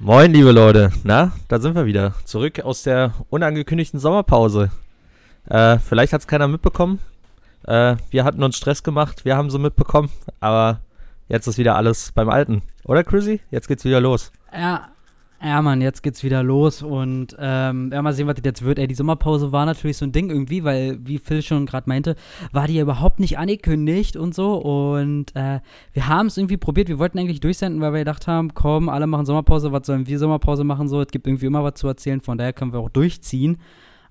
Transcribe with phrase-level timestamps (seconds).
[0.00, 0.90] Moin, liebe Leute.
[1.04, 2.14] Na, da sind wir wieder.
[2.24, 4.72] Zurück aus der unangekündigten Sommerpause.
[5.48, 6.98] Äh, vielleicht hat es keiner mitbekommen.
[7.68, 10.10] Äh, wir hatten uns Stress gemacht, wir haben so mitbekommen,
[10.40, 10.80] aber
[11.28, 12.62] jetzt ist wieder alles beim Alten.
[12.82, 13.40] Oder, Chrissy?
[13.52, 14.32] Jetzt geht's wieder los.
[14.52, 14.90] Ja,
[15.42, 18.78] ja, Mann, jetzt geht's wieder los und ähm, ja, mal sehen, was das jetzt wird.
[18.78, 22.14] Ey, die Sommerpause war natürlich so ein Ding irgendwie, weil, wie Phil schon gerade meinte,
[22.52, 24.56] war die ja überhaupt nicht angekündigt und so.
[24.56, 25.60] Und äh,
[25.94, 26.88] wir haben es irgendwie probiert.
[26.88, 30.18] Wir wollten eigentlich durchsenden, weil wir gedacht haben, komm, alle machen Sommerpause, was sollen wir
[30.18, 30.88] Sommerpause machen?
[30.88, 33.56] So, es gibt irgendwie immer was zu erzählen, von daher können wir auch durchziehen.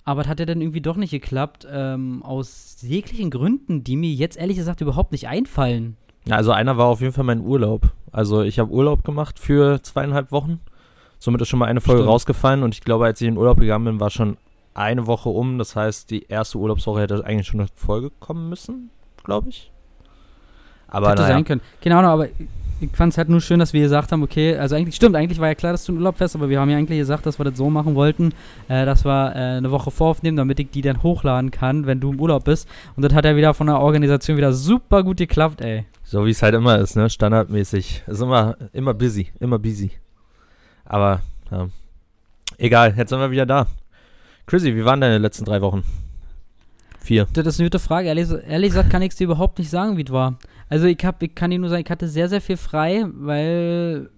[0.02, 4.10] Aber es hat ja dann irgendwie doch nicht geklappt, ähm, aus jeglichen Gründen, die mir
[4.10, 5.96] jetzt ehrlich gesagt überhaupt nicht einfallen.
[6.26, 7.90] Ja, also einer war auf jeden Fall mein Urlaub.
[8.12, 10.60] Also ich habe Urlaub gemacht für zweieinhalb Wochen
[11.20, 12.12] Somit ist schon mal eine Folge Stimmt.
[12.12, 14.38] rausgefallen und ich glaube, als ich in den Urlaub gegangen bin, war schon
[14.72, 15.58] eine Woche um.
[15.58, 18.88] Das heißt, die erste Urlaubswoche hätte eigentlich schon eine Folge kommen müssen,
[19.22, 19.70] glaube ich.
[20.88, 21.34] Aber Hätte naja.
[21.34, 21.60] sein können.
[21.82, 22.28] Genau, aber
[22.80, 25.38] ich fand es halt nur schön, dass wir gesagt haben, okay, also eigentlich stimmt, eigentlich
[25.38, 27.38] war ja klar, dass du einen Urlaub fährst, aber wir haben ja eigentlich gesagt, dass
[27.38, 28.32] wir das so machen wollten,
[28.68, 32.12] äh, dass wir äh, eine Woche voraufnehmen, damit ich die dann hochladen kann, wenn du
[32.12, 32.68] im Urlaub bist.
[32.96, 35.84] Und das hat ja wieder von der Organisation wieder super gut geklappt, ey.
[36.02, 37.08] So wie es halt immer ist, ne?
[37.08, 38.04] Standardmäßig.
[38.06, 39.92] Ist immer, immer busy, immer busy.
[40.84, 41.20] Aber
[41.50, 41.68] ja.
[42.58, 43.66] egal, jetzt sind wir wieder da.
[44.46, 45.84] Chrissy, wie waren deine letzten drei Wochen?
[46.98, 47.26] Vier.
[47.32, 48.08] Das ist eine gute Frage.
[48.08, 50.38] Ehrlich, ehrlich gesagt kann ich es dir überhaupt nicht sagen, wie es war.
[50.70, 54.08] Also ich, hab, ich kann dir nur sagen, ich hatte sehr, sehr viel frei, weil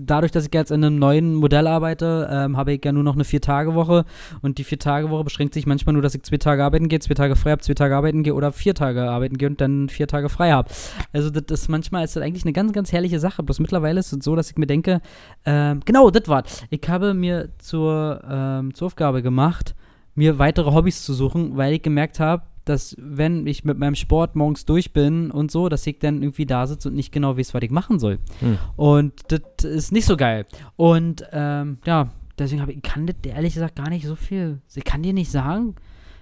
[0.00, 3.14] dadurch, dass ich jetzt in einem neuen Modell arbeite, ähm, habe ich ja nur noch
[3.14, 4.04] eine Vier-Tage-Woche
[4.42, 7.36] und die Vier-Tage-Woche beschränkt sich manchmal nur, dass ich zwei Tage arbeiten gehe, zwei Tage
[7.36, 10.28] frei habe, zwei Tage arbeiten gehe oder vier Tage arbeiten gehe und dann vier Tage
[10.28, 10.68] frei habe.
[11.12, 13.44] Also das ist manchmal ist das eigentlich eine ganz, ganz herrliche Sache.
[13.44, 15.00] Bloß mittlerweile ist es so, dass ich mir denke,
[15.44, 16.64] ähm, genau, das war's.
[16.70, 19.76] Ich habe mir zur, ähm, zur Aufgabe gemacht,
[20.16, 24.36] mir weitere Hobbys zu suchen, weil ich gemerkt habe, dass wenn ich mit meinem Sport
[24.36, 27.54] morgens durch bin und so, dass ich dann irgendwie da sitze und nicht genau weiß,
[27.54, 28.18] was ich machen soll.
[28.40, 28.58] Hm.
[28.76, 30.46] Und das ist nicht so geil.
[30.76, 34.60] Und ähm, ja, deswegen habe ich, kann das ehrlich gesagt gar nicht so viel.
[34.74, 35.74] Ich kann dir nicht sagen,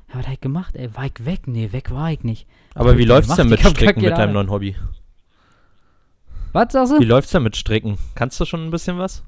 [0.08, 0.76] ja, was habe ich gemacht?
[0.76, 1.47] Ey, war ich weg?
[1.47, 2.47] Nee, weg war ich nicht.
[2.74, 4.76] Aber wie läuft es denn mit Stricken mit deinem neuen Hobby?
[6.53, 7.00] Was sagst du?
[7.00, 7.97] Wie läuft's denn mit Stricken?
[8.14, 9.22] Kannst du schon ein bisschen was?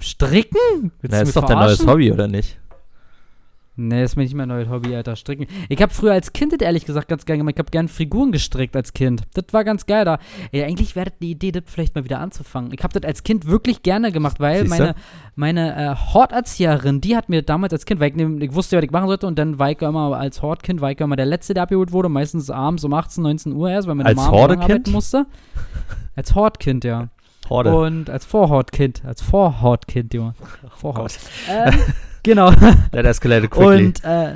[0.00, 0.92] Stricken?
[1.00, 2.58] Willst Na, ist doch dein neues Hobby, oder nicht?
[3.80, 5.14] Nee, das ist mir nicht mein neues Hobby, Alter.
[5.14, 5.46] Stricken.
[5.68, 7.54] Ich habe früher als Kind das ehrlich gesagt ganz gerne gemacht.
[7.54, 9.22] Ich habe gerne Figuren gestrickt als Kind.
[9.34, 10.18] Das war ganz geil da.
[10.50, 12.72] Ey, eigentlich wäre das eine Idee, das vielleicht mal wieder anzufangen.
[12.72, 14.78] Ich habe das als Kind wirklich gerne gemacht, weil Siehste?
[14.82, 14.94] meine,
[15.36, 18.90] meine äh, Horterzieherin, die hat mir damals als Kind, weil ich, ich, wusste, was ich
[18.90, 21.62] machen sollte, und dann war ich immer als Hortkind, war ich immer der Letzte, der
[21.62, 25.26] abgeholt wurde, meistens abends um 18, 19 Uhr erst, weil meine als Mama arbeiten musste.
[26.16, 27.10] Als Hortkind, ja.
[27.48, 27.76] Horde.
[27.76, 30.34] Und als Vorhautkind, als Vorhautkind, Junge.
[30.74, 31.16] Vorhaut.
[31.48, 31.74] ähm,
[32.22, 32.50] Genau.
[32.50, 33.86] That escalated quickly.
[33.86, 34.34] Und äh,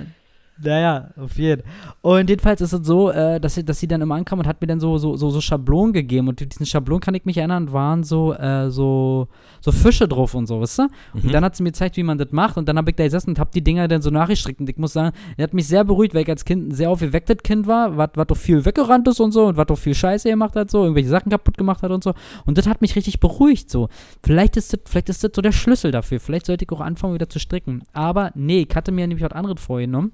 [0.64, 1.62] naja, auf jeden.
[2.00, 4.60] Und jedenfalls ist es so, äh, dass, sie, dass sie dann immer ankam und hat
[4.60, 6.28] mir dann so, so, so, so Schablonen gegeben.
[6.28, 9.28] Und diesen Schablonen kann ich mich erinnern, waren so, äh, so,
[9.60, 10.82] so Fische drauf und so, weißt du?
[10.82, 10.88] Mhm.
[11.24, 12.56] Und dann hat sie mir gezeigt, wie man das macht.
[12.56, 14.60] Und dann habe ich da gesessen und habe die Dinger dann so nachgestrickt.
[14.60, 16.90] Und ich muss sagen, er hat mich sehr beruhigt, weil ich als Kind ein sehr
[16.90, 20.28] aufgewecktes Kind war, was doch viel weggerannt ist und so und was doch viel Scheiße
[20.28, 22.14] gemacht hat, so, irgendwelche Sachen kaputt gemacht hat und so.
[22.46, 23.88] Und das hat mich richtig beruhigt, so.
[24.22, 26.20] Vielleicht ist das, vielleicht ist das so der Schlüssel dafür.
[26.20, 27.82] Vielleicht sollte ich auch anfangen, wieder zu stricken.
[27.92, 30.12] Aber nee, ich hatte mir nämlich was anderes vorgenommen.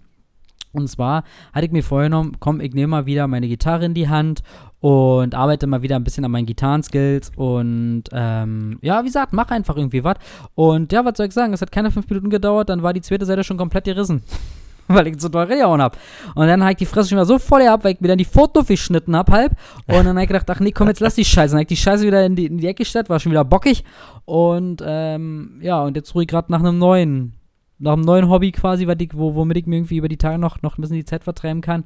[0.72, 4.08] Und zwar hatte ich mir vorgenommen, komm, ich nehme mal wieder meine Gitarre in die
[4.08, 4.42] Hand
[4.80, 9.50] und arbeite mal wieder ein bisschen an meinen Gitarrenskills und ähm, ja, wie gesagt, mach
[9.50, 10.16] einfach irgendwie was.
[10.54, 13.00] Und ja, was soll ich sagen, es hat keine fünf Minuten gedauert, dann war die
[13.00, 14.22] zweite Seite schon komplett gerissen.
[14.88, 15.96] weil ich so doll reingehauen hab.
[16.34, 18.18] Und dann habe ich die Fresse schon mal so voll ab, weil ich mir dann
[18.18, 19.52] die Foto geschnitten hab halb.
[19.86, 21.52] Und dann habe ich gedacht, ach nee, komm, jetzt lass die Scheiße.
[21.52, 23.44] Dann habe ich die Scheiße wieder in die, in die Ecke gestellt, war schon wieder
[23.44, 23.84] bockig.
[24.24, 27.34] Und ähm, ja, und jetzt ruhe ich gerade nach einem neuen
[27.78, 30.62] nach einem neuen Hobby quasi, ich, wo, womit ich mir irgendwie über die Tage noch,
[30.62, 31.84] noch ein bisschen die Zeit vertreiben kann.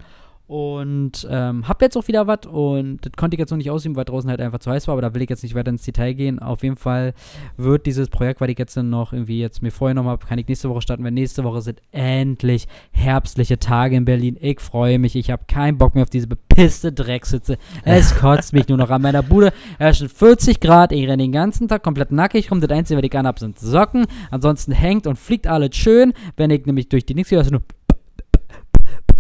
[0.53, 3.97] Und ähm, hab jetzt auch wieder was und das konnte ich jetzt noch nicht ausüben,
[3.97, 5.83] weil draußen halt einfach zu heiß war, aber da will ich jetzt nicht weiter ins
[5.83, 6.41] Detail gehen.
[6.41, 7.15] Auf jeden Fall
[7.57, 10.47] wird dieses Projekt, weil ich jetzt dann noch irgendwie jetzt mir vorgenommen habe, kann ich
[10.47, 14.37] nächste Woche starten, weil nächste Woche sind endlich herbstliche Tage in Berlin.
[14.43, 17.57] Ich freue mich, ich habe keinen Bock mehr auf diese bepisste Drecksitze.
[17.87, 19.55] Es kotzt mich nur noch an meiner Bude.
[19.79, 22.61] Es sind 40 Grad, ich renne den ganzen Tag komplett nackig rum.
[22.61, 24.05] Das Einzige, was ich an habe, sind Socken.
[24.31, 26.13] Ansonsten hängt und fliegt alles schön.
[26.37, 27.63] Wenn ich nämlich durch die nächste, also nur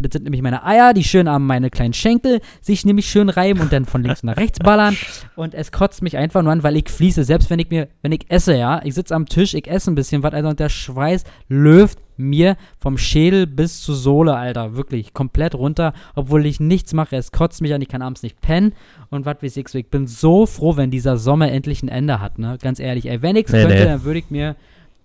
[0.02, 3.60] das sind nämlich meine Eier, die schön an meine kleinen Schenkel sich nämlich schön reiben
[3.60, 4.96] und dann von links nach rechts ballern.
[5.37, 7.25] Und es kotzt mich einfach nur an, weil ich fließe.
[7.25, 9.94] Selbst wenn ich mir, wenn ich esse, ja, ich sitze am Tisch, ich esse ein
[9.94, 14.76] bisschen was, also und der Schweiß löft mir vom Schädel bis zur Sohle, Alter.
[14.76, 17.16] Wirklich komplett runter, obwohl ich nichts mache.
[17.16, 18.75] Es kotzt mich an, ich kann abends nicht pennen
[19.10, 19.75] und was weiß ich.
[19.75, 22.58] Ich bin so froh, wenn dieser Sommer endlich ein Ende hat, ne?
[22.60, 23.22] Ganz ehrlich, ey.
[23.22, 23.84] Wenn ich's Nee, könnte, nee.
[23.84, 24.56] dann würde ich mir.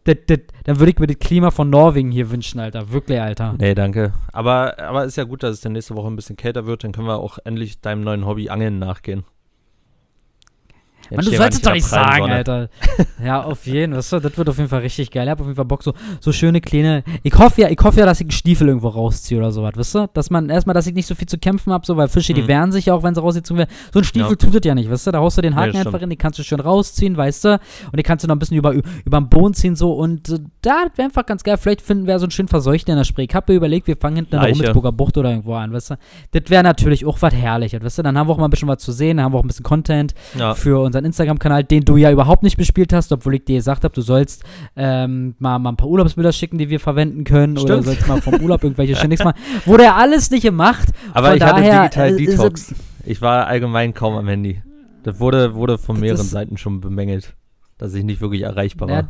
[0.08, 2.92] Dann würde ich mir das Klima von Norwegen hier wünschen, Alter.
[2.92, 3.56] Wirklich, Alter.
[3.60, 4.14] Nee, danke.
[4.32, 6.84] Aber, aber ist ja gut, dass es dann nächste Woche ein bisschen kälter wird.
[6.84, 9.26] Dann können wir auch endlich deinem neuen Hobby Angeln nachgehen.
[11.16, 12.34] Mann, du sollst es doch nicht sagen, Sonne.
[12.36, 12.70] Alter.
[13.24, 14.20] Ja, auf jeden Fall.
[14.22, 15.24] Das wird auf jeden Fall richtig geil.
[15.26, 17.04] Ich hab auf jeden Fall Bock, so, so schöne kleine.
[17.24, 19.96] Ich hoffe ja, ich hoffe ja, dass ich einen Stiefel irgendwo rausziehe oder sowas, wisst
[19.96, 20.10] ihr?
[20.14, 22.44] Dass man erstmal, dass ich nicht so viel zu kämpfen habe, so, weil Fische, die
[22.44, 22.48] Mhm.
[22.48, 23.70] wehren sich ja auch, wenn sie rausgezogen werden.
[23.94, 24.36] So ein Stiefel Ja.
[24.36, 25.12] tut es ja nicht, wisst ihr?
[25.12, 27.54] Da haust du den Haken das einfach in, den kannst du schön rausziehen, weißt du?
[27.54, 29.94] Und den kannst du noch ein bisschen über, über den Boden ziehen, so.
[29.94, 31.58] Und äh, da wäre einfach ganz geil.
[31.58, 33.26] Vielleicht finden wir so einen schön verseuchten in der Spree.
[33.30, 34.50] Ich hab mir überlegt, wir fangen hinten in der.
[34.52, 35.96] Rummelsburger Bucht oder irgendwo an, weißt du?
[36.32, 38.04] Das wäre natürlich auch was Herrliches, weißt du?
[38.04, 39.48] Dann haben wir auch mal ein bisschen was zu sehen, dann haben wir auch ein
[39.48, 40.54] bisschen Content Ja.
[40.56, 43.94] für unseren Instagram-Kanal, den du ja überhaupt nicht bespielt hast, obwohl ich dir gesagt habe,
[43.94, 44.44] du sollst
[44.76, 47.58] ähm, mal, mal ein paar Urlaubsbilder schicken, die wir verwenden können.
[47.58, 47.80] Oder Stimmt.
[47.80, 49.40] du sollst mal vom Urlaub irgendwelche Shindigs machen.
[49.66, 50.90] Wurde ja alles nicht gemacht.
[51.14, 52.76] Aber Von ich hatte digital äh, Detox.
[53.06, 54.62] Ich war allgemein kaum am Handy.
[55.04, 57.36] Das wurde, wurde von Das mehreren Seiten schon bemängelt,
[57.78, 58.96] dass ich nicht wirklich erreichbar war.
[58.96, 59.10] Ja,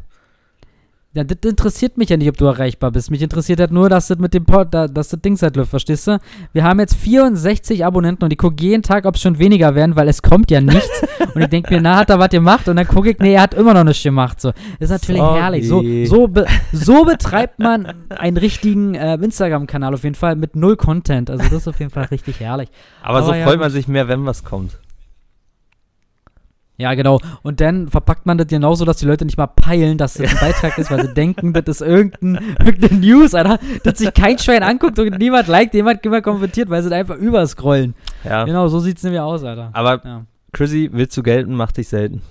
[1.13, 3.09] das interessiert mich ja nicht, ob du erreichbar bist.
[3.09, 5.71] Mich interessiert halt nur, dass das mit dem Pod, da, dass das Ding halt läuft,
[5.71, 6.19] verstehst du?
[6.53, 9.95] Wir haben jetzt 64 Abonnenten und ich gucke jeden Tag, ob es schon weniger werden,
[9.95, 11.01] weil es kommt ja nichts.
[11.33, 12.67] und ich denke mir, na, hat er was gemacht?
[12.67, 14.39] Und dann gucke ich, nee, er hat immer noch nichts gemacht.
[14.39, 14.51] So.
[14.79, 15.39] Ist natürlich Sorry.
[15.39, 15.67] herrlich.
[15.67, 20.75] So, so, be so betreibt man einen richtigen äh, Instagram-Kanal auf jeden Fall mit null
[20.75, 21.29] Content.
[21.29, 22.69] Also das ist auf jeden Fall richtig herrlich.
[23.01, 24.77] Aber, so aber ja, freut man sich mehr, wenn was kommt.
[26.79, 27.19] Ja, genau.
[27.41, 30.37] Und dann verpackt man das genauso, dass die Leute nicht mal peilen, dass das ein
[30.39, 34.61] Beitrag ist, weil sie denken, das ist irgendein, irgendeine News, Alter, dass sich kein Schwein
[34.61, 37.95] anguckt und niemand liked, niemand, niemand kommentiert, weil sie da einfach überscrollen.
[38.23, 38.43] Ja.
[38.45, 39.71] Genau, so sieht's nämlich aus, Alter.
[39.73, 40.25] Aber Ja.
[40.53, 42.21] Chrissy, willst du gelten, macht dich selten.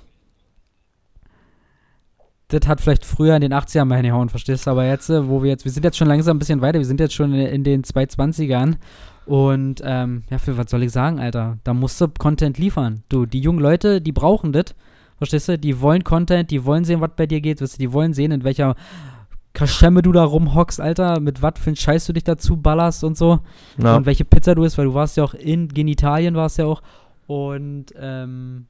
[2.49, 4.71] Das hat vielleicht früher in den 80ern mal hingehauen, verstehst du?
[4.71, 6.87] Aber jetzt, äh, wo wir jetzt, wir sind jetzt schon langsam ein bisschen weiter, wir
[6.87, 8.77] sind jetzt schon in, in den 220ern.
[9.27, 11.59] Und ähm, ja, für was soll ich sagen, Alter?
[11.65, 13.03] Da musst du Content liefern.
[13.09, 14.77] Du, die jungen Leute, die brauchen das.
[15.19, 15.59] Verstehst du?
[15.59, 17.61] Die wollen Content, die wollen sehen, was bei dir geht.
[17.61, 18.77] Weißt du, die wollen sehen, in welcher
[19.53, 23.17] Kaschemme du da rumhockst, Alter, mit was für ein Scheiß du dich dazu ballerst und
[23.17, 23.41] so.
[23.83, 23.97] Ja.
[23.97, 26.83] Und welche Pizza du isst, weil du warst ja auch in Genitalien, warst ja auch.
[27.27, 28.67] Und ähm,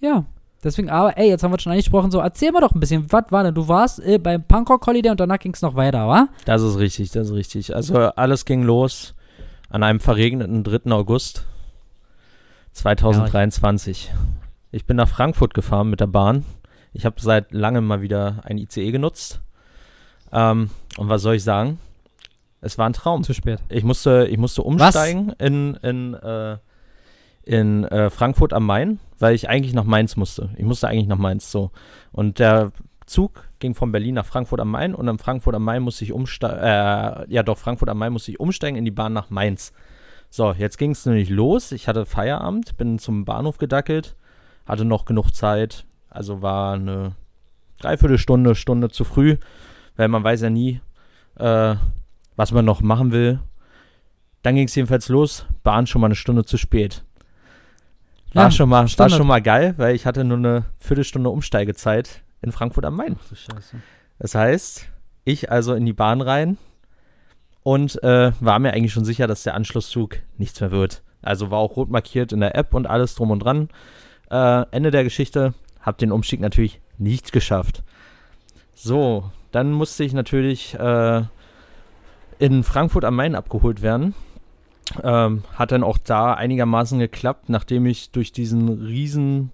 [0.00, 0.24] ja,
[0.62, 3.24] deswegen, aber ey, jetzt haben wir schon angesprochen, so erzähl mal doch ein bisschen, was
[3.30, 3.54] war denn?
[3.54, 6.28] Du warst äh, beim Punkrock Holiday und danach ging es noch weiter, wa?
[6.44, 7.74] Das ist richtig, das ist richtig.
[7.74, 9.14] Also alles ging los
[9.68, 10.90] an einem verregneten 3.
[10.92, 11.46] August
[12.72, 14.12] 2023.
[14.72, 16.44] Ich bin nach Frankfurt gefahren mit der Bahn.
[16.92, 19.40] Ich habe seit langem mal wieder ein ICE genutzt.
[20.32, 21.78] Ähm, und was soll ich sagen?
[22.60, 23.22] Es war ein Traum.
[23.22, 23.60] Zu spät.
[23.68, 26.58] Ich musste, ich musste umsteigen in, in, äh,
[27.42, 30.50] in äh, Frankfurt am Main, weil ich eigentlich nach Mainz musste.
[30.56, 31.70] Ich musste eigentlich nach Mainz so.
[32.10, 32.72] Und der
[33.06, 36.12] Zug ging von Berlin nach Frankfurt am Main und in Frankfurt am Main musste ich
[36.12, 39.72] umsteigen, äh, ja doch, Frankfurt am Main musste ich umsteigen in die Bahn nach Mainz.
[40.30, 41.72] So, jetzt ging es nämlich los.
[41.72, 44.16] Ich hatte Feierabend, bin zum Bahnhof gedackelt,
[44.64, 45.84] hatte noch genug Zeit.
[46.08, 47.16] Also war eine
[47.80, 49.36] Dreiviertelstunde, Stunde zu früh,
[49.96, 50.80] weil man weiß ja nie,
[51.36, 51.74] äh,
[52.36, 53.40] was man noch machen will.
[54.42, 57.04] Dann ging es jedenfalls los, Bahn schon mal eine Stunde zu spät.
[58.32, 62.22] War, Ja, schon mal, war schon mal geil, weil ich hatte nur eine Viertelstunde Umsteigezeit
[62.42, 63.16] in Frankfurt am Main.
[63.28, 63.76] Du Scheiße.
[64.18, 64.88] Das heißt,
[65.24, 66.58] ich also in die Bahn rein
[67.62, 71.02] und äh, war mir eigentlich schon sicher, dass der Anschlusszug nichts mehr wird.
[71.22, 73.68] Also war auch rot markiert in der App und alles drum und dran.
[74.30, 77.82] Äh, Ende der Geschichte, hab den Umstieg natürlich nicht geschafft.
[78.74, 81.22] So, dann musste ich natürlich äh,
[82.38, 84.14] in Frankfurt am Main abgeholt werden.
[85.02, 89.52] Ähm, hat dann auch da einigermaßen geklappt, nachdem ich durch diesen riesen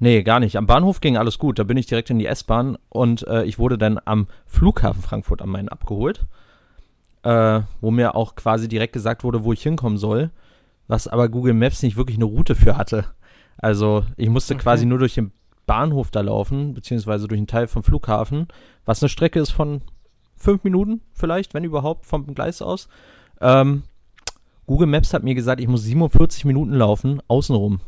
[0.00, 0.56] Nee, gar nicht.
[0.56, 1.58] Am Bahnhof ging alles gut.
[1.58, 5.42] Da bin ich direkt in die S-Bahn und äh, ich wurde dann am Flughafen Frankfurt
[5.42, 6.24] am Main abgeholt,
[7.24, 10.30] äh, wo mir auch quasi direkt gesagt wurde, wo ich hinkommen soll,
[10.86, 13.06] was aber Google Maps nicht wirklich eine Route für hatte.
[13.56, 14.62] Also ich musste Okay.
[14.62, 15.32] quasi nur durch den
[15.66, 18.46] Bahnhof da laufen, beziehungsweise durch einen Teil vom Flughafen,
[18.84, 19.82] was eine Strecke ist von
[20.36, 22.88] fünf Minuten vielleicht, wenn überhaupt, vom Gleis aus.
[23.40, 23.82] Ähm,
[24.68, 27.80] Google Maps hat mir gesagt, ich muss 47 Minuten laufen, außenrum.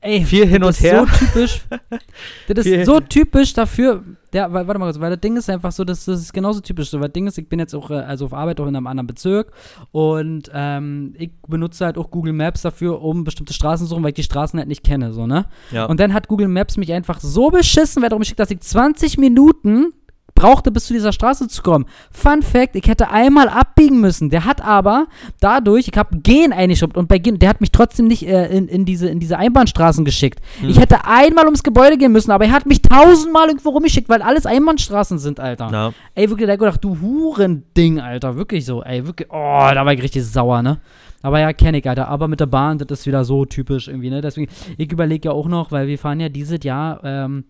[0.00, 1.06] Ey, Viel hin das und ist her.
[1.06, 1.60] so typisch.
[2.48, 4.02] das ist so typisch dafür.
[4.34, 6.60] Ja, weil, warte mal kurz, weil das Ding ist einfach so, das, das ist genauso
[6.60, 6.90] typisch.
[6.90, 8.74] So, weil das Ding ist, ich bin jetzt auch, äh, also auf Arbeit auch in
[8.74, 9.52] einem anderen Bezirk
[9.92, 14.10] und ähm, ich benutze halt auch Google Maps dafür, um bestimmte Straßen zu suchen, weil
[14.10, 15.44] ich die Straßen halt nicht kenne, so, ne?
[15.70, 15.84] Ja.
[15.84, 19.18] Und dann hat Google Maps mich einfach so beschissen, wer darum geschickt, dass ich 20
[19.18, 19.92] Minuten
[20.34, 21.86] brauchte, bis zu dieser Straße zu kommen.
[22.10, 24.30] Fun Fact, ich hätte einmal abbiegen müssen.
[24.30, 25.06] Der hat aber
[25.40, 28.68] dadurch, ich habe Gen eingeschubbt und bei Gen, der hat mich trotzdem nicht äh, in,
[28.68, 30.40] in, diese, in diese Einbahnstraßen geschickt.
[30.60, 30.70] Hm.
[30.70, 34.22] Ich hätte einmal ums Gebäude gehen müssen, aber er hat mich tausendmal irgendwo rumgeschickt, weil
[34.22, 35.68] alles Einbahnstraßen sind, Alter.
[35.70, 38.36] Na, Ey, wirklich, da gedacht, du Hurending, Alter.
[38.36, 39.34] Wirklich so, ey, wirklich, oh,
[39.72, 40.80] da war ich richtig sauer, ne?
[41.22, 42.08] Aber ja, kenn ich, Alter.
[42.08, 44.20] Aber mit der Bahn, das ist wieder so typisch irgendwie, ne?
[44.20, 47.44] Deswegen, ich überlege ja auch noch, weil wir fahren ja dieses Jahr, ähm,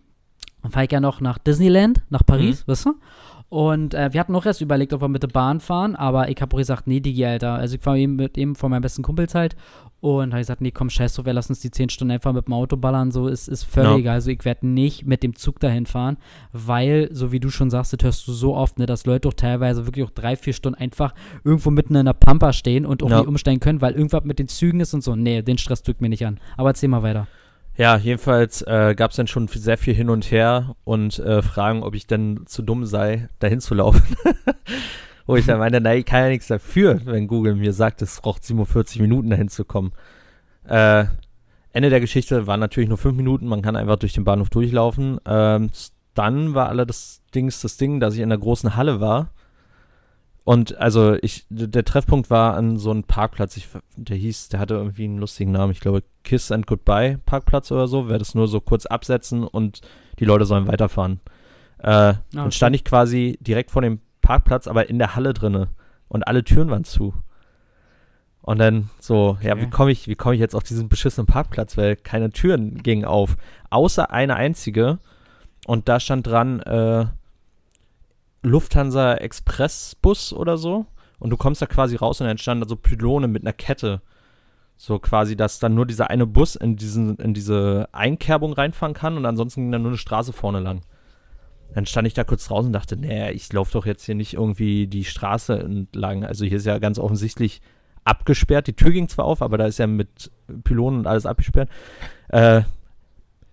[0.71, 2.95] fahre ich ja noch nach Disneyland, nach Paris, weißt du?
[3.49, 6.41] Und äh, wir hatten auch erst überlegt, ob wir mit der Bahn fahren, aber ich
[6.41, 7.53] habe gesagt, nee, Digi, Alter.
[7.53, 9.57] Also ich fahre eben mit eben von meinen besten Kumpels halt
[10.01, 12.47] und habe gesagt, nee, komm, scheiß drauf, wir lassen uns die 10 Stunden einfach mit
[12.47, 14.15] dem Auto ballern, so ist, ist völlig egal.
[14.15, 16.17] Also ich werde nicht mit dem Zug dahin fahren,
[16.53, 19.35] weil, so wie du schon sagst, das hörst du so oft, ne, dass Leute auch
[19.35, 21.15] teilweise wirklich auch drei, vier Stunden einfach
[21.45, 23.19] irgendwo mitten in der Pampa stehen und auch Ja.
[23.19, 25.15] nicht umsteigen können, weil irgendwas mit den Zügen ist und so.
[25.15, 26.41] Nee, den Stress drückt mir nicht an.
[26.57, 27.27] Aber erzähl mal weiter.
[27.77, 31.83] Ja, jedenfalls äh, gab es dann schon sehr viel hin und her und äh, Fragen,
[31.83, 34.03] ob ich denn zu dumm sei, dahin zu laufen.
[35.27, 38.21] Wo ich dann meinte, nein, ich kann ja nichts dafür, wenn Google mir sagt, es
[38.21, 39.93] braucht 47 Minuten dahin zu kommen.
[40.65, 41.07] Äh,
[41.73, 45.19] Ende der Geschichte waren natürlich nur 5 Minuten, man kann einfach durch den Bahnhof durchlaufen.
[45.25, 45.71] Ähm,
[46.15, 47.49] dann war alle das Ding,
[48.01, 49.31] dass ich in der großen Halle war.
[50.45, 54.75] Und also ich, der Treffpunkt war an so einem Parkplatz, ich, der hieß, der hatte
[54.75, 58.49] irgendwie einen lustigen Namen, ich glaube Kiss and Goodbye Parkplatz oder so, werde es nur
[58.49, 59.81] so kurz absetzen und
[60.19, 61.21] die Leute sollen weiterfahren.
[61.79, 62.51] Äh, Ah, Dann okay.
[62.53, 65.69] stand ich quasi direkt vor dem Parkplatz, aber in der Halle drinne
[66.09, 67.13] und alle Türen waren zu.
[68.41, 69.71] Und dann so, ja, wie Okay.
[69.71, 73.37] komme ich, wie komme ich jetzt auf diesen beschissenen Parkplatz, weil keine Türen gingen auf,
[73.71, 74.99] außer eine einzige.
[75.67, 77.07] Und da stand dran äh,
[78.43, 80.87] Lufthansa Expressbus oder so.
[81.19, 84.03] Und du kommst da quasi raus und dann stand da so Pylone mit einer Kette.
[84.85, 89.17] So quasi, dass dann nur dieser eine Bus in, diesen, in diese Einkerbung reinfahren kann
[89.17, 90.81] und ansonsten ging dann nur eine Straße vorne lang.
[91.73, 94.35] Dann stand ich da kurz draußen und dachte, nee, ich laufe doch jetzt hier nicht
[94.35, 96.25] irgendwie die Straße entlang.
[96.25, 97.63] Also hier ist ja ganz offensichtlich
[98.03, 98.67] abgesperrt.
[98.67, 100.33] Die Tür ging zwar auf, aber da ist ja mit
[100.65, 101.69] Pylonen und alles abgesperrt.
[102.31, 102.63] Äh,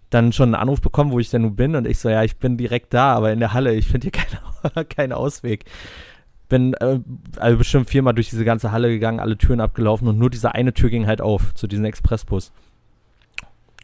[0.09, 2.37] dann schon einen Anruf bekommen, wo ich denn nun bin und ich so, ja, ich
[2.37, 4.11] bin direkt da, aber in der Halle, ich finde hier
[4.73, 5.65] keinen keinen Ausweg.
[6.49, 6.99] Bin äh,
[7.37, 10.73] also bestimmt viermal durch diese ganze Halle gegangen, alle Türen abgelaufen und nur diese eine
[10.73, 12.51] Tür ging halt auf zu diesem Expressbus.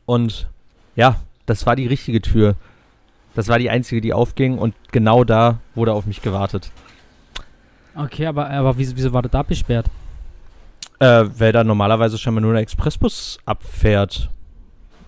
[0.06, 0.50] Und
[0.96, 2.56] ja, das war die richtige Tür.
[3.36, 6.72] Das war die einzige, die aufging und genau da wurde auf mich gewartet.
[7.96, 9.88] Okay, aber, aber wieso, wieso war das da abgesperrt?
[11.00, 14.30] Äh, weil da normalerweise scheinbar nur der Expressbus abfährt.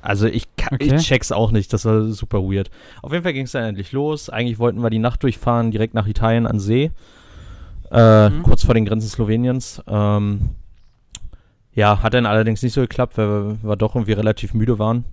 [0.02, 0.96] Also ich, kann, Okay.
[0.96, 2.70] ich check's auch nicht, das war super weird.
[3.02, 4.30] Auf jeden Fall ging es dann endlich los.
[4.30, 6.92] Eigentlich wollten wir die Nacht durchfahren, direkt nach Italien an See.
[7.92, 8.44] Äh, Mhm.
[8.44, 9.82] Kurz vor den Grenzen Sloweniens.
[9.88, 10.50] Ähm,
[11.74, 15.06] ja, hat dann allerdings nicht so geklappt, weil wir, wir doch irgendwie relativ müde waren.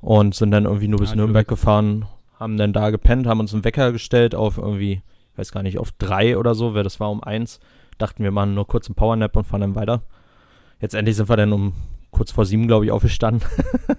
[0.00, 2.06] Und sind dann irgendwie nur bis Ja, Nürnberg gefahren,
[2.40, 5.78] haben dann da gepennt, haben uns einen Wecker gestellt auf irgendwie, ich weiß gar nicht,
[5.78, 7.60] auf drei oder so, weil das war um eins.
[7.98, 10.02] Dachten wir machen nur kurz einen Powernap und fahren dann weiter.
[10.80, 11.72] Jetzt endlich sind wir dann um
[12.10, 13.42] kurz vor sieben, glaube ich, aufgestanden.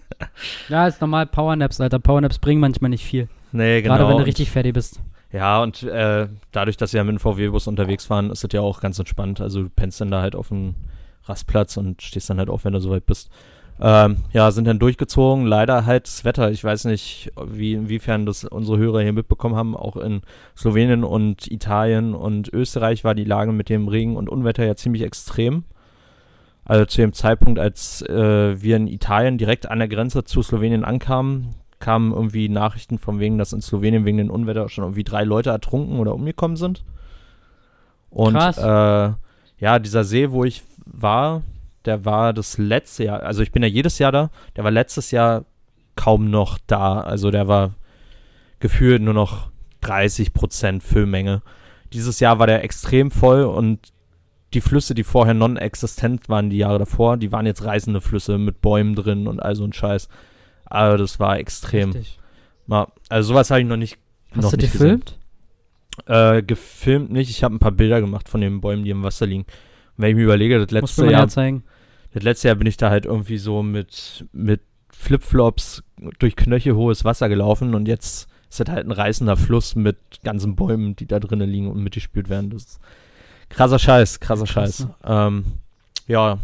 [0.69, 1.99] Ja, ist normal, Powernaps, Alter.
[1.99, 3.27] Powernaps bringen manchmal nicht viel.
[3.51, 3.95] nee, genau.
[3.95, 4.99] Gerade wenn du Und- richtig fertig bist.
[5.33, 8.61] Ja, und äh, dadurch, dass wir ja mit dem VW-Bus unterwegs waren, ist das ja
[8.61, 9.41] auch ganz entspannt.
[9.41, 10.75] Also du pennst dann da halt auf dem
[11.25, 13.31] Rastplatz und stehst dann halt auf, wenn du soweit bist.
[13.81, 15.47] Ähm, ja, sind dann durchgezogen.
[15.47, 16.51] Leider halt das Wetter.
[16.51, 19.75] Ich weiß nicht, wie, inwiefern das unsere Hörer hier mitbekommen haben.
[19.75, 20.21] Auch in
[20.55, 25.01] Slowenien und Italien und Österreich war die Lage mit dem Regen und Unwetter ja ziemlich
[25.01, 25.63] extrem.
[26.63, 30.85] Also zu dem Zeitpunkt, als äh, wir in Italien direkt an der Grenze zu Slowenien
[30.85, 35.23] ankamen, kamen irgendwie Nachrichten von wegen, dass in Slowenien wegen den Unwetter schon irgendwie drei
[35.23, 36.83] Leute ertrunken oder umgekommen sind.
[38.09, 38.35] Und.
[38.35, 39.11] Äh,
[39.63, 41.41] ja, dieser See, wo ich war,
[41.85, 45.11] der war das letzte Jahr, also ich bin ja jedes Jahr da, der war letztes
[45.11, 45.45] Jahr
[45.95, 46.99] kaum noch da.
[46.99, 47.71] Also der war
[48.59, 49.51] gefühlt nur noch
[49.83, 51.41] 30% Füllmenge.
[51.93, 53.93] Dieses Jahr war der extrem voll und
[54.53, 58.59] die Flüsse, die vorher non-existent waren die Jahre davor, die waren jetzt reißende Flüsse mit
[58.59, 60.09] Bäumen drin und all so ein Scheiß.
[60.73, 61.91] Also das war extrem.
[61.91, 62.19] Richtig.
[63.09, 63.97] Also sowas habe ich noch nicht,
[64.31, 65.19] Hast noch du nicht gefilmt?
[66.05, 66.37] Gesehen.
[66.37, 67.29] Äh, gefilmt nicht.
[67.29, 69.43] Ich habe ein paar Bilder gemacht von den Bäumen, die im Wasser liegen.
[69.43, 69.49] Und
[69.97, 71.63] wenn ich mir überlege, das letzte Jahr, ja zeigen.
[72.13, 75.83] das letzte Jahr bin ich da halt irgendwie so mit, mit Flipflops
[76.17, 80.95] durch knöchelhohes Wasser gelaufen und jetzt ist das halt ein reißender Fluss mit ganzen Bäumen,
[80.95, 82.49] die da drinnen liegen und mitgespült werden.
[82.49, 82.79] Das ist
[83.49, 84.87] krasser Scheiß, krasser Krass, Scheiß.
[85.03, 85.45] Ähm,
[86.07, 86.39] ja,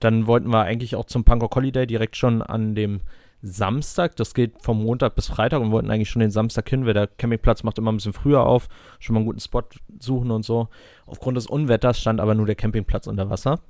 [0.00, 3.00] dann wollten wir eigentlich auch zum Punkrock Holiday direkt schon an dem
[3.42, 4.16] Samstag.
[4.16, 7.06] Das geht vom Montag bis Freitag und wollten eigentlich schon den Samstag hin, weil der
[7.08, 8.68] Campingplatz macht immer ein bisschen früher auf,
[9.00, 9.62] schon mal einen guten Spot
[9.98, 10.68] suchen und so.
[11.06, 13.60] Aufgrund des Unwetters stand aber nur der Campingplatz unter Wasser.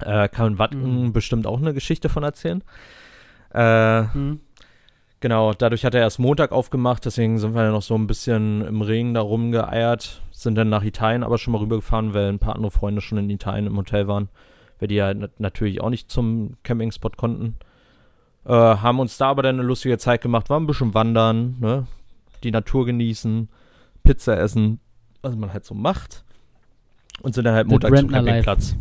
[0.00, 1.12] Äh, kann Watten Mhm.
[1.12, 2.62] bestimmt auch eine Geschichte von erzählen.
[3.52, 4.40] Äh, Hm.
[5.20, 8.64] Genau, dadurch hat er erst Montag aufgemacht, deswegen sind wir dann noch so ein bisschen
[8.64, 12.54] im Regen da rumgeeiert, sind dann nach Italien aber schon mal rübergefahren, weil ein paar
[12.54, 14.28] andere Freunde schon in Italien im Hotel waren,
[14.78, 17.56] weil die ja natürlich auch nicht zum Campingspot konnten.
[18.48, 21.86] Äh, haben uns da aber dann eine lustige Zeit gemacht, waren ein bisschen wandern, ne?
[22.42, 23.50] die Natur genießen,
[24.04, 24.80] Pizza essen,
[25.20, 26.24] was man halt so macht.
[27.20, 28.74] Und sind dann halt Montag zum Campingplatz.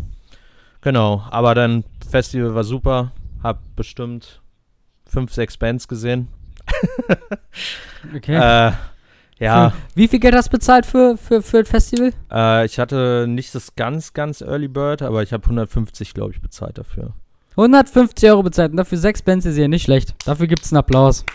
[0.80, 3.12] Genau, aber dann Festival war super,
[3.44, 4.42] hab bestimmt
[5.06, 6.30] fünf, sechs Bands gesehen.
[8.16, 8.36] okay.
[8.36, 8.72] Äh,
[9.40, 9.74] ja.
[9.96, 12.14] Wie viel Geld hast du bezahlt für, für, für das Festival?
[12.32, 16.42] Äh, ich hatte nicht das ganz, ganz Early Bird, aber ich habe 150, glaube ich,
[16.42, 17.14] bezahlt dafür.
[17.58, 20.16] 150 Euro bezahlt und dafür sechs Bands ist ja nicht schlecht.
[20.26, 21.26] Dafür gibt es einen Applaus.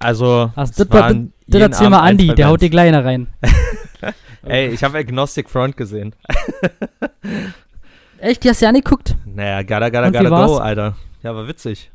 [0.00, 1.14] Also, also das, war,
[1.46, 3.28] das erzähl mal Andi, der haut die Kleine rein.
[4.42, 6.14] Ey, ich habe Agnostic Front gesehen.
[8.18, 8.42] Echt?
[8.42, 9.16] Die hast du ja nicht geguckt?
[9.26, 10.96] Naja, gotta, gotta, gotta go, Alter.
[11.22, 11.90] Ja, war witzig.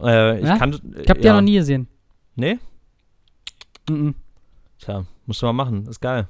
[0.00, 0.58] Äh, ich ja?
[0.58, 0.72] kann.
[0.72, 1.22] Ich hab ja.
[1.22, 1.88] die ja noch nie gesehen.
[2.36, 2.58] Nee?
[3.90, 4.14] Mhm.
[4.78, 5.86] Tja, musst du mal machen.
[5.86, 6.28] Ist geil.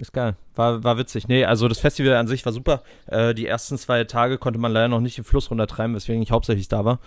[0.00, 0.34] Ist geil.
[0.56, 1.28] War, war witzig.
[1.28, 2.82] Nee, also das Festival an sich war super.
[3.06, 6.32] Äh, die ersten zwei Tage konnte man leider noch nicht den Fluss runtertreiben, weswegen ich
[6.32, 6.98] hauptsächlich da war.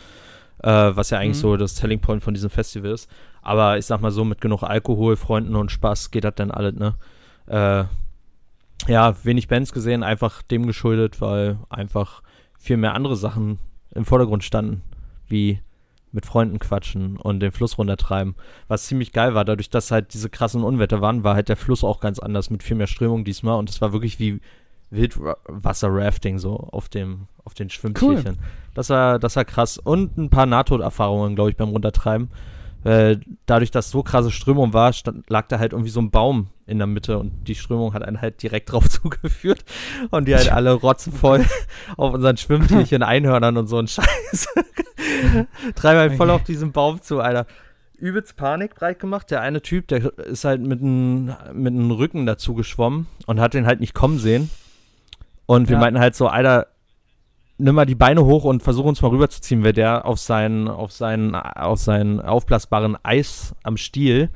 [0.63, 1.41] Äh, was ja eigentlich mhm.
[1.41, 3.10] so das Telling Point von diesem Festival ist.
[3.41, 6.75] Aber ich sag mal so, mit genug Alkohol, Freunden und Spaß geht das dann alles,
[6.75, 6.96] ne?
[7.48, 7.86] Äh,
[8.91, 12.22] ja, wenig Bands gesehen, einfach dem geschuldet, weil einfach
[12.58, 13.60] viel mehr andere Sachen
[13.94, 14.82] im Vordergrund standen,
[15.27, 15.60] wie
[16.12, 18.36] mit Freunden quatschen und den Fluss runtertreiben.
[18.68, 21.84] Was ziemlich geil war, dadurch, dass halt diese krassen Unwetter waren, war halt der Fluss
[21.84, 24.40] auch ganz anders mit viel mehr Strömung diesmal und es war wirklich wie
[24.90, 28.36] Wildwasser-Rafting so auf dem auf den Schwimmtierchen.
[28.36, 28.46] Cool.
[28.74, 32.30] Das war das war krass und ein paar Nahtoderfahrungen, glaube ich, beim Runtertreiben.
[32.84, 36.48] Äh, dadurch, dass so krasse Strömung war, stand, lag da halt irgendwie so ein Baum
[36.65, 39.65] in der Mitte und die Strömung hat einen halt direkt drauf zugeführt
[40.12, 41.46] und die halt alle rotzenvoll
[41.98, 44.48] auf unseren Schwimmtierchen, Einhörnern und so ein Scheiß.
[45.75, 47.46] Treiben halt voll auf diesen Baum zu, Alter.
[47.98, 49.31] Übelst Panik breit gemacht.
[49.31, 53.65] Der eine Typ, der ist halt mit dem mit Rücken dazu geschwommen und hat den
[53.65, 54.51] halt nicht kommen sehen.
[55.48, 55.79] Und wir ja.
[55.79, 56.67] meinten halt so, Alter,
[57.58, 60.92] nimm mal die Beine hoch und versuch uns mal rüberzuziehen, weil der auf seinen, auf
[60.92, 64.30] seinen, auf seinen aufblasbaren Eis am Stiel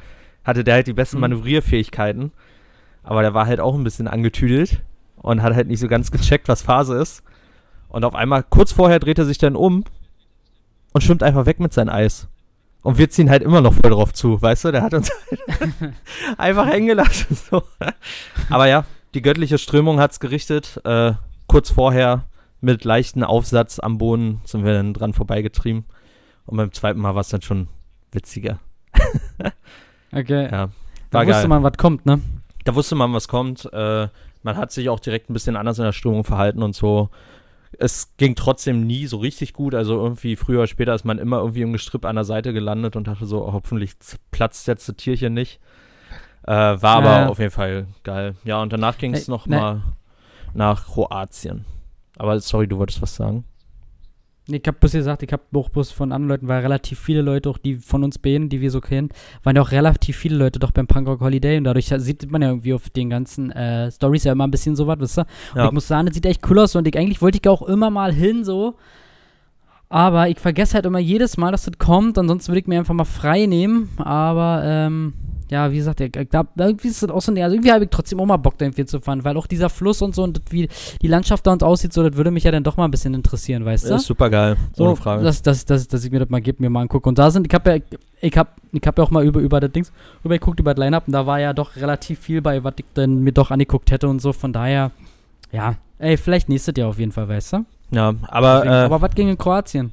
[0.44, 1.22] hatte der halt die besten mhm.
[1.22, 2.32] Manövrierfähigkeiten.
[3.04, 4.82] Aber der war halt auch ein bisschen angetüdelt
[5.18, 7.24] und hat halt nicht so ganz gecheckt, was Phase ist.
[7.90, 9.84] Und auf einmal, kurz vorher, dreht er sich dann um
[10.94, 12.28] und schwimmt einfach weg mit seinem Eis.
[12.84, 14.72] Und wir ziehen halt immer noch voll drauf zu, weißt du?
[14.72, 15.12] Der hat uns
[15.60, 15.94] halt
[16.38, 17.36] einfach hängen gelassen.
[17.36, 17.64] So.
[18.50, 20.82] Aber ja, die göttliche Strömung hat's gerichtet.
[20.84, 21.14] Äh,
[21.48, 22.24] kurz vorher
[22.62, 25.86] mit leichten Aufsatz am Boden sind wir dann dran vorbeigetrieben.
[26.46, 27.68] Und beim zweiten Mal war es dann schon
[28.12, 28.60] witziger.
[30.12, 30.50] okay.
[30.52, 30.70] Ja,
[31.10, 32.22] da wusste man, was kommt, ne?
[32.64, 33.72] Da wusste man, was kommt.
[33.74, 34.08] Äh,
[34.44, 37.10] man hat sich auch direkt ein bisschen anders in der Strömung verhalten und so.
[37.80, 39.74] Es ging trotzdem nie so richtig gut.
[39.74, 42.96] Also irgendwie früher oder später ist man immer irgendwie im Gestrüpp an der Seite gelandet
[42.96, 43.94] und dachte so, oh, hoffentlich
[44.32, 45.60] platzt jetzt das Tierchen nicht.
[46.44, 47.28] Äh, war aber ja.
[47.28, 48.36] auf jeden Fall geil.
[48.44, 49.82] Ja, und danach ging es nee, nochmal nee.
[50.54, 51.66] nach Kroatien.
[52.22, 53.46] Aber sorry, du wolltest was sagen.
[54.48, 57.50] Ich hab bloß gesagt, ich hab auch bloß von anderen Leuten, weil relativ viele Leute,
[57.50, 59.10] auch die von uns beiden, die wir so kennen,
[59.42, 62.50] waren ja auch relativ viele Leute doch beim Punkrock Holiday und dadurch sieht man ja
[62.50, 65.26] irgendwie auf den ganzen äh, Stories ja immer ein bisschen so was, wisst ihr?
[65.56, 65.64] Ja.
[65.64, 67.64] Und ich muss sagen, das sieht echt cool aus und ich, eigentlich wollte ich auch
[67.64, 68.76] immer mal hin so,
[69.90, 72.94] aber ich vergesse halt immer jedes Mal, dass das kommt, ansonsten würde ich mir einfach
[72.94, 75.14] mal frei nehmen, aber ähm,
[75.52, 78.22] ja, wie gesagt, ich, da, irgendwie ist das auch so, also irgendwie habe ich trotzdem
[78.22, 80.70] auch mal Bock, da irgendwie zu fahren, weil auch dieser Fluss und so und wie
[81.02, 83.14] die Landschaft da uns aussieht, so, das würde mich ja dann doch mal ein bisschen
[83.14, 83.90] interessieren, weißt du?
[83.90, 85.24] Ja, super geil, so, ohne Frage.
[85.24, 87.10] Dass, dass, dass, dass ich mir das mal gebe, mir mal angucke.
[87.10, 89.60] Und da sind, ich habe ja, ich habe ich hab ja auch mal über, über
[89.60, 89.92] das Dings,
[90.24, 92.86] über geguckt, über das Line-Up und da war ja doch relativ viel bei, was ich
[92.94, 94.92] dann mir doch angeguckt hätte und so, von daher,
[95.52, 97.66] ja, ey, vielleicht nächstes Jahr auf jeden Fall, weißt du?
[97.92, 98.62] Ja, aber.
[98.62, 99.92] Deswegen, äh, aber was ging in Kroatien?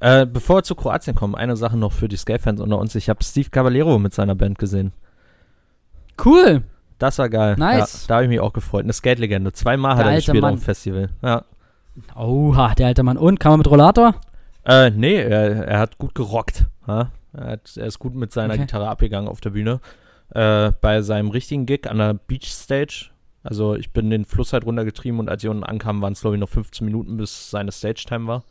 [0.00, 2.94] Äh, bevor wir zu Kroatien kommen, eine Sache noch für die Skate-Fans unter uns.
[2.94, 4.92] Ich habe Steve Caballero mit seiner Band gesehen.
[6.22, 6.62] Cool.
[6.98, 7.56] Das war geil.
[7.58, 8.02] Nice.
[8.02, 8.84] Ja, da habe ich mich auch gefreut.
[8.84, 9.52] Eine Skate-Legende.
[9.52, 10.54] Zweimal der hat er gespielt Mann.
[10.54, 11.10] auf dem Festival.
[11.22, 11.44] Ja.
[12.14, 13.16] Oha, der alte Mann.
[13.16, 14.14] Und, kam er mit Rollator?
[14.64, 16.66] Äh, nee, er, er hat gut gerockt.
[16.86, 17.10] Ja?
[17.32, 18.62] Er, hat, er, ist gut mit seiner okay.
[18.62, 19.80] Gitarre abgegangen auf der Bühne.
[20.30, 23.10] Äh, bei seinem richtigen Gig an der Beach Stage.
[23.42, 26.36] Also ich bin den Fluss halt runtergetrieben und als ich unten ankam, waren es glaube
[26.36, 28.44] ich noch 15 Minuten, bis seine Stage-Time war.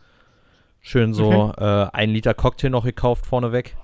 [0.83, 1.83] Schön so okay.
[1.85, 3.75] äh, ein Liter Cocktail noch gekauft vorneweg.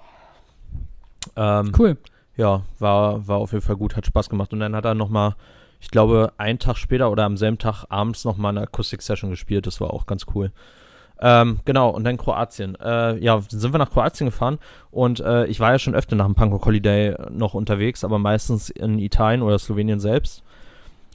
[1.36, 1.98] Ähm, cool
[2.40, 4.54] ja, war, war auf jeden Fall gut, hat Spaß gemacht.
[4.54, 5.36] Und dann hat er nochmal,
[5.82, 9.68] ich glaube, einen Tag später oder am selben Tag abends nochmal eine Akustik-Session gespielt.
[9.68, 10.54] Das war auch ganz cool.
[11.22, 12.76] Ähm, genau, und dann Kroatien.
[12.76, 14.58] Äh, ja, sind wir nach Kroatien gefahren
[14.90, 18.70] und äh, ich war ja schon öfter nach dem Punkrock Holiday noch unterwegs, aber meistens
[18.70, 20.44] in Italien oder Slowenien selbst.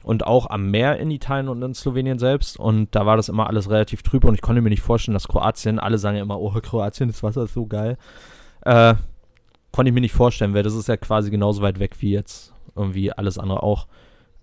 [0.05, 2.59] Und auch am Meer in Italien und in Slowenien selbst.
[2.59, 5.27] Und da war das immer alles relativ trüb und ich konnte mir nicht vorstellen, dass
[5.27, 7.97] Kroatien, alle sagen ja immer, oh, Kroatien, das Wasser ist so geil.
[8.61, 8.93] Äh,
[9.71, 12.53] konnte ich mir nicht vorstellen, weil das ist ja quasi genauso weit weg wie jetzt
[12.75, 13.87] irgendwie alles andere auch.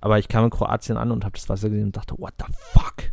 [0.01, 2.53] Aber ich kam in Kroatien an und habe das Wasser gesehen und dachte, what the
[2.73, 3.13] fuck?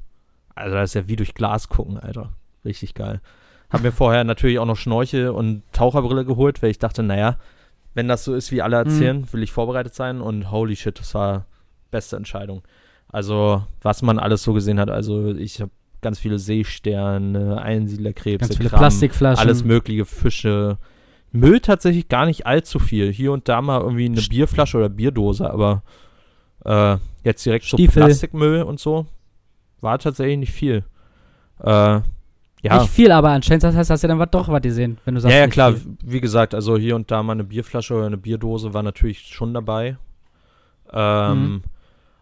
[0.55, 2.31] Also das ist ja wie durch Glas gucken, Alter.
[2.65, 3.21] Richtig geil.
[3.69, 7.37] Hab mir vorher natürlich auch noch Schnorchel und Taucherbrille geholt, weil ich dachte, naja,
[7.93, 9.33] wenn das so ist, wie alle erzählen, mhm.
[9.33, 10.19] will ich vorbereitet sein.
[10.19, 11.45] Und holy shit, das war
[11.91, 12.63] beste Entscheidung.
[13.07, 14.89] Also, was man alles so gesehen hat.
[14.89, 15.71] Also, ich habe
[16.01, 19.39] ganz viele Seesterne, Einsiedlerkrebse, ganz viele Kram, Plastikflaschen.
[19.39, 20.77] alles mögliche, Fische.
[21.31, 23.11] Müll tatsächlich gar nicht allzu viel.
[23.11, 25.83] Hier und da mal irgendwie eine Bierflasche oder Bierdose, aber
[26.65, 28.01] äh, jetzt direkt Stiefel.
[28.01, 29.05] so Plastikmüll und so
[29.81, 30.83] war tatsächlich nicht viel.
[31.63, 32.01] Äh,
[32.61, 32.81] ja.
[32.81, 35.21] Nicht viel, aber anscheinend das heißt, hast du dann was doch was gesehen, wenn du
[35.21, 35.33] sagst.
[35.33, 35.73] Ja, ja, klar.
[35.73, 35.97] Viel.
[36.03, 39.53] Wie gesagt, also hier und da mal eine Bierflasche oder eine Bierdose war natürlich schon
[39.53, 39.97] dabei.
[40.91, 41.61] Ähm, mhm.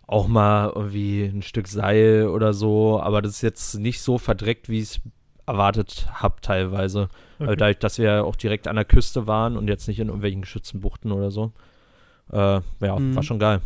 [0.08, 4.70] Auch mal irgendwie ein Stück Seil oder so, aber das ist jetzt nicht so verdreckt,
[4.70, 5.02] wie ich es
[5.46, 7.10] erwartet habe teilweise.
[7.40, 7.56] Okay.
[7.56, 10.82] dadurch, dass wir auch direkt an der Küste waren und jetzt nicht in irgendwelchen geschützten
[10.82, 11.52] Buchten oder so.
[12.32, 13.16] Äh, ja, mhm.
[13.16, 13.62] war schon geil.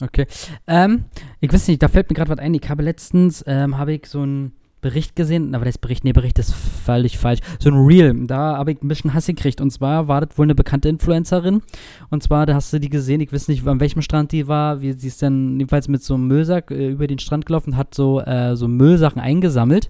[0.00, 0.26] Okay.
[0.66, 1.04] Ähm,
[1.40, 2.54] ich weiß nicht, da fällt mir gerade was ein.
[2.54, 6.40] Ich habe letztens, ähm, habe ich so ein Bericht gesehen, aber das Bericht, nee, Bericht
[6.40, 7.38] ist völlig falsch.
[7.60, 9.60] So ein Reel, da habe ich ein bisschen Hass gekriegt.
[9.60, 11.62] Und zwar war das wohl eine bekannte Influencerin.
[12.10, 14.82] Und zwar, da hast du die gesehen, ich weiß nicht, an welchem Strand die war.
[14.82, 17.94] Wie, sie ist dann jedenfalls mit so einem Müllsack äh, über den Strand gelaufen, hat
[17.94, 19.88] so, äh, so Müllsachen eingesammelt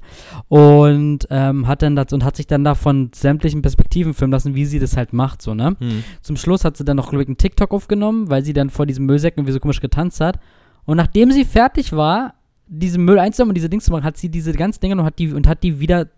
[0.48, 4.55] und ähm, hat dann das und hat sich dann da von sämtlichen Perspektiven filmen lassen,
[4.55, 5.74] wie sie das halt macht, so, ne?
[5.81, 6.05] Hm.
[6.20, 8.85] Zum Schluss hat sie dann noch, glaube ich, einen TikTok aufgenommen, weil sie dann vor
[8.85, 10.38] diesem Müllsack irgendwie so komisch getanzt hat.
[10.85, 12.35] Und nachdem sie fertig war,
[12.73, 15.19] diesen Müll einzusammeln und diese Dings zu machen, hat sie diese ganzen Dinge und hat
[15.19, 16.09] die, und hat die wieder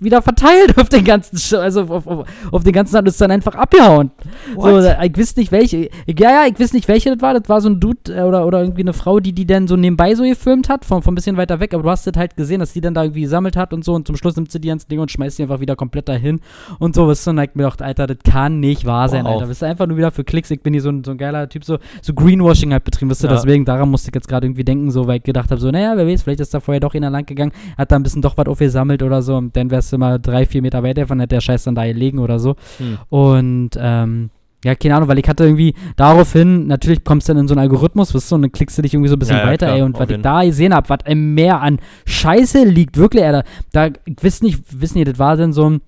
[0.00, 3.54] wieder verteilt auf den ganzen, also auf, auf, auf den ganzen Land ist dann einfach
[3.54, 4.10] abgehauen.
[4.56, 5.88] So, ich wüsste nicht welche.
[6.06, 7.34] Ja, ja, ich wüsste nicht welche das war.
[7.34, 9.76] Das war so ein Dude äh, oder, oder irgendwie eine Frau, die die dann so
[9.76, 11.74] nebenbei so gefilmt hat, von, von ein bisschen weiter weg.
[11.74, 13.94] Aber du hast das halt gesehen, dass die dann da irgendwie gesammelt hat und so.
[13.94, 16.40] Und zum Schluss nimmt sie die ganzen Dinge und schmeißt die einfach wieder komplett dahin.
[16.78, 19.34] Und so, was so, und ich mir gedacht, Alter, das kann nicht wahr sein, wow.
[19.34, 19.46] Alter.
[19.46, 20.50] Das ist einfach nur wieder für Klicks.
[20.50, 23.24] Ich bin hier so ein, so ein geiler Typ, so, so Greenwashing halt betrieben, weißt
[23.24, 23.28] du.
[23.28, 23.34] Ja.
[23.34, 25.96] Deswegen, daran musste ich jetzt gerade irgendwie denken, so, weil ich gedacht habe, so, naja,
[25.96, 28.36] wer weiß, vielleicht ist da vorher doch einer lang gegangen, hat da ein bisschen doch
[28.36, 29.36] was aufgesammelt oder so.
[29.36, 32.18] Und dann wärst du mal drei, vier Meter weiter von der Scheiß dann da gelegen
[32.18, 32.56] oder so.
[32.78, 32.98] Hm.
[33.08, 34.30] Und ähm,
[34.64, 37.60] ja, keine Ahnung, weil ich hatte irgendwie daraufhin, natürlich kommst du dann in so einen
[37.60, 39.66] Algorithmus, wirst du, und dann klickst du dich irgendwie so ein bisschen ja, ja, weiter,
[39.66, 43.22] klar, ey, und was ich da gesehen habe, was im Meer an Scheiße liegt, wirklich,
[43.22, 45.80] ey, da, da wisst nicht, wissen ihr, das war denn so ein,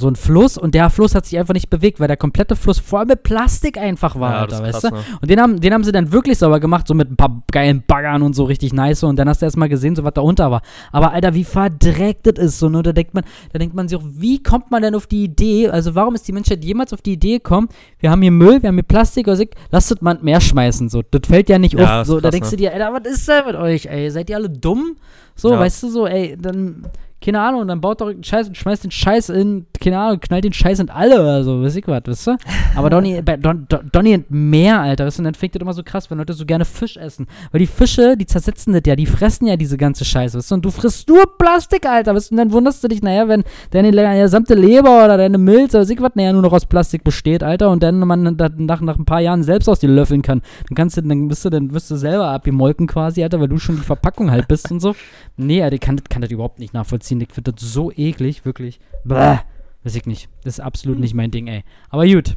[0.00, 2.78] so ein Fluss und der Fluss hat sich einfach nicht bewegt, weil der komplette Fluss
[2.78, 4.96] voll mit Plastik einfach war, ja, Alter, weißt krass, du?
[4.96, 5.02] Ne?
[5.20, 7.82] Und den haben, den haben sie dann wirklich sauber gemacht, so mit ein paar geilen
[7.86, 10.50] Baggern und so richtig nice und dann hast du erstmal gesehen, so was da unter
[10.50, 10.62] war.
[10.92, 12.82] Aber Alter, wie verdreckt das ist so, ne?
[12.82, 15.68] Da denkt man, da denkt man sich auch, wie kommt man denn auf die Idee,
[15.68, 18.68] also warum ist die Menschheit jemals auf die Idee gekommen, wir haben hier Müll, wir
[18.68, 21.02] haben hier Plastik, also lasst das mal mehr schmeißen, so.
[21.02, 22.14] Das fällt ja nicht ja, auf, so.
[22.14, 22.56] Krass, da denkst ne?
[22.56, 24.10] du dir, Alter, was ist denn mit euch, ey?
[24.10, 24.96] Seid ihr alle dumm?
[25.34, 25.60] So, ja.
[25.60, 26.86] weißt du, so, ey, dann
[27.26, 30.44] keine Ahnung, dann baut doch den Scheiß und schmeißt den Scheiß in, keine Ahnung, knallt
[30.44, 32.36] den Scheiß in alle oder so, weiß ich was, weißt du?
[32.76, 35.60] Aber Donny, bei Don, Don, Donny und Meer, Alter, weißt du, und dann fängt das
[35.60, 37.26] immer so krass, wenn Leute so gerne Fisch essen.
[37.50, 40.54] Weil die Fische, die zersetzen das ja, die fressen ja diese ganze Scheiße, weißt du?
[40.54, 42.34] Und du frisst nur Plastik, Alter, weißt du?
[42.34, 45.90] Und dann wunderst du dich, naja, wenn deine gesamte Leber oder deine Milz oder weiß
[45.90, 49.04] ich was, naja, nur noch aus Plastik besteht, Alter, und dann man nach, nach ein
[49.04, 51.90] paar Jahren selbst aus dir löffeln kann, dann kannst du, dann bist du, dann wirst
[51.90, 54.94] du selber abgemolken quasi, Alter, weil du schon die Verpackung halt bist und so.
[55.36, 57.15] Nee, Alter, ich kann, kann das überhaupt nicht nachvollziehen.
[57.20, 58.80] Ich finde das so eklig, wirklich.
[59.04, 59.38] Bäh,
[59.84, 60.28] weiß ich nicht.
[60.44, 61.64] Das ist absolut nicht mein Ding, ey.
[61.90, 62.36] Aber gut.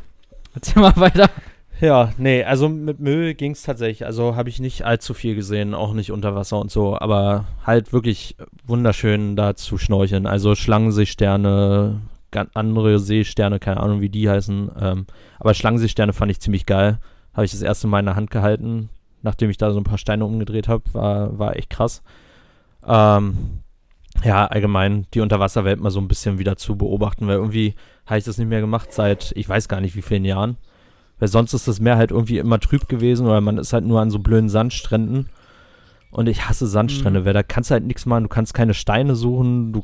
[0.53, 1.29] Erzähl mal weiter.
[1.81, 4.05] Ja, nee, also mit Müll ging es tatsächlich.
[4.05, 7.93] Also habe ich nicht allzu viel gesehen, auch nicht unter Wasser und so, aber halt
[7.93, 10.27] wirklich wunderschön da zu schnorcheln.
[10.27, 12.01] Also Schlangenseesterne,
[12.53, 14.71] andere Seesterne, keine Ahnung, wie die heißen.
[14.79, 15.05] Ähm,
[15.39, 16.99] aber Schlangenseesterne fand ich ziemlich geil.
[17.33, 18.89] Habe ich das erste Mal in der Hand gehalten,
[19.21, 20.83] nachdem ich da so ein paar Steine umgedreht habe.
[20.93, 22.03] War, war echt krass.
[22.85, 23.61] Ähm,
[24.23, 28.25] ja, allgemein die Unterwasserwelt mal so ein bisschen wieder zu beobachten, weil irgendwie habe ich
[28.25, 30.57] das nicht mehr gemacht seit ich weiß gar nicht wie vielen Jahren.
[31.19, 33.99] Weil sonst ist das Meer halt irgendwie immer trüb gewesen oder man ist halt nur
[33.99, 35.29] an so blöden Sandstränden.
[36.11, 37.25] Und ich hasse Sandstrände, mhm.
[37.25, 39.83] weil da kannst du halt nichts machen, du kannst keine Steine suchen, du,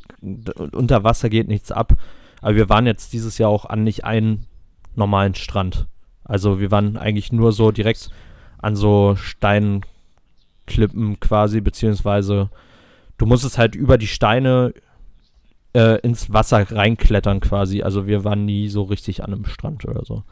[0.71, 1.93] unter Wasser geht nichts ab.
[2.41, 4.47] Aber wir waren jetzt dieses Jahr auch an nicht einen
[4.95, 5.87] normalen Strand.
[6.23, 8.09] Also wir waren eigentlich nur so direkt
[8.57, 12.49] an so Steinklippen quasi, beziehungsweise
[13.17, 14.73] du musstest halt über die Steine
[15.73, 17.83] äh, ins Wasser reinklettern quasi.
[17.83, 20.23] Also wir waren nie so richtig an einem Strand oder so.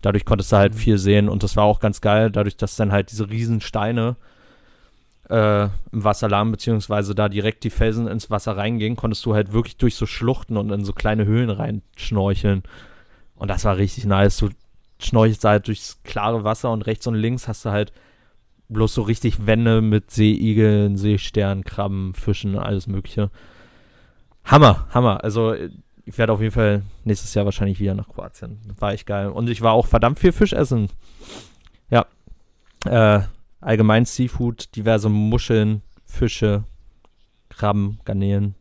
[0.00, 0.78] Dadurch konntest du halt mhm.
[0.78, 4.16] viel sehen und das war auch ganz geil, dadurch, dass dann halt diese riesen Steine
[5.28, 9.52] äh, im Wasser lagen, beziehungsweise da direkt die Felsen ins Wasser reingingen, konntest du halt
[9.52, 12.62] wirklich durch so Schluchten und in so kleine Höhlen reinschnorcheln.
[13.36, 14.36] Und das war richtig nice.
[14.36, 14.50] Du
[14.98, 17.92] schnorchelst halt durchs klare Wasser und rechts und links hast du halt
[18.72, 23.30] bloß so richtig Wände mit Seeigeln, Seesternen, Krabben, Fischen, alles Mögliche.
[24.44, 25.22] Hammer, Hammer.
[25.22, 25.54] Also
[26.04, 28.58] ich werde auf jeden Fall nächstes Jahr wahrscheinlich wieder nach Kroatien.
[28.78, 29.28] War echt geil.
[29.28, 30.88] Und ich war auch verdammt viel Fisch essen.
[31.90, 32.06] Ja.
[32.84, 33.24] Äh,
[33.60, 36.64] allgemein Seafood, diverse Muscheln, Fische,
[37.48, 38.54] Krabben, Garnelen.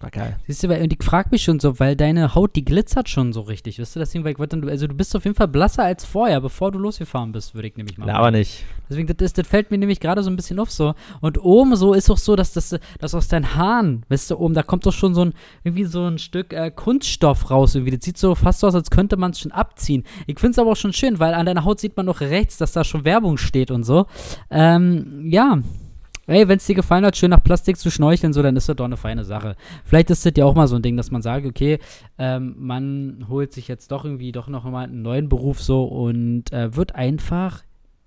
[0.00, 0.36] War geil.
[0.46, 3.34] Siehst du, weil, und ich frag mich schon so, weil deine Haut, die glitzert schon
[3.34, 4.00] so richtig, weißt du?
[4.00, 6.78] Deswegen, weil ich wollte, also du bist auf jeden Fall blasser als vorher, bevor du
[6.78, 8.06] losgefahren bist, würde ich nämlich mal.
[8.06, 8.64] Na, aber nicht.
[8.88, 10.94] Deswegen, das, ist, das fällt mir nämlich gerade so ein bisschen auf so.
[11.20, 14.54] Und oben so ist auch so, dass das, dass aus deinen Haaren, weißt du, oben,
[14.54, 15.34] da kommt doch schon so ein,
[15.64, 17.94] irgendwie so ein Stück äh, Kunststoff raus irgendwie.
[17.94, 20.04] Das sieht so fast so aus, als könnte man es schon abziehen.
[20.26, 22.56] Ich finde es aber auch schon schön, weil an deiner Haut sieht man noch rechts,
[22.56, 24.06] dass da schon Werbung steht und so.
[24.48, 25.58] Ähm, ja,
[26.30, 28.76] ey, wenn es dir gefallen hat, schön nach Plastik zu schnorcheln, so, dann ist das
[28.76, 29.56] doch eine feine Sache.
[29.84, 31.78] Vielleicht ist das ja auch mal so ein Ding, dass man sagt, okay,
[32.18, 36.52] ähm, man holt sich jetzt doch irgendwie doch noch mal einen neuen Beruf so und
[36.52, 37.62] äh, wird einfach,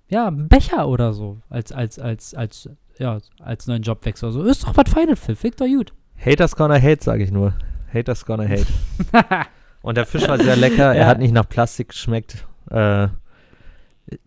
[0.08, 4.32] ja, Becher oder so als, als, als, als, ja, als neuen Jobwechsel.
[4.32, 5.94] So, ist doch was Feines, Phil, fick doch gut.
[6.18, 7.54] Haters gonna hate, sage ich nur.
[7.94, 8.68] Haters gonna hate.
[9.82, 11.08] Und der Fisch war sehr lecker, er Ja.
[11.08, 12.46] hat nicht nach Plastik geschmeckt.
[12.70, 13.10] Äh,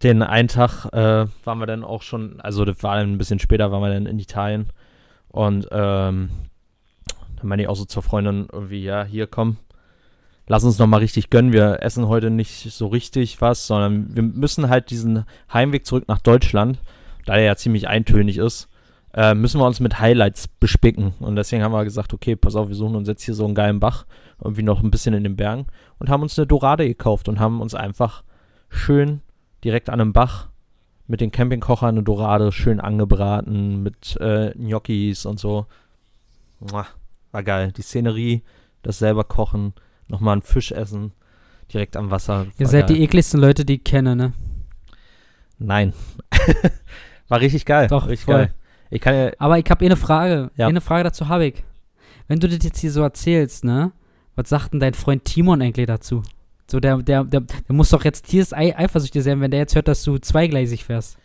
[0.02, 3.70] den einen Tag äh, waren wir dann auch schon, also das war ein bisschen später,
[3.70, 4.70] waren wir dann in Italien.
[5.28, 6.30] Und ähm,
[7.36, 9.58] dann meine ich auch so zur Freundin irgendwie, ja, hier komm,
[10.46, 11.52] lass uns noch mal richtig gönnen.
[11.52, 16.20] Wir essen heute nicht so richtig was, sondern wir müssen halt diesen Heimweg zurück nach
[16.20, 16.78] Deutschland,
[17.26, 18.68] da der ja ziemlich eintönig ist,
[19.12, 21.14] äh, müssen wir uns mit Highlights bespicken.
[21.20, 23.54] Und deswegen haben wir gesagt, okay, pass auf, wir suchen uns jetzt hier so einen
[23.54, 24.06] geilen Bach,
[24.42, 25.66] irgendwie noch ein bisschen in den Bergen
[25.98, 28.22] und haben uns eine Dorade gekauft und haben uns einfach
[28.68, 29.20] schön
[29.64, 30.48] direkt an einem Bach
[31.06, 35.66] mit den Campingkochern eine Dorade schön angebraten mit äh, Gnocchis und so.
[36.60, 37.72] War geil.
[37.72, 38.42] Die Szenerie,
[38.82, 39.74] das selber kochen,
[40.08, 41.12] nochmal einen Fisch essen,
[41.72, 42.46] direkt am Wasser.
[42.58, 42.96] Ihr seid geil.
[42.96, 44.32] die ekligsten Leute, die ich kenne, ne?
[45.58, 45.92] Nein.
[47.28, 47.88] war richtig geil.
[47.88, 48.34] Doch, richtig voll.
[48.34, 48.54] geil.
[48.90, 50.50] Ich kann ja, Aber ich habe eh eine Frage.
[50.56, 50.68] Ja.
[50.68, 51.64] Eine Frage dazu habe ich.
[52.28, 53.92] Wenn du das jetzt hier so erzählst, ne?
[54.34, 56.22] Was sagt denn dein Freund Timon eigentlich dazu?
[56.68, 59.74] So, der, der, der, der muss doch jetzt tieres Ei eifersüchtig sein, wenn der jetzt
[59.74, 61.16] hört, dass du zweigleisig fährst.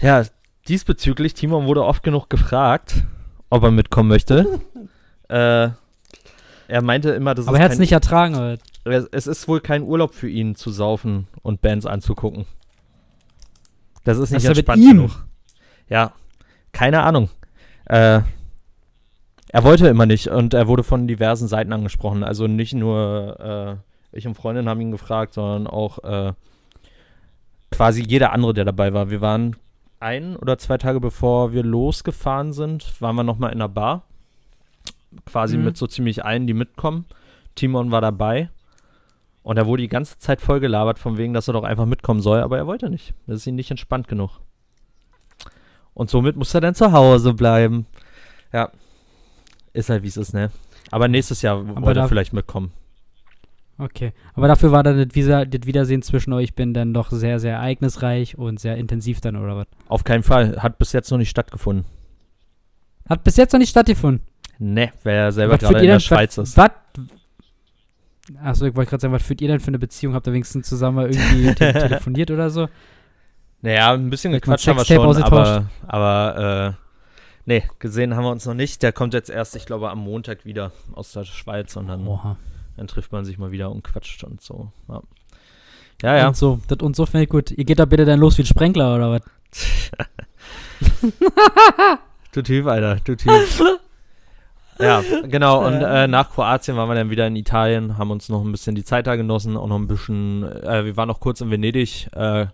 [0.00, 0.24] ja,
[0.68, 3.04] diesbezüglich, Timon wurde oft genug gefragt,
[3.50, 4.60] ob er mitkommen möchte.
[5.28, 5.70] äh,
[6.68, 8.58] er meinte immer, das Aber er hat es nicht ertragen, oder?
[9.12, 12.46] Es ist wohl kein Urlaub für ihn zu saufen und Bands anzugucken.
[14.04, 14.96] Das ist nicht Was denn mit entspannt ihm?
[14.96, 15.24] genug.
[15.88, 16.12] Ja,
[16.72, 17.30] keine Ahnung.
[17.86, 18.22] Äh,
[19.52, 22.24] er wollte immer nicht und er wurde von diversen Seiten angesprochen.
[22.24, 23.80] Also nicht nur
[24.12, 26.32] äh, ich und Freundin haben ihn gefragt, sondern auch äh,
[27.70, 29.10] quasi jeder andere, der dabei war.
[29.10, 29.56] Wir waren
[30.00, 34.02] ein oder zwei Tage bevor wir losgefahren sind, waren wir nochmal in einer Bar.
[35.26, 35.64] Quasi Mhm.
[35.64, 37.04] mit so ziemlich allen, die mitkommen.
[37.54, 38.48] Timon war dabei.
[39.42, 42.20] Und er wurde die ganze Zeit voll gelabert, von wegen, dass er doch einfach mitkommen
[42.20, 43.12] soll, aber er wollte nicht.
[43.26, 44.40] Das ist ihm nicht entspannt genug.
[45.94, 47.86] Und somit muss er dann zu Hause bleiben.
[48.52, 48.70] Ja.
[49.72, 50.50] Ist halt, wie es ist, ne?
[50.90, 52.72] Aber nächstes Jahr Aber er vielleicht mitkommen.
[53.78, 54.12] Okay.
[54.34, 57.54] Aber dafür war dann das, Visa, das Wiedersehen zwischen euch bin dann doch sehr, sehr
[57.54, 59.66] ereignisreich und sehr intensiv dann, oder was?
[59.88, 60.62] Auf keinen Fall.
[60.62, 61.86] Hat bis jetzt noch nicht stattgefunden.
[63.08, 64.26] Hat bis jetzt noch nicht stattgefunden.
[64.58, 66.56] Ne, weil er selber Was gerade in der Schweiz was, ist.
[66.56, 66.70] Was?
[68.40, 70.14] Achso, ich wollte gerade sagen, was führt ihr denn für eine Beziehung?
[70.14, 72.68] Habt ihr wenigstens zusammen mal irgendwie te telefoniert oder so?
[73.62, 76.81] Naja, ein bisschen gequatscht haben wir schon, aber, aber äh,
[77.46, 78.82] nee, gesehen haben wir uns noch nicht.
[78.82, 82.36] Der kommt jetzt erst, ich glaube, am Montag wieder aus der Schweiz und dann, Oha.
[82.76, 84.72] dann trifft man sich mal wieder und quatscht und so.
[84.88, 85.02] Ja,
[86.02, 86.16] ja.
[86.18, 86.28] ja.
[86.28, 87.50] Und so, das und so finde ich gut.
[87.50, 89.22] Ihr geht da bitte dann los wie ein Sprenkler oder was?
[92.32, 93.30] Du Typ, Alter, du Typ.
[94.78, 95.66] ja, genau.
[95.66, 98.74] Und äh, nach Kroatien waren wir dann wieder in Italien, haben uns noch ein bisschen
[98.74, 102.08] die Zeit da genossen, auch noch ein bisschen, äh, wir waren noch kurz in Venedig.
[102.14, 102.46] Äh,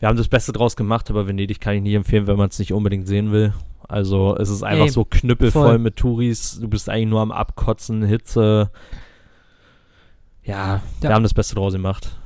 [0.00, 2.58] wir haben das Beste draus gemacht, aber Venedig kann ich nicht empfehlen, wenn man es
[2.58, 3.52] nicht unbedingt sehen will.
[3.86, 5.78] Also es ist einfach Ey, so knüppelvoll voll.
[5.78, 6.58] mit Touris.
[6.60, 8.70] Du bist eigentlich nur am Abkotzen, Hitze.
[10.42, 11.14] Ja, wir Ja.
[11.16, 12.16] haben das Beste draus gemacht.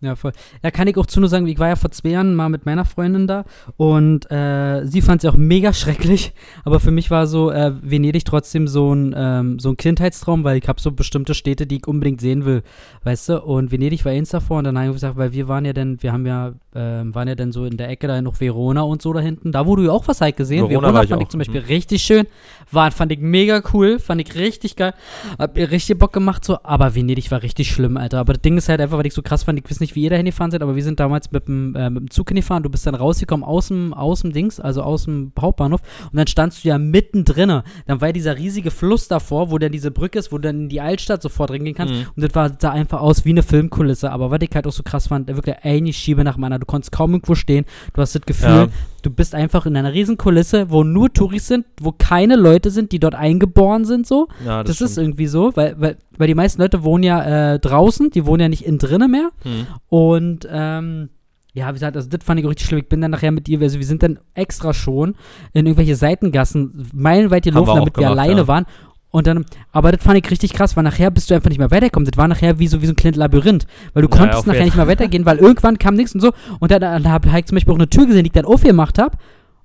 [0.00, 0.32] Ja, voll.
[0.62, 2.66] Ja, kann ich auch zu nur sagen, ich war ja vor zwei Jahren mal mit
[2.66, 3.44] meiner Freundin da
[3.76, 8.24] und äh, sie fand es auch mega schrecklich, aber für mich war so äh, Venedig
[8.24, 11.86] trotzdem so ein, ähm, so ein Kindheitstraum, weil ich habe so bestimmte Städte, die ich
[11.86, 12.62] unbedingt sehen will,
[13.04, 15.64] weißt du, und Venedig war eins davor und dann habe ich gesagt, weil wir waren
[15.64, 18.40] ja dann, wir haben ja, ähm, waren ja dann so in der Ecke da noch
[18.40, 21.08] Verona und so da hinten, da du ja auch was halt gesehen, Verona Verona, ich
[21.08, 21.66] fand auch, ich zum Beispiel mhm.
[21.68, 22.26] richtig schön,
[22.70, 24.92] war, fand ich mega cool, fand ich richtig geil,
[25.38, 28.58] hab mir richtig Bock gemacht so, aber Venedig war richtig schlimm, Alter, aber das Ding
[28.58, 30.16] ist halt einfach, weil ich so krass fand, ich weiß nicht, nicht, wie ihr da
[30.16, 32.62] hingefahren seid, aber wir sind damals mit dem, äh, mit dem Zug hingefahren.
[32.62, 35.80] Du bist dann rausgekommen aus dem, aus dem Dings, also aus dem Hauptbahnhof.
[36.10, 37.62] Und dann standst du ja mittendrin.
[37.86, 40.62] Dann war ja dieser riesige Fluss davor, wo dann diese Brücke ist, wo du dann
[40.62, 41.94] in die Altstadt sofort reingehen kannst.
[41.94, 42.06] Mhm.
[42.16, 44.10] Und das war, sah einfach aus wie eine Filmkulisse.
[44.10, 46.58] Aber was ich halt auch so krass fand, wirklich eine Schiebe nach meiner.
[46.58, 47.64] Du konntest kaum irgendwo stehen.
[47.92, 48.68] Du hast das Gefühl, Ja.
[49.02, 52.92] du bist einfach in einer riesen Kulisse, wo nur Touris sind, wo keine Leute sind,
[52.92, 54.28] die dort eingeboren sind, so.
[54.44, 55.06] Ja, Das, ist stimmt.
[55.08, 58.48] irgendwie so, weil, weil, weil die meisten Leute wohnen ja äh, draußen, die wohnen ja
[58.48, 59.30] nicht innen drinnen mehr.
[59.42, 59.66] Hm.
[59.88, 61.10] Und ähm,
[61.52, 62.80] ja, wie gesagt, also das fand ich auch richtig schlimm.
[62.80, 65.14] Ich bin dann nachher mit ihr, also wir sind dann extra schon
[65.52, 68.48] in irgendwelche Seitengassen meilenweit wir gelaufen, auch damit wir gemacht, alleine ja.
[68.48, 68.66] waren.
[69.10, 71.70] Und dann, aber das fand ich richtig krass, weil nachher bist du einfach nicht mehr
[71.70, 72.10] weitergekommen.
[72.10, 73.64] Das war nachher wie so, wie so ein kleines Labyrinth.
[73.92, 76.32] Weil du Ja, konntest nachher jeden nicht mehr weitergehen, weil irgendwann kam nichts und so.
[76.58, 78.98] Und dann, dann habe ich zum Beispiel auch eine Tür gesehen, die ich dann aufgemacht
[78.98, 79.16] habe.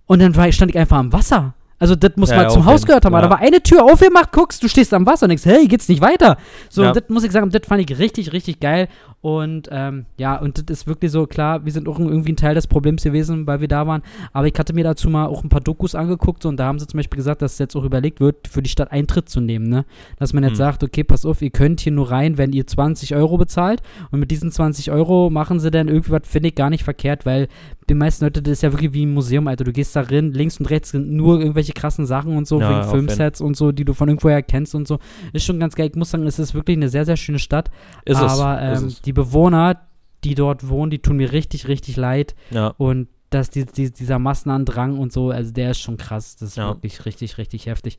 [0.05, 1.55] Und dann war, stand ich einfach am Wasser.
[1.79, 3.13] Also das muss Ja, mal ja, zum Haus gehört haben.
[3.13, 3.21] ja.
[3.21, 6.01] Da war eine Tür aufgemacht, guckst, du stehst am Wasser und denkst, hey, geht's nicht
[6.01, 6.37] weiter?
[6.69, 8.87] So, das muss ich sagen, das fand ich richtig, richtig geil.
[9.21, 12.55] Und ähm, ja, und das ist wirklich so, klar, wir sind auch irgendwie ein Teil
[12.55, 14.01] des Problems gewesen, weil wir da waren.
[14.33, 16.79] Aber ich hatte mir dazu mal auch ein paar Dokus angeguckt so, und da haben
[16.79, 19.67] sie zum Beispiel gesagt, dass jetzt auch überlegt wird, für die Stadt Eintritt zu nehmen.
[19.67, 19.85] Ne?
[20.17, 20.57] Dass man jetzt Hm.
[20.57, 23.81] sagt, okay, pass auf, ihr könnt hier nur rein, wenn ihr 20 Euro bezahlt.
[24.11, 27.25] Und mit diesen 20 Euro machen sie dann irgendwie was, finde ich gar nicht verkehrt,
[27.25, 27.47] weil
[27.89, 29.63] die meisten Leute, das ist ja wirklich wie ein Museum, Alter.
[29.65, 32.69] Du gehst da rein, links und rechts sind nur irgendwelche krassen Sachen und so, Ja,
[32.81, 34.99] wegen Filmsets und so, die du von irgendwoher kennst und so.
[35.33, 35.87] Ist schon ganz geil.
[35.89, 37.69] Ich muss sagen, es ist wirklich eine sehr, sehr schöne Stadt.
[38.05, 38.79] Ist aber es.
[38.81, 39.01] ähm, ist es.
[39.01, 39.81] die Bewohner,
[40.23, 42.35] die dort wohnen, die tun mir richtig, richtig leid.
[42.51, 42.67] Ja.
[42.77, 46.35] Und dass die, die, dieser Massenandrang und so, also der ist schon krass.
[46.37, 46.69] Das ist Ja.
[46.69, 47.97] wirklich richtig, richtig heftig.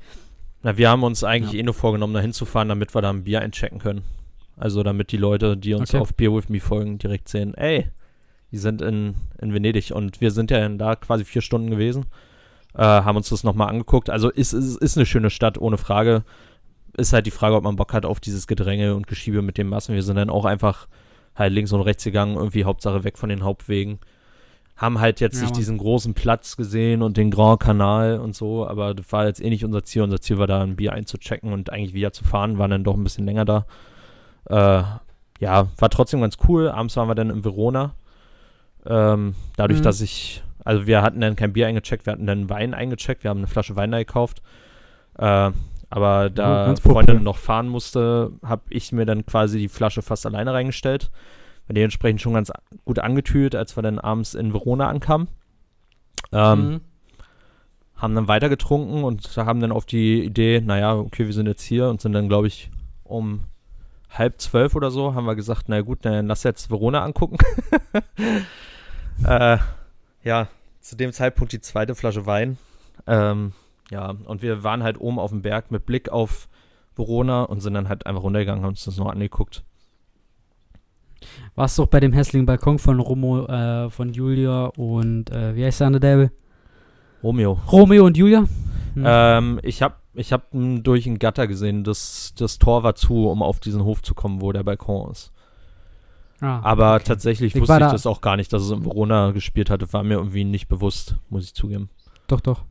[0.63, 1.61] Na, wir haben uns eigentlich Ja.
[1.61, 4.03] eh nur vorgenommen, da hinzufahren, damit wir da ein Bier einchecken können.
[4.57, 6.03] Also damit die Leute, die uns Okay.
[6.03, 7.87] auf Beer With Me folgen, direkt sehen, ey,
[8.53, 12.07] die sind in, in Venedig und wir sind ja da quasi vier Stunden gewesen,
[12.75, 14.11] äh, haben uns das nochmal angeguckt.
[14.11, 16.25] Also ist, ist, ist eine schöne Stadt, ohne Frage.
[16.97, 19.69] Ist halt die Frage, ob man Bock hat auf dieses Gedränge und Geschiebe mit den
[19.69, 19.95] Massen.
[19.95, 20.89] Wir sind dann auch einfach
[21.35, 23.99] halt links und rechts gegangen, irgendwie Hauptsache weg von den Hauptwegen.
[24.77, 28.67] Haben halt jetzt Ja, nicht diesen großen Platz gesehen und den Grand Canal und so,
[28.67, 30.03] aber das war jetzt eh nicht unser Ziel.
[30.03, 32.97] Unser Ziel war da ein Bier einzuchecken und eigentlich wieder zu fahren, waren dann doch
[32.97, 33.67] ein bisschen länger da.
[34.47, 34.83] Äh,
[35.41, 36.69] ja, war trotzdem ganz cool.
[36.69, 37.95] Abends waren wir dann in Verona.
[38.87, 39.85] Ähm, dadurch, Mhm.
[39.85, 43.31] dass ich, also wir hatten dann kein Bier eingecheckt, wir hatten dann Wein eingecheckt, wir
[43.31, 44.43] haben eine Flasche Wein da gekauft.
[45.19, 45.51] Äh,
[45.93, 50.25] aber da ganz Freundin noch fahren musste, habe ich mir dann quasi die Flasche fast
[50.25, 51.11] alleine reingestellt.
[51.67, 52.53] War dementsprechend schon ganz
[52.85, 55.29] gut angetütet, als wir dann abends in Verona ankamen.
[56.33, 56.81] Ähm, Mhm.
[57.97, 61.63] haben dann weiter getrunken und haben dann auf die Idee, naja, okay, wir sind jetzt
[61.63, 62.71] hier und sind dann, glaube ich,
[63.05, 63.41] um
[64.11, 67.39] halb zwölf oder so, haben wir gesagt, na gut, dann lass jetzt Verona angucken.
[69.25, 69.59] äh,
[70.23, 70.49] ja,
[70.81, 72.59] zu dem Zeitpunkt die zweite Flasche Wein.
[73.07, 73.53] Ähm,
[73.91, 76.49] ja, und wir waren halt oben auf dem Berg mit Blick auf
[76.97, 79.65] Verona und sind dann halt einfach runtergegangen, haben uns das noch angeguckt.
[81.55, 85.65] Warst du auch bei dem hässlichen Balkon von Romo, äh, von Julia und, äh, wie
[85.65, 86.31] heißt der andere Devil?
[87.23, 87.61] Romeo.
[87.71, 88.47] Romeo und Julia?
[88.95, 89.05] Hm.
[89.07, 93.29] Ähm, ich habe ich hab m, durch ein Gatter gesehen, das, das Tor war zu,
[93.29, 95.33] um auf diesen Hof zu kommen, wo der Balkon ist.
[96.41, 97.05] Ah, Aber okay.
[97.05, 99.93] tatsächlich Ich wusste ich da- das auch gar nicht, dass es in Verona gespielt hatte.
[99.93, 101.91] War mir irgendwie nicht bewusst, muss ich zugeben.
[102.29, 102.65] Doch, doch.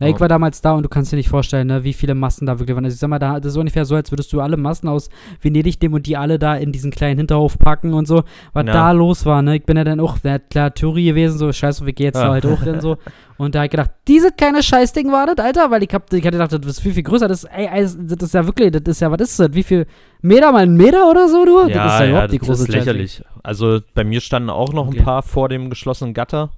[0.00, 0.14] Na, Ja.
[0.14, 2.58] ich war damals da und du kannst dir nicht vorstellen, ne, wie viele Massen da
[2.58, 2.84] wirklich waren.
[2.84, 5.08] Also ich sag mal, da, das ist ungefähr so, als würdest du alle Massen aus
[5.40, 8.24] Venedig nehmen und die alle da in diesen kleinen Hinterhof packen und so.
[8.52, 8.72] Was Ja.
[8.72, 9.56] da los war, ne?
[9.56, 12.32] Ich bin ja dann auch, ja, klar, Touri gewesen, so, scheiße, wie geht's da Ja.
[12.32, 12.96] halt hoch denn so.
[13.36, 16.24] Und da hab ich gedacht, diese kleine Scheißding war das, Alter, weil ich hab, ich
[16.24, 17.26] hatte gedacht, das ist viel, viel größer.
[17.26, 19.48] Das, ey, das ist ja wirklich, das ist ja, was ist das?
[19.54, 19.86] Wie viel
[20.22, 21.68] Meter mal ein Meter oder so, du?
[21.68, 23.22] das ist ja überhaupt die das große ist lächerlich.
[23.42, 24.98] Also bei mir standen auch noch Okay.
[24.98, 26.50] ein paar vor dem geschlossenen Gatter.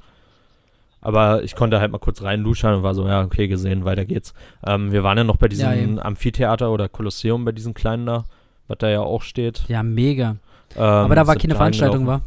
[1.07, 4.35] Aber ich konnte halt mal kurz reinluschern und war so, ja, okay, gesehen, weiter geht's.
[4.67, 6.03] Ähm, wir waren ja noch bei diesem Ja.
[6.03, 8.25] Amphitheater oder Kolosseum, bei diesem kleinen da,
[8.67, 9.67] was da ja auch steht.
[9.69, 10.35] Ja, mega.
[10.75, 12.23] Ähm, Aber da war keine Veranstaltung, war?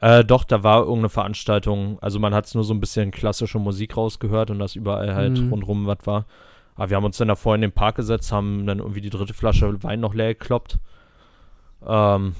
[0.00, 1.98] Äh, doch, da war irgendeine Veranstaltung.
[2.00, 5.40] Also man hat es nur so ein bisschen klassische Musik rausgehört und dass überall halt
[5.40, 5.48] Mhm.
[5.50, 6.24] rundrum was war.
[6.76, 9.34] Aber wir haben uns dann davor in den Park gesetzt, haben dann irgendwie die dritte
[9.34, 10.78] Flasche Wein noch leer gekloppt.
[11.84, 12.36] Ähm,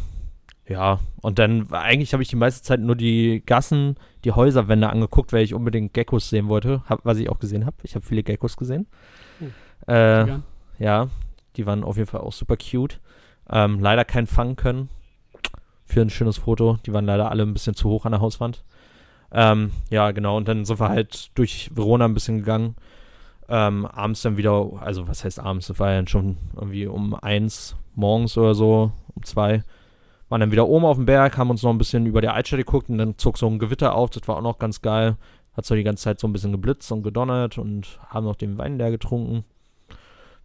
[0.68, 5.32] ja, und dann eigentlich habe ich die meiste Zeit nur die Gassen, die Häuserwände angeguckt,
[5.32, 7.76] weil ich unbedingt Geckos sehen wollte, hab, was ich auch gesehen habe.
[7.82, 8.86] Ich habe viele Geckos gesehen.
[9.86, 10.26] Oh, Äh,
[10.78, 11.08] ja,
[11.56, 13.00] die waren auf jeden Fall auch super cute.
[13.50, 14.88] Ähm, leider kein fangen können
[15.84, 16.78] für ein schönes Foto.
[16.86, 18.64] Die waren leider alle ein bisschen zu hoch an der Hauswand.
[19.32, 20.36] Ähm, ja, genau.
[20.36, 22.76] Und dann sind wir halt durch Verona ein bisschen gegangen.
[23.48, 25.66] Ähm, abends dann wieder, also was heißt abends?
[25.66, 29.64] Das war ja schon irgendwie um eins morgens oder so, um zwei.
[30.30, 32.60] Waren dann wieder oben auf dem Berg, haben uns noch ein bisschen über der Altstadt
[32.60, 34.10] geguckt und dann zog so ein Gewitter auf.
[34.10, 35.16] Das war auch noch ganz geil.
[35.56, 38.56] Hat so die ganze Zeit so ein bisschen geblitzt und gedonnert und haben noch den
[38.56, 39.44] Wein leer getrunken.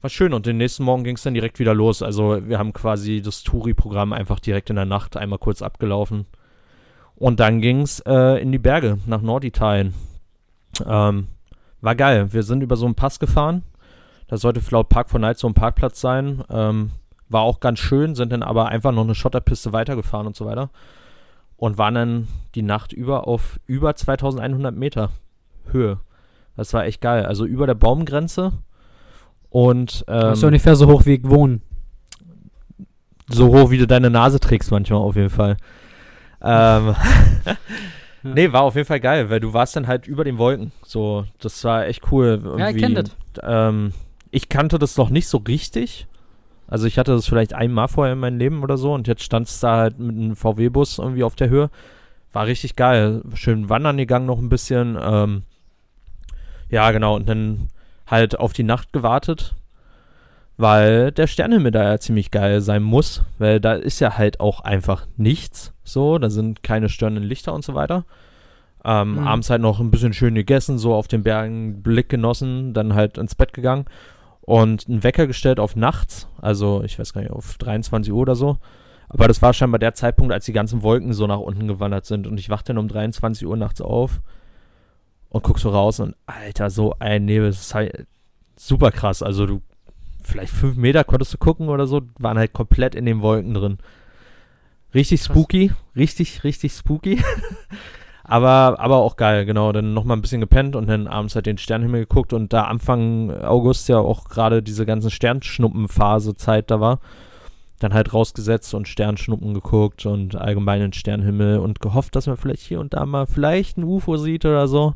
[0.02, 2.02] War schön und den nächsten Morgen ging es dann direkt wieder los.
[2.02, 6.26] Also wir haben quasi das Touri-Programm einfach direkt in der Nacht einmal kurz abgelaufen.
[7.16, 9.94] Und dann ging es äh, in die Berge nach Norditalien.
[10.84, 11.28] Ähm,
[11.82, 12.34] war geil.
[12.34, 13.62] Wir sind über so einen Pass gefahren.
[14.28, 16.44] Das sollte laut Park for Night so ein Parkplatz sein.
[16.50, 16.90] Ähm,
[17.30, 20.70] war auch ganz schön, sind dann aber einfach noch eine Schotterpiste weitergefahren und so weiter.
[21.58, 25.10] Und waren dann die Nacht über auf über 2100 Meter
[25.72, 26.00] Höhe.
[26.58, 27.26] Das war echt geil.
[27.26, 28.54] Also über der Baumgrenze.
[29.50, 31.62] Und ähm, das ist ja ungefähr so hoch wie ich wohne.
[33.30, 35.58] so hoch, wie du deine Nase trägst manchmal auf jeden Fall.
[36.42, 36.96] Ähm,
[38.24, 40.72] nee, war auf jeden Fall geil, weil du warst dann halt über den Wolken.
[40.86, 42.42] So, das war echt cool.
[42.44, 43.12] Ja, ich Irgendwie, kenn das.
[43.42, 43.94] Ähm,
[44.32, 46.08] ich kannte das noch nicht so richtig.
[46.68, 49.48] Also ich hatte das vielleicht einmal vorher in meinem Leben oder so und jetzt stand
[49.48, 51.70] es da halt mit einem VW-Bus irgendwie auf der Höhe.
[52.34, 53.22] War richtig geil.
[53.36, 54.98] Schön wandern gegangen noch ein bisschen.
[55.02, 55.44] Ähm,
[56.70, 57.16] ja, genau.
[57.16, 57.70] Und dann
[58.08, 59.56] halt auf die Nacht gewartet,
[60.58, 64.62] weil der Sternenhimmel da ja ziemlich geil sein muss, weil da ist ja halt auch
[64.62, 65.74] einfach nichts.
[65.84, 68.06] So, da sind keine störenden Lichter und so weiter.
[68.84, 69.28] Ähm, Mhm.
[69.28, 73.18] Abends halt noch ein bisschen schön gegessen, so auf den Bergen Blick genossen, dann halt
[73.18, 73.86] ins Bett gegangen
[74.46, 78.36] und einen Wecker gestellt auf nachts, also ich weiß gar nicht, auf 23 Uhr oder
[78.36, 78.58] so.
[79.10, 82.28] Aber das war scheinbar der Zeitpunkt, als die ganzen Wolken so nach unten gewandert sind
[82.28, 84.22] und ich wachte dann um 23 Uhr nachts auf
[85.30, 88.08] und guck so raus und Alter, so ein Nebel, das ist halt
[88.56, 89.24] super krass.
[89.24, 89.62] Also du,
[90.24, 93.78] vielleicht fünf Meter konntest du gucken oder so, waren halt komplett in den Wolken drin.
[94.94, 97.22] Richtig spooky, richtig, richtig spooky.
[98.28, 99.72] aber, aber auch geil, genau.
[99.72, 103.32] Dann nochmal ein bisschen gepennt und dann abends halt den Sternenhimmel geguckt und da Anfang
[103.44, 107.00] August ja auch gerade diese ganzen Sternschnuppenphase-Zeit da war.
[107.80, 112.64] Dann halt rausgesetzt und Sternschnuppen geguckt und allgemein den Sternenhimmel und gehofft, dass man vielleicht
[112.64, 114.94] hier und da mal vielleicht ein UFO sieht oder so.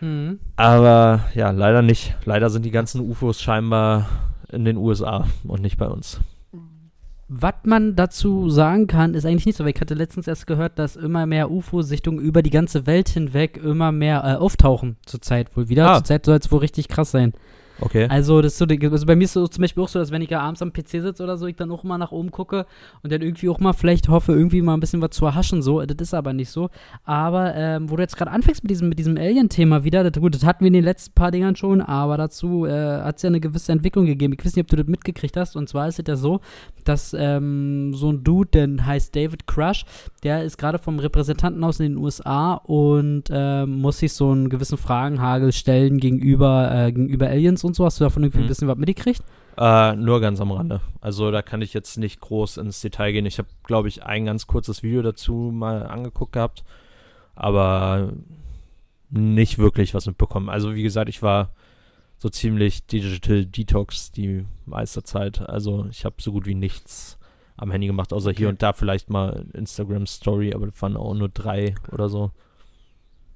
[0.00, 0.38] Mhm.
[0.56, 2.14] Aber ja, leider nicht.
[2.24, 4.06] Leider sind die ganzen UFOs scheinbar
[4.50, 6.20] in den USA und nicht bei uns.
[7.30, 10.78] Was man dazu sagen kann, ist eigentlich nicht so, weil ich hatte letztens erst gehört,
[10.78, 15.68] dass immer mehr UFO-Sichtungen über die ganze Welt hinweg immer mehr äh, auftauchen zurzeit wohl
[15.68, 15.90] wieder.
[15.90, 15.96] Ah.
[15.96, 17.34] Zurzeit soll es wohl richtig krass sein.
[17.80, 18.06] Okay.
[18.08, 20.22] Also, das so, also bei mir ist es so zum Beispiel auch so, dass wenn
[20.22, 22.66] ich ja abends am PC sitze oder so, ich dann auch mal nach oben gucke
[23.02, 25.82] und dann irgendwie auch mal vielleicht hoffe, irgendwie mal ein bisschen was zu erhaschen, so.
[25.82, 26.70] Das ist aber nicht so.
[27.04, 30.34] Aber, ähm, wo du jetzt gerade anfängst mit diesem, mit diesem Alien-Thema wieder, das, gut,
[30.34, 33.28] das hatten wir in den letzten paar Dingern schon, aber dazu äh, hat es ja
[33.28, 34.34] eine gewisse Entwicklung gegeben.
[34.34, 35.56] Ich weiß nicht, ob du das mitgekriegt hast.
[35.56, 36.40] Und zwar ist es ja so,
[36.84, 39.84] dass ähm, so ein Dude, der heißt David Crush,
[40.22, 44.78] der ist gerade vom Repräsentantenhaus in den USA und ähm, muss sich so einen gewissen
[44.78, 47.84] Fragenhagel stellen gegenüber, äh, gegenüber Aliens und so.
[47.84, 48.48] Hast du davon irgendwie ein Mhm.
[48.48, 49.22] bisschen was mitgekriegt?
[49.56, 50.80] Äh, nur ganz am Rande.
[51.00, 53.26] Also da kann ich jetzt nicht groß ins Detail gehen.
[53.26, 56.64] Ich habe, glaube ich, ein ganz kurzes Video dazu mal angeguckt gehabt,
[57.34, 58.12] aber
[59.10, 60.48] nicht wirklich was mitbekommen.
[60.48, 61.50] Also wie gesagt, ich war
[62.18, 65.40] so ziemlich Digital Detox die meiste Zeit.
[65.48, 67.18] Also ich habe so gut wie nichts
[67.56, 68.52] am Handy gemacht, außer hier Okay.
[68.54, 72.30] und da vielleicht mal Instagram Story, aber das waren auch nur drei oder so.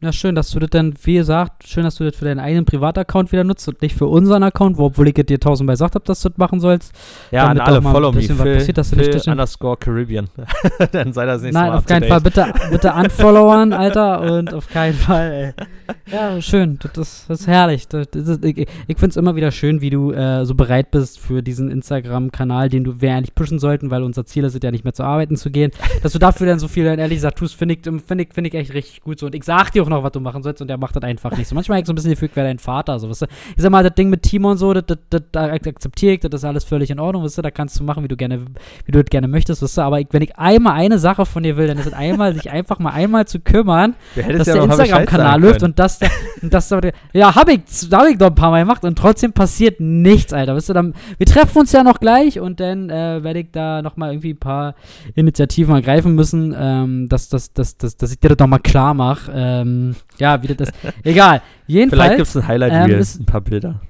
[0.02, 2.64] Ja, schön, dass du das dann, wie gesagt, schön, dass du das für deinen eigenen
[2.64, 6.04] Privataccount wieder nutzt und nicht für unseren Account, wo, obwohl ich dir tausendmal gesagt habe,
[6.04, 6.92] dass du das machen sollst.
[7.30, 8.18] Ja, Damit an alle mal ein follow me.
[8.18, 10.28] bisschen was Phil, passiert, dass du nicht Phil den- underscore Caribbean.
[10.92, 12.20] Dann sei das nächste Nein, Mal auf keinen Fall.
[12.20, 14.22] Bitte, bitte unfollowern, Alter.
[14.38, 15.64] Und auf keinen Fall, ey.
[16.12, 16.78] Ja, schön.
[16.82, 17.86] Das, das, das ist herrlich.
[17.86, 21.20] Das ist, ich ich finde es immer wieder schön, wie du äh, so bereit bist
[21.20, 24.72] für diesen Instagram-Kanal, den du wir eigentlich pushen sollten, weil unser Ziel ist es ja
[24.72, 25.70] nicht mehr zu arbeiten zu gehen.
[26.02, 28.46] Dass du dafür dann so viel dann ehrlich gesagt tust, finde ich, find ich, find
[28.48, 29.26] ich echt richtig gut so.
[29.26, 31.36] Und ich sag dir auch noch, was du machen sollst und der macht das einfach
[31.36, 31.54] nicht so.
[31.54, 32.98] Manchmal habe ich so ein bisschen gefühlt, wäre dein Vater.
[32.98, 33.26] So, weißt du?
[33.56, 36.32] Ich sag mal, das Ding mit Timon so, das, das, das, das akzeptiere ich, das
[36.32, 37.42] ist alles völlig in Ordnung, weißt du?
[37.42, 38.40] Da kannst du machen, wie du gerne,
[38.84, 39.82] wie du das gerne möchtest, weißt du?
[39.82, 42.50] Aber ich, wenn ich einmal eine Sache von dir will, dann ist es einmal, sich
[42.50, 46.10] einfach mal einmal zu kümmern, dass ja der Instagram-Kanal läuft und dass der,
[46.42, 49.32] und dass der, ja, hab ich, hab ich doch ein paar Mal gemacht und trotzdem
[49.32, 50.54] passiert nichts, Alter.
[50.54, 53.82] Weißt du, dann, wir treffen uns ja noch gleich und dann äh, werde ich da
[53.82, 54.74] nochmal irgendwie ein paar
[55.14, 59.30] Initiativen ergreifen müssen, ähm, dass, dass, dass, dass, dass ich dir das nochmal klar mache.
[59.34, 59.81] Ähm,
[60.18, 60.70] ja, wie das.
[61.02, 61.40] Egal.
[61.40, 63.80] Vielleicht Jedenfalls, gibt es ein Highlight ähm, ist- ein paar Bilder.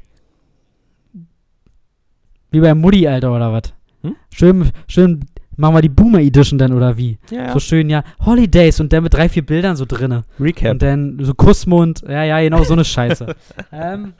[2.50, 3.72] wie bei Mutti, Alter, oder was?
[4.02, 4.16] Hm?
[4.34, 5.20] Schön, schön,
[5.56, 7.18] machen wir die Boomer Edition dann, oder wie?
[7.30, 10.24] Ja, So schön, ja, Holidays und dann mit drei, vier Bildern so drinne.
[10.38, 10.72] Recap.
[10.72, 13.34] Und dann so Kussmund, ja, ja, genau, so eine Scheiße.
[13.72, 14.12] ähm,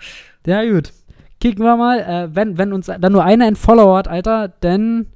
[0.46, 0.92] ja, gut.
[1.40, 1.98] Kicken wir mal.
[1.98, 5.06] Äh, wenn, wenn uns dann nur einer entfollowert, Alter, dann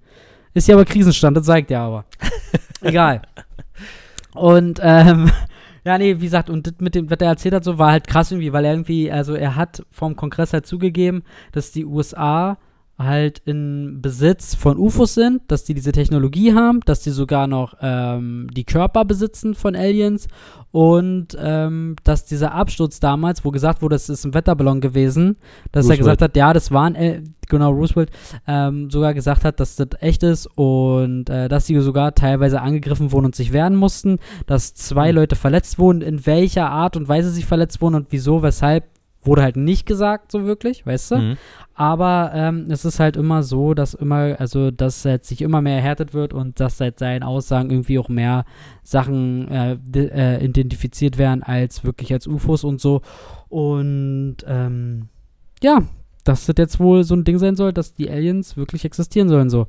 [0.55, 2.05] ist ja aber Krisenstand, das sagt er aber.
[2.81, 3.23] Egal.
[4.35, 5.31] Und, ähm,
[5.87, 8.09] ja, nee, wie gesagt, und das mit dem, was er erzählt hat, so war halt
[8.09, 11.23] krass irgendwie, weil er irgendwie, also er hat vom Kongress halt zugegeben,
[11.53, 12.59] dass die USA
[12.99, 17.75] halt in Besitz von UFOs sind, dass die diese Technologie haben, dass die sogar noch
[17.83, 20.29] ähm, die Körper besitzen von Aliens
[20.71, 25.37] und ähm, dass dieser Absturz damals, wo gesagt wurde, es ist ein Wetterballon gewesen,
[25.73, 28.11] dass Bruce er gesagt hat, ja, das waren, äh, genau, Roosevelt,
[28.47, 33.13] ähm, sogar gesagt hat, dass das echt ist und äh, dass sie sogar teilweise angegriffen
[33.13, 35.17] wurden und sich wehren mussten, dass zwei Mhm.
[35.17, 38.85] Leute verletzt wurden, in welcher Art und Weise sie verletzt wurden und wieso, weshalb,
[39.23, 41.17] wurde halt nicht gesagt, so wirklich, weißt du?
[41.17, 41.37] Mhm.
[41.79, 45.77] Aber ähm, es ist halt immer so, dass immer, also dass jetzt sich immer mehr
[45.77, 48.47] erhärtet wird und dass seit seinen Aussagen irgendwie auch mehr
[48.83, 53.03] Sachen äh, äh, identifiziert werden als wirklich als UFOs und so.
[53.51, 55.09] Und ähm,
[55.63, 55.83] ja,
[56.25, 59.51] dass das jetzt wohl so ein Ding sein soll, dass die Aliens wirklich existieren sollen
[59.51, 59.67] so.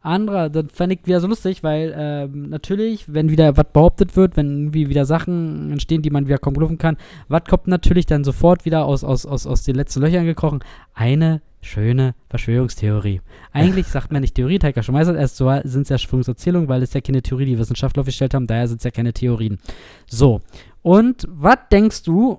[0.00, 4.36] Anderer, das fand ich wieder so lustig, weil ähm, natürlich, wenn wieder was behauptet wird,
[4.36, 6.96] wenn irgendwie wieder Sachen entstehen, die man wieder kaum kann,
[7.28, 10.60] was kommt natürlich dann sofort wieder aus, aus, aus, aus den letzten Löchern gekrochen?
[10.94, 13.20] Eine schöne Verschwörungstheorie.
[13.52, 16.94] Eigentlich sagt man nicht Theorie, Taika Schmeißer, erst so sind es ja Verschwörungserzählungen, weil es
[16.94, 19.58] ja keine Theorie, die Wissenschaftler aufgestellt haben, daher sind es ja keine Theorien.
[20.06, 20.42] So,
[20.82, 22.38] und was denkst du,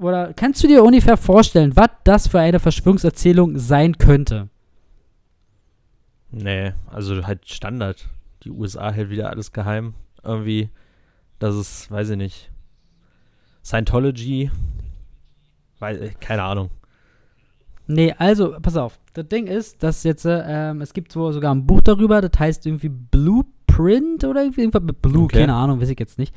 [0.00, 4.48] oder kannst du dir ungefähr vorstellen, was das für eine Verschwörungserzählung sein könnte?
[6.34, 8.08] Nee, also halt Standard.
[8.42, 9.94] Die USA hält wieder alles geheim.
[10.22, 10.68] Irgendwie,
[11.38, 12.50] das ist, weiß ich nicht.
[13.64, 14.50] Scientology.
[15.78, 16.70] Weil, keine Ahnung.
[17.86, 18.98] Nee, also, pass auf.
[19.12, 22.38] Das Ding ist, dass jetzt, äh, ähm, es gibt so, sogar ein Buch darüber, das
[22.38, 25.40] heißt irgendwie Blueprint oder irgendwie irgendwas mit Blue, Okay.
[25.40, 26.34] keine Ahnung, weiß ich jetzt nicht.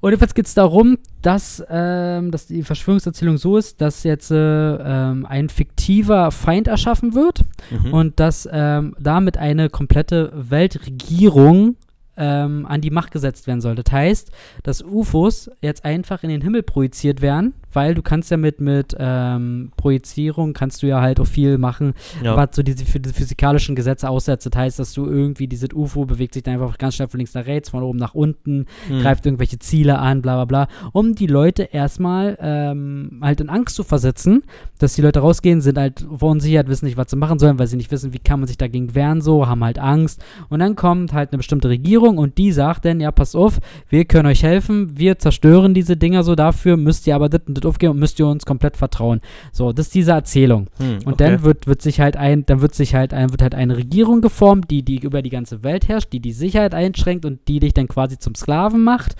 [0.00, 4.36] Und jedenfalls geht es darum, dass, ähm, dass die Verschwörungserzählung so ist, dass jetzt äh,
[4.36, 7.92] ähm, ein fiktiver Feind erschaffen wird Mhm.
[7.92, 11.76] und dass ähm, damit eine komplette Weltregierung
[12.16, 13.74] ähm, an die Macht gesetzt werden soll.
[13.76, 14.30] Das heißt,
[14.62, 18.96] dass UFOs jetzt einfach in den Himmel projiziert werden, weil du kannst ja mit, mit
[18.98, 22.36] ähm, Projizierung kannst du ja halt auch viel machen, ja.
[22.36, 24.46] was so diese, diese physikalischen Gesetze aussetzt.
[24.46, 27.34] Das heißt, dass du irgendwie dieses UFO bewegt sich dann einfach ganz schnell von links
[27.34, 29.00] nach rechts, von oben nach unten, Mhm.
[29.00, 33.76] greift irgendwelche Ziele an, bla bla bla, um die Leute erstmal ähm, halt in Angst
[33.76, 34.42] zu versetzen,
[34.78, 37.76] dass die Leute rausgehen, sind halt verunsichert, wissen nicht, was sie machen sollen, weil sie
[37.76, 40.22] nicht wissen, wie kann man sich dagegen wehren, so, haben halt Angst.
[40.48, 43.58] Und dann kommt halt eine bestimmte Regierung und die sagt dann, ja, pass auf,
[43.88, 47.59] wir können euch helfen, wir zerstören diese Dinger so, dafür müsst ihr aber das und
[47.60, 49.20] das aufgeben und müsst ihr uns komplett vertrauen.
[49.52, 50.68] So, das ist diese Erzählung.
[50.78, 51.24] Hm, Und okay.
[51.24, 54.20] dann wird, wird sich halt ein, dann wird sich halt ein, wird halt eine Regierung
[54.20, 57.74] geformt, die, die über die ganze Welt herrscht, die die Sicherheit einschränkt und die dich
[57.74, 59.16] dann quasi zum Sklaven macht.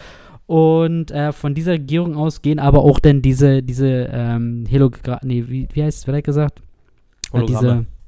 [0.46, 5.44] Und äh, von dieser Regierung aus gehen aber auch dann diese, diese ähm, Hologra nee,
[5.46, 6.60] wie, wie heißt es, wer hat gesagt?
[7.32, 7.86] Äh, Hologramme.
[7.86, 7.99] Diese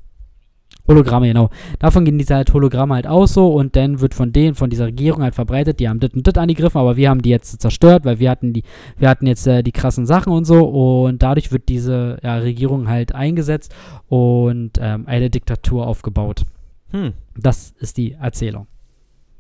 [0.89, 1.51] Hologramme, genau.
[1.79, 4.87] Davon gehen diese halt Hologramme halt aus so und dann wird von denen, von dieser
[4.87, 8.05] Regierung halt verbreitet, die haben dit und dit angegriffen, aber wir haben die jetzt zerstört,
[8.05, 8.65] weil wir hatten die,
[8.99, 12.89] wir hatten jetzt äh, die krassen Sachen und so und dadurch wird diese ja, Regierung
[12.89, 13.75] halt eingesetzt
[14.09, 16.45] und ähm, eine Diktatur aufgebaut.
[16.91, 17.13] Hm.
[17.37, 18.67] Das ist die Erzählung.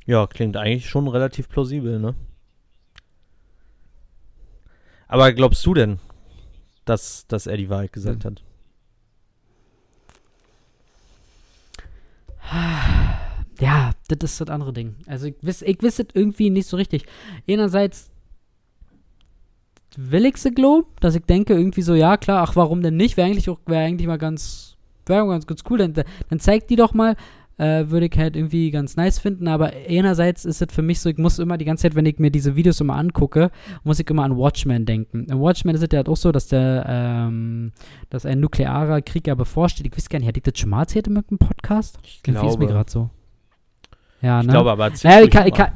[0.06, 2.14] Ja, klingt eigentlich schon relativ plausibel, ne?
[5.08, 5.98] Aber glaubst du denn,
[6.84, 8.42] dass, dass er die Wahrheit gesagt hat?
[13.60, 14.96] Ja, das ist das andere Ding.
[15.06, 17.04] Also ich weiß, ich weiß es irgendwie nicht so richtig.
[17.48, 18.10] Einerseits
[19.96, 23.16] will ich sie glauben, dass ich denke irgendwie so, ja klar, ach warum denn nicht?
[23.16, 24.76] Wäre eigentlich auch, wäre eigentlich mal ganz,
[25.06, 25.78] wäre ganz, ganz cool.
[25.78, 27.14] Dann, dann zeigt die doch mal,
[27.58, 29.48] äh, würde ich halt irgendwie ganz nice finden.
[29.48, 32.18] Aber einerseits ist es für mich so, ich muss immer die ganze Zeit, wenn ich
[32.18, 33.50] mir diese Videos immer angucke,
[33.84, 35.26] muss ich immer an Watchmen denken.
[35.30, 37.72] In Watchmen ist es ja halt auch so, dass der, ähm,
[38.10, 39.86] dass ein nuklearer Krieg ja bevorsteht.
[39.86, 41.98] Ich weiß gar nicht, hatte ich das schon mal erzählt in irgendeinem Podcast?
[42.04, 43.10] Ich Irgendwie ist mir gerade so.
[44.20, 44.52] Ja, ich ne?
[44.52, 45.72] glaube aber, naja, ich kann, ich kann,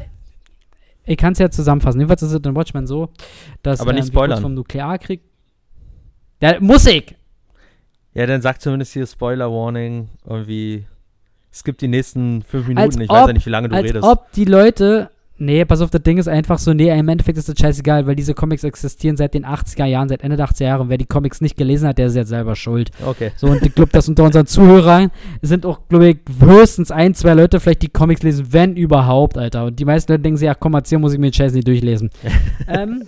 [1.04, 2.00] ich kann es ja zusammenfassen.
[2.00, 3.10] Jedenfalls ist es in Watchmen so,
[3.62, 4.40] dass Aber nicht ähm, spoilern.
[4.40, 5.22] vom Nuklearkrieg.
[6.40, 7.14] Ja, muss ich!
[8.14, 10.08] Ja, dann sag zumindest hier Spoiler Warning.
[10.24, 10.86] Irgendwie.
[11.56, 12.84] Es gibt die nächsten fünf Minuten.
[12.84, 14.04] Als ich weiß ob- ja nicht, wie lange du Als redest.
[14.06, 15.08] ob die Leute.
[15.38, 18.14] Nee, pass auf, das Ding ist einfach so, nee, im Endeffekt ist das scheißegal, weil
[18.14, 20.82] diese Comics existieren seit den 80er Jahren, seit Ende der 80er Jahre.
[20.82, 22.90] Und wer die Comics nicht gelesen hat, der ist jetzt selber schuld.
[23.04, 23.32] Okay.
[23.36, 25.10] So, und ich glaube, dass unter unseren Zuhörern
[25.42, 29.64] sind auch, glaube ich, höchstens ein, zwei Leute vielleicht die Comics lesen, wenn überhaupt, Alter.
[29.66, 31.66] Und die meisten Leute denken sich, ach komm, erzähl, muss ich mir den Scheiß nicht
[31.68, 32.10] durchlesen.
[32.68, 33.02] ähm,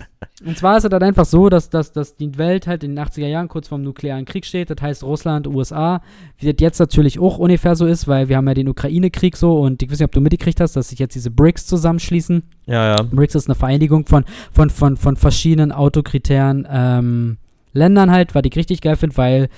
[0.44, 3.04] und zwar ist es dann einfach so, dass, dass, dass die Welt halt in den
[3.04, 4.70] 80er Jahren kurz vorm nuklearen Krieg steht.
[4.70, 6.00] Das heißt Russland, USA.
[6.38, 9.60] Wie das jetzt natürlich auch ungefähr so ist, weil wir haben ja den Ukraine-Krieg so
[9.60, 12.42] und ich weiß nicht, ob du mitgekriegt hast, dass sich jetzt diese BRICS zusammenschließen.
[12.66, 13.02] Ja, ja.
[13.02, 17.38] BRICS ist eine Vereinigung von, von, von, von verschiedenen autokritären ähm,
[17.72, 19.48] Ländern halt, was ich richtig geil finde, weil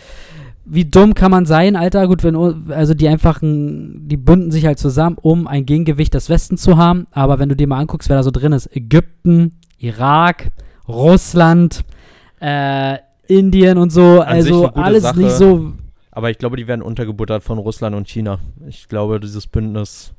[0.65, 2.07] wie dumm kann man sein, Alter?
[2.07, 2.37] Gut, wenn
[2.71, 7.07] also die einfachen, die bünden sich halt zusammen, um ein Gegengewicht des Westens zu haben.
[7.11, 10.51] Aber wenn du dir mal anguckst, wer da so drin ist, Ägypten, Irak,
[10.89, 11.85] Russland,
[12.41, 15.19] äh, Indien und so, An also alles Sache.
[15.19, 15.73] nicht so.
[16.11, 18.39] Aber ich glaube, die werden untergebuttert von Russland und China.
[18.69, 20.13] Ich glaube, dieses Bündnis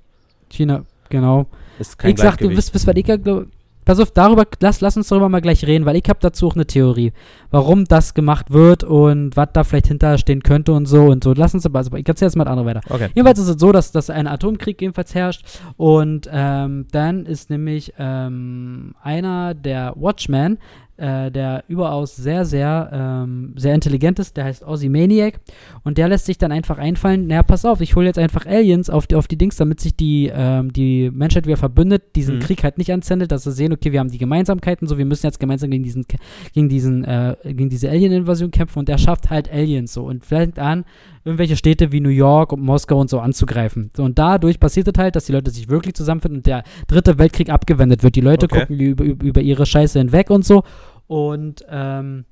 [0.49, 1.45] China, genau.
[1.79, 3.45] ist kein ich sag, du wisst, wisst was ich ja glaub,
[3.91, 6.55] pass auf, darüber, lass, lass uns darüber mal gleich reden, weil ich habe dazu auch
[6.55, 7.11] eine Theorie,
[7.49, 11.33] warum das gemacht wird und was da vielleicht hinterstehen könnte und so und so.
[11.33, 12.81] Lass uns aber, also ich erzähle jetzt mal andere weiter.
[12.89, 13.09] Okay.
[13.13, 17.93] Jedenfalls ist es so, dass, dass ein Atomkrieg jedenfalls herrscht und ähm, dann ist nämlich
[17.99, 20.57] ähm, einer der Watchmen,
[21.01, 25.39] äh, der überaus sehr, sehr, ähm, sehr intelligent ist, der heißt Ozymandiac
[25.83, 28.89] und der lässt sich dann einfach einfallen, naja, pass auf, ich hole jetzt einfach Aliens
[28.89, 32.39] auf die, auf die Dings, damit sich die, ähm, die Menschheit wieder verbündet, diesen Mhm.
[32.41, 35.25] Krieg halt nicht anzendet, dass sie sehen, okay, wir haben die Gemeinsamkeiten, so, wir müssen
[35.25, 36.05] jetzt gemeinsam gegen diesen,
[36.53, 40.59] gegen diesen, äh, gegen diese Alien-Invasion kämpfen und der schafft halt Aliens so und fängt
[40.59, 40.85] an,
[41.23, 43.91] irgendwelche Städte wie New York und Moskau und so anzugreifen.
[43.95, 47.19] So, und dadurch passiert es halt, dass die Leute sich wirklich zusammenfinden und der dritte
[47.19, 48.15] Weltkrieg abgewendet wird.
[48.15, 48.61] Die Leute Okay.
[48.61, 50.63] gucken über, über ihre Scheiße hinweg und so
[51.11, 52.23] und ähm,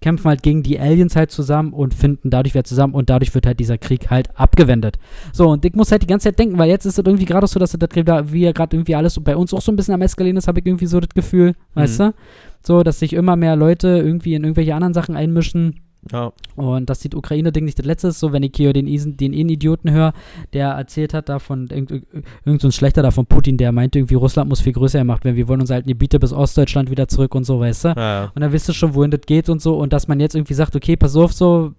[0.00, 3.44] kämpfen halt gegen die Aliens halt zusammen und finden dadurch wieder zusammen und dadurch wird
[3.46, 4.98] halt dieser Krieg halt abgewendet.
[5.34, 7.46] So, und ich muss halt die ganze Zeit denken, weil jetzt ist es irgendwie gerade
[7.46, 9.92] so, dass das da- wie ja gerade irgendwie alles bei uns auch so ein bisschen
[9.94, 12.14] am Eskalieren ist, habe ich irgendwie so das Gefühl, weißt du?
[12.66, 15.80] So, dass sich immer mehr Leute irgendwie in irgendwelche anderen Sachen einmischen.
[16.10, 16.32] Ja.
[16.56, 19.32] Und dass die Ukraine-Ding nicht das letzte ist, so wenn ich hier den, Isen, den
[19.32, 20.12] Idioten höre,
[20.52, 22.04] der erzählt hat davon, irgend,
[22.44, 25.24] irgend so ein Schlechter da von Putin, der meinte irgendwie, Russland muss viel größer gemacht
[25.24, 27.88] werden, wir wollen unsere alten Gebiete bis Ostdeutschland wieder zurück und so, weißt du?
[27.88, 28.32] Ja, ja.
[28.34, 29.78] Und dann wisst ihr schon, wohin das geht und so.
[29.78, 31.72] Und dass man jetzt irgendwie sagt, okay, pass auf, so,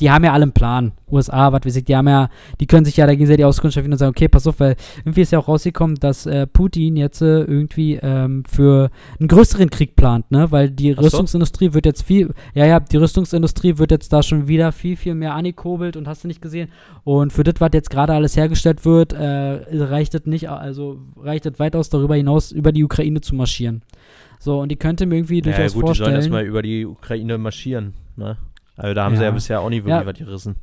[0.00, 0.92] die haben ja alle einen Plan.
[1.10, 2.28] USA, was weiß ich, die haben ja,
[2.60, 5.32] die können sich ja da gegenseitig auskundschaften und sagen, okay, pass auf, weil irgendwie ist
[5.32, 10.30] ja auch rausgekommen, dass äh, Putin jetzt äh, irgendwie ähm, für einen größeren Krieg plant,
[10.30, 10.50] ne?
[10.50, 11.02] Weil die Ach so.
[11.02, 15.14] Rüstungsindustrie wird jetzt viel, ja, ja, die Rüstungsindustrie wird jetzt da schon wieder viel, viel
[15.14, 16.70] mehr angekurbelt und hast du nicht gesehen.
[17.04, 21.46] Und für das, was jetzt gerade alles hergestellt wird, äh, reicht es nicht, also reicht
[21.46, 23.82] es weitaus darüber hinaus, über die Ukraine zu marschieren.
[24.38, 27.36] So, und die könnte mir irgendwie Ja, durchaus gut, die sollen erstmal über die Ukraine
[27.36, 28.38] marschieren, ne?
[28.80, 29.28] Also da haben sie Ja.
[29.28, 30.06] ja bisher auch nie wirklich Ja.
[30.06, 30.56] was gerissen.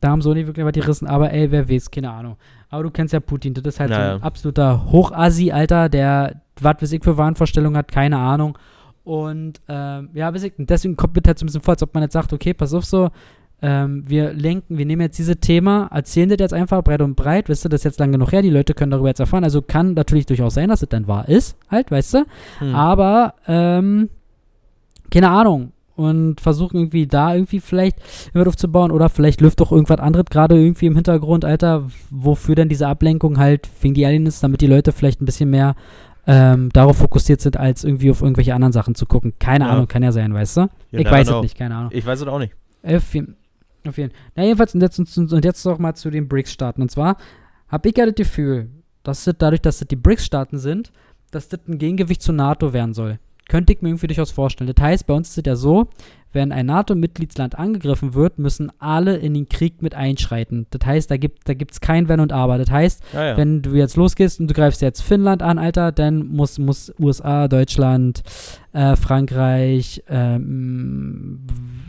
[0.00, 2.36] Da haben sie auch nicht wirklich was gerissen, aber ey, wer weiß, keine Ahnung.
[2.68, 4.14] Aber du kennst ja Putin, das ist halt so Naja.
[4.16, 8.58] ein absoluter Hochassi, Alter, der, was weiß ich für Wahnvorstellungen hat, keine Ahnung.
[9.04, 11.94] Und, ähm, ja, weiß ich, deswegen kommt mir halt so ein bisschen vor, als ob
[11.94, 13.10] man jetzt sagt, okay, pass auf so,
[13.62, 17.48] ähm, wir lenken, wir nehmen jetzt dieses Thema, erzählen das jetzt einfach breit und breit,
[17.48, 19.62] wisst ihr, das ist jetzt lang genug her, die Leute können darüber jetzt erfahren, also
[19.62, 22.24] kann natürlich durchaus sein, dass es dann wahr ist, halt, weißt du,
[22.58, 22.74] Hm.
[22.74, 24.10] aber, ähm,
[25.10, 25.72] keine Ahnung.
[25.96, 30.56] Und versuchen irgendwie da irgendwie vielleicht irgendwas aufzubauen oder vielleicht läuft doch irgendwas anderes gerade
[30.60, 34.90] irgendwie im Hintergrund, Alter, wofür denn diese Ablenkung halt wegen die Aliens, damit die Leute
[34.90, 35.76] vielleicht ein bisschen mehr
[36.26, 39.34] ähm, darauf fokussiert sind, als irgendwie auf irgendwelche anderen Sachen zu gucken.
[39.38, 39.70] Keine Ja.
[39.70, 40.60] Ahnung, kann ja sein, weißt du?
[40.90, 41.90] You ich weiß es nicht, keine Ahnung.
[41.92, 42.54] Ich weiß es auch nicht.
[42.82, 43.36] Auf jeden,
[43.86, 44.12] auf jeden.
[44.34, 46.82] Na, jedenfalls, und jetzt, und jetzt noch mal zu den BRICS-Staaten.
[46.82, 47.18] Und zwar
[47.68, 48.68] habe ich ja das Gefühl,
[49.04, 50.90] dass das dadurch, dass das die BRICS-Staaten sind,
[51.30, 53.18] dass das ein Gegengewicht zur NATO werden soll.
[53.48, 54.72] Könnte ich mir irgendwie durchaus vorstellen.
[54.74, 55.88] Das heißt, bei uns ist es ja so,
[56.32, 60.66] wenn ein NATO-Mitgliedsland angegriffen wird, müssen alle in den Krieg mit einschreiten.
[60.70, 62.58] Das heißt, da gibt es da gibt's kein Wenn und Aber.
[62.58, 63.36] Das heißt, Ja, ja.
[63.36, 67.46] wenn du jetzt losgehst und du greifst jetzt Finnland an, Alter, dann muss, muss USA,
[67.46, 68.22] Deutschland,
[68.74, 71.40] äh, Frankreich, ähm,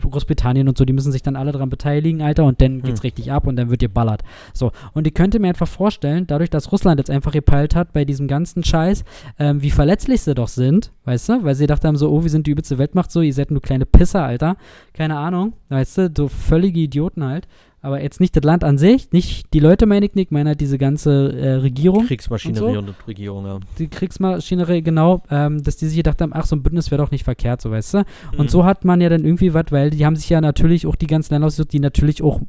[0.02, 3.06] Großbritannien und so, die müssen sich dann alle daran beteiligen, Alter, und dann geht's Hm.
[3.06, 4.22] richtig ab und dann wird geballert.
[4.54, 8.04] So, und ich könnte mir einfach vorstellen, dadurch, dass Russland jetzt einfach gepeilt hat bei
[8.04, 9.04] diesem ganzen Scheiß,
[9.38, 12.30] ähm, wie verletzlich sie doch sind, weißt du, weil sie gedacht haben so, oh, wir
[12.30, 14.56] sind die übelste Weltmacht, so, ihr seid nur kleine Pisser, Alter,
[14.94, 17.48] keine Ahnung, weißt du, so völlige Idioten halt.
[17.82, 20.50] Aber jetzt nicht das Land an sich, nicht die Leute meine ich nicht, ich meine
[20.50, 23.60] halt diese ganze äh, Regierung Kriegsmaschinerie und und, Regierung, ja.
[23.78, 27.10] die Kriegsmaschinerie, genau, ähm, dass die sich gedacht haben, ach, so ein Bündnis wäre doch
[27.10, 27.98] nicht verkehrt, so weißt du.
[27.98, 28.04] Mhm.
[28.38, 30.96] Und so hat man ja dann irgendwie was, weil die haben sich ja natürlich auch
[30.96, 32.40] die ganzen Länder ausgesucht, die natürlich auch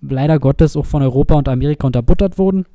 [0.00, 2.66] leider Gottes auch von Europa und Amerika unterbuttert wurden.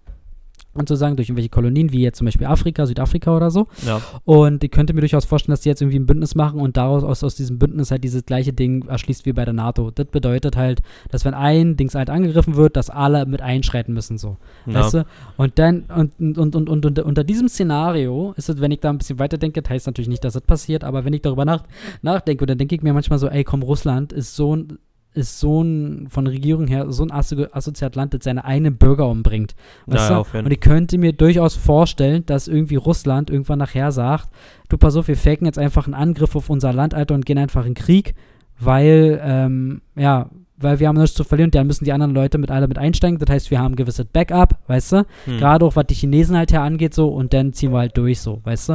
[0.74, 3.68] Und sozusagen durch irgendwelche Kolonien, wie jetzt zum Beispiel Afrika, Südafrika oder so.
[3.86, 4.02] Ja.
[4.24, 7.04] Und ich könnte mir durchaus vorstellen, dass die jetzt irgendwie ein Bündnis machen und daraus
[7.04, 9.92] aus, aus diesem Bündnis halt dieses gleiche Ding erschließt wie bei der NATO.
[9.92, 14.18] Das bedeutet halt, dass wenn ein Dings halt angegriffen wird, dass alle mit einschreiten müssen,
[14.18, 14.38] so.
[14.66, 14.76] ja.
[14.76, 15.06] Weißt du?
[15.36, 18.98] Und dann, und, und, und, und, unter, diesem Szenario ist es, wenn ich da ein
[18.98, 21.64] bisschen weiterdenke, das heißt natürlich nicht, dass das passiert, aber wenn ich darüber nach,
[22.02, 24.80] nachdenke, dann denke ich mir manchmal so, ey, komm, Russland ist so ein,
[25.14, 28.78] ist so ein, von der Regierung her, so ein assozi assoziat Land, das seine eigenen
[28.78, 29.56] Bürger umbringt.
[29.86, 30.14] Weißt Ja, du?
[30.14, 34.30] ja, auf jeden Und ich könnte mir durchaus vorstellen, dass irgendwie Russland irgendwann nachher sagt,
[34.70, 37.38] du pass auf, wir faken jetzt einfach einen Angriff auf unser Land, Alter, und gehen
[37.38, 38.16] einfach in Krieg,
[38.60, 42.38] weil, ähm, ja, weil wir haben nichts zu verlieren und dann müssen die anderen Leute
[42.38, 43.18] mit alle mit einsteigen.
[43.18, 45.06] Das heißt, wir haben ein gewisses Backup, weißt du?
[45.26, 45.38] Hm.
[45.40, 48.22] Gerade auch was die Chinesen halt her angeht, so, und dann ziehen wir halt durch,
[48.22, 48.74] so, weißt du?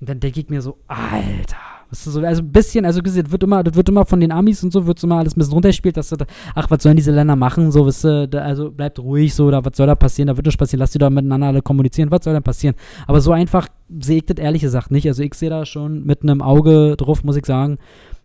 [0.00, 1.56] Und dann denke ich mir so, Alter,
[1.90, 4.20] weißt du, so, also ein bisschen, also gesehen, das wird immer, das wird immer von
[4.20, 6.82] den Amis und so, wird immer alles ein bisschen runtergespielt, dass du da, ach, was
[6.82, 9.86] sollen diese Länder machen, so, weißt du, da, also bleibt ruhig, so, da, was soll
[9.86, 12.42] da passieren, da wird nichts passieren, lass die doch miteinander alle kommunizieren, was soll denn
[12.42, 12.76] passieren?
[13.06, 13.68] Aber so einfach
[14.00, 17.24] sehe ich das ehrlich gesagt nicht, also ich sehe da schon mit einem Auge drauf,
[17.24, 17.78] muss ich sagen,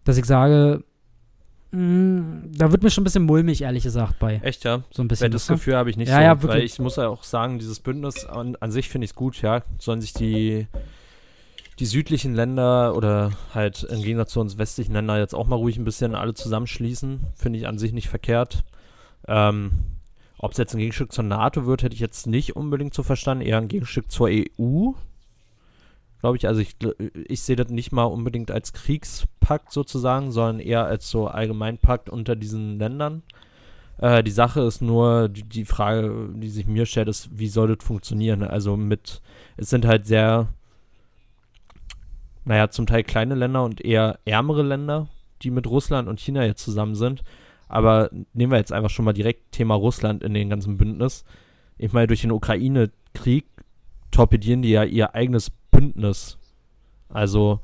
[0.04, 0.84] dass ich sage,
[1.72, 4.84] mh, da wird mir schon ein bisschen mulmig, ehrlich gesagt, bei, Echt, ja?
[4.92, 5.26] so ein bisschen.
[5.26, 5.48] Weil das?
[5.48, 6.22] Gefühl habe ich nicht Ja, so.
[6.22, 6.74] ja, weil wirklich.
[6.74, 9.64] ich muss ja auch sagen, dieses Bündnis an, an sich finde ich es gut, ja.
[9.80, 10.68] Sollen sich die,
[11.80, 15.78] die südlichen Länder oder halt im Gegensatz zu uns westlichen Länder jetzt auch mal ruhig
[15.78, 17.22] ein bisschen alle zusammenschließen.
[17.36, 18.64] Finde ich an sich nicht verkehrt.
[19.28, 19.72] Ähm,
[20.38, 23.46] ob es jetzt ein Gegenstück zur NATO wird, hätte ich jetzt nicht unbedingt so verstanden.
[23.46, 24.92] Eher ein Gegenstück zur EU.
[26.20, 26.48] Glaube ich.
[26.48, 26.76] Also ich,
[27.28, 32.36] ich sehe das nicht mal unbedingt als Kriegspakt sozusagen, sondern eher als so Allgemeinpakt unter
[32.36, 33.24] diesen Ländern.
[33.98, 37.76] Äh, die Sache ist nur, die, die, Frage, die sich mir stellt, ist, wie soll
[37.76, 38.44] das funktionieren?
[38.44, 39.22] Also mit,
[39.58, 40.50] es sind halt sehr,
[42.46, 45.08] naja, zum Teil kleine Länder und eher ärmere Länder,
[45.42, 47.24] die mit Russland und China jetzt zusammen sind.
[47.68, 51.24] Aber nehmen wir jetzt einfach schon mal direkt Thema Russland in den ganzen Bündnis.
[51.78, 53.46] Ich meine, durch den Ukraine-Krieg
[54.12, 56.38] torpedieren die ja ihr eigenes Bündnis.
[57.10, 57.62] Also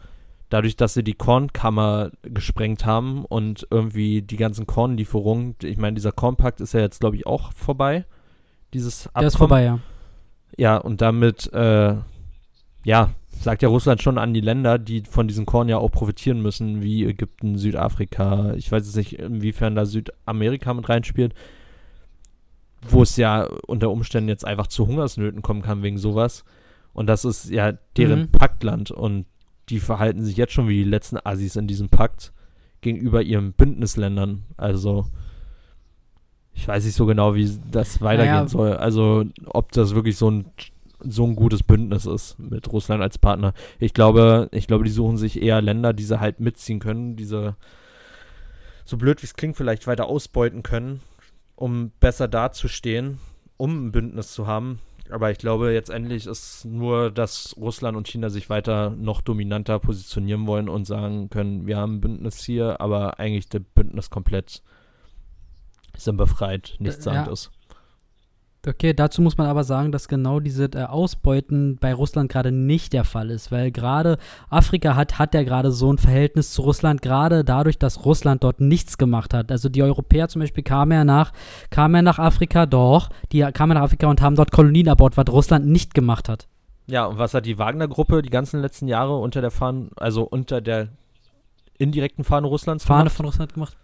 [0.50, 6.12] dadurch, dass sie die Kornkammer gesprengt haben und irgendwie die ganzen Kornlieferungen, ich meine, dieser
[6.12, 8.06] Kornpakt ist ja jetzt, glaube ich, auch vorbei.
[8.74, 9.22] Dieses Abkommen.
[9.22, 9.80] Der ist vorbei, ja.
[10.58, 11.96] Ja, und damit, äh,
[12.84, 13.10] ja,
[13.40, 16.82] sagt ja Russland schon an die Länder, die von diesem Korn ja auch profitieren müssen,
[16.82, 18.54] wie Ägypten, Südafrika.
[18.56, 21.34] Ich weiß jetzt nicht, inwiefern da Südamerika mit reinspielt,
[22.88, 26.44] wo es ja unter Umständen jetzt einfach zu Hungersnöten kommen kann wegen sowas.
[26.94, 28.32] Und das ist ja deren mhm.
[28.32, 29.26] Paktland und
[29.70, 32.34] die verhalten sich jetzt schon wie die letzten Assis in diesem Pakt
[32.82, 34.44] gegenüber ihren Bündnisländern.
[34.58, 35.06] Also
[36.54, 38.48] ich weiß nicht so genau, wie das weitergehen naja.
[38.48, 38.74] soll.
[38.74, 40.46] Also ob das wirklich so ein
[41.02, 43.54] so ein gutes Bündnis ist mit Russland als Partner.
[43.80, 47.56] Ich glaube, ich glaube, die suchen sich eher Länder, die sie halt mitziehen können, diese
[48.86, 51.02] so blöd wie es klingt, vielleicht weiter ausbeuten können,
[51.56, 53.20] um besser dazustehen,
[53.58, 54.80] um ein Bündnis zu haben.
[55.12, 59.80] Aber ich glaube, jetzt endlich ist nur, dass Russland und China sich weiter noch dominanter
[59.80, 64.62] positionieren wollen und sagen können, wir haben ein Bündnis hier, aber eigentlich das Bündnis komplett
[65.98, 67.26] sind befreit, nichts ja.
[67.26, 67.52] ist.
[68.68, 72.92] Okay, dazu muss man aber sagen, dass genau diese äh, Ausbeuten bei Russland gerade nicht
[72.92, 74.18] der Fall ist, weil gerade
[74.50, 78.60] Afrika hat, hat ja gerade so ein Verhältnis zu Russland, gerade dadurch, dass Russland dort
[78.60, 79.50] nichts gemacht hat.
[79.50, 81.32] Also die Europäer zum Beispiel kamen ja nach,
[81.70, 85.28] kamen ja nach Afrika, doch, die kamen nach Afrika und haben dort Kolonien erbaut, was
[85.30, 86.48] Russland nicht gemacht hat.
[86.88, 90.60] Ja, und was hat die Wagner-Gruppe die ganzen letzten Jahre unter der Fahne, also unter
[90.60, 90.90] der
[91.78, 93.16] indirekten Fahne Russlands Fahne gemacht?
[93.16, 93.78] von Russland gemacht?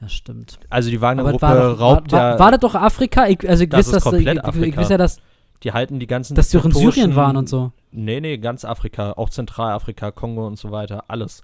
[0.00, 0.60] Ja, stimmt.
[0.70, 1.46] Also die Wagner-Gruppe
[1.78, 2.38] raubt war, war, ja.
[2.38, 3.26] War das doch Afrika?
[3.26, 4.66] Ich, also ich das weiß, dass, ich, Afrika.
[4.66, 5.20] ich weiß ja, dass.
[5.64, 6.36] Die halten die ganzen.
[6.36, 7.72] Dass die auch in Syrien waren und so.
[7.90, 9.12] Nee, nee, ganz Afrika.
[9.12, 11.04] Auch Zentralafrika, Kongo und so weiter.
[11.08, 11.42] Alles.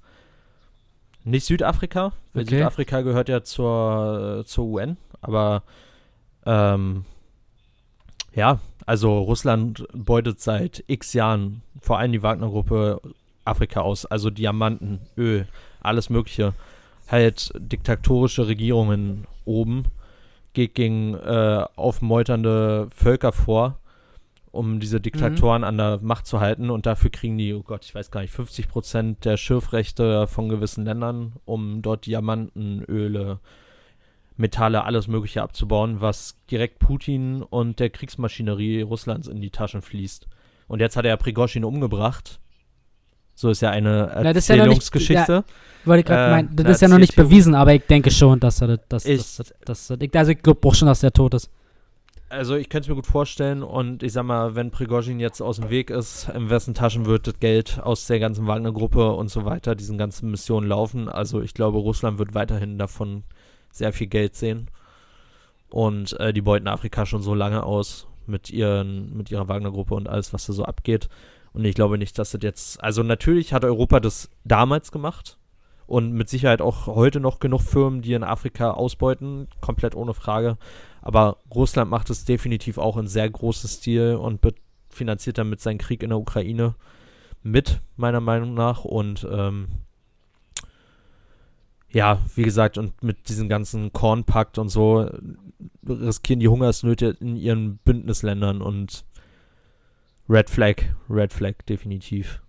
[1.25, 2.57] Nicht Südafrika, weil okay.
[2.57, 5.63] Südafrika gehört ja zur, zur UN, aber
[6.45, 7.07] ähm,
[8.35, 13.01] ja, also Russland beutet seit x Jahren vor allem die Wagner-Gruppe
[13.47, 14.05] Afrika aus.
[14.05, 15.49] Also Diamanten, Öl,
[15.81, 16.53] alles Mögliche
[17.15, 19.85] halt diktatorische Regierungen oben,
[20.53, 23.79] geht gegen äh, aufmeuternde Völker vor,
[24.51, 25.69] um diese Diktatoren mhm.
[25.69, 26.71] an der Macht zu halten.
[26.71, 30.49] Und dafür kriegen die, oh Gott, ich weiß gar nicht, 50 Prozent der Schürfrechte von
[30.49, 33.41] gewissen Ländern, um dort Diamanten, Öle,
[34.37, 40.27] Metalle, alles Mögliche abzubauen, was direkt Putin und der Kriegsmaschinerie Russlands in die Taschen fließt.
[40.67, 42.41] Und jetzt hat er Prigozhin umgebracht.
[43.35, 45.45] So ist ja eine Erzählungsgeschichte.
[45.87, 48.79] Ich gerade äh, das ist ja noch nicht bewiesen, aber ich denke schon, dass er
[48.89, 51.51] das, das, das, das, also ich glaube auch schon, dass er tot ist.
[52.31, 55.57] Also ich könnte es mir gut vorstellen und ich sag mal, wenn Prigozhin jetzt aus
[55.57, 59.45] dem Weg ist, in wessen Taschen wird das Geld aus der ganzen Wagner-Gruppe und so
[59.45, 61.09] weiter, diesen ganzen Missionen laufen.
[61.09, 63.23] Also ich glaube, Russland wird weiterhin davon
[63.71, 64.69] sehr viel Geld sehen.
[65.69, 70.09] Und äh, die beuten Afrika schon so lange aus mit, ihren, mit ihrer Wagner-Gruppe und
[70.09, 71.09] alles, was da so abgeht.
[71.55, 72.83] Und ich glaube nicht, dass das jetzt.
[72.83, 75.39] Also natürlich hat Europa das damals gemacht
[75.87, 80.59] und mit Sicherheit auch heute noch genug Firmen, die in Afrika ausbeuten, komplett ohne Frage.
[81.01, 84.41] Aber Russland macht es definitiv auch in sehr großem Stil und
[84.89, 86.75] finanziert damit seinen Krieg in der Ukraine
[87.43, 88.85] mit, meiner Meinung nach.
[88.85, 89.69] Und ähm,
[91.91, 95.09] ja, wie gesagt, und mit diesem ganzen Kornpakt und so
[95.89, 99.05] riskieren die Hungersnöte in ihren Bündnisländern und
[100.29, 100.77] Red Flag,
[101.11, 102.41] Red Flag, definitiv.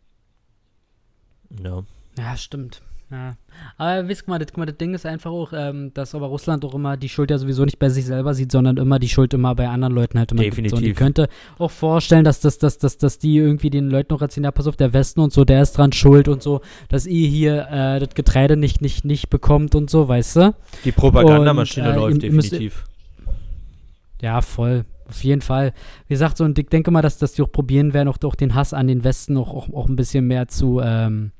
[1.64, 1.84] Ja.
[2.18, 2.82] Ja, stimmt.
[3.12, 3.36] Ja.
[3.78, 6.66] Aber wisst mal, das, guck mal, das Ding ist einfach auch, ähm, dass aber Russland
[6.66, 9.34] auch immer die Schuld ja sowieso nicht bei sich selber sieht, sondern immer die Schuld
[9.34, 10.72] immer bei anderen Leuten halt immer Definitiv.
[10.72, 10.80] Gibt.
[10.80, 14.14] So, und ich könnte auch vorstellen, dass, das, dass, dass, dass die irgendwie den Leuten
[14.14, 16.62] noch erzählen, ja, pass auf, der Westen und so, der ist dran schuld und so,
[16.90, 20.56] dass ihr hier äh, das Getreide nicht, nicht, nicht bekommt und so, weißt du?
[20.84, 22.86] Die Propagandamaschine äh, läuft definitiv.
[24.20, 24.86] ja, voll.
[25.08, 25.74] Auf jeden Fall.
[26.08, 28.36] Wie gesagt, so, und ich denke mal, dass, dass die auch probieren werden, auch, auch
[28.36, 31.32] den Hass an den Westen auch, auch, auch ein bisschen mehr zu, ähm,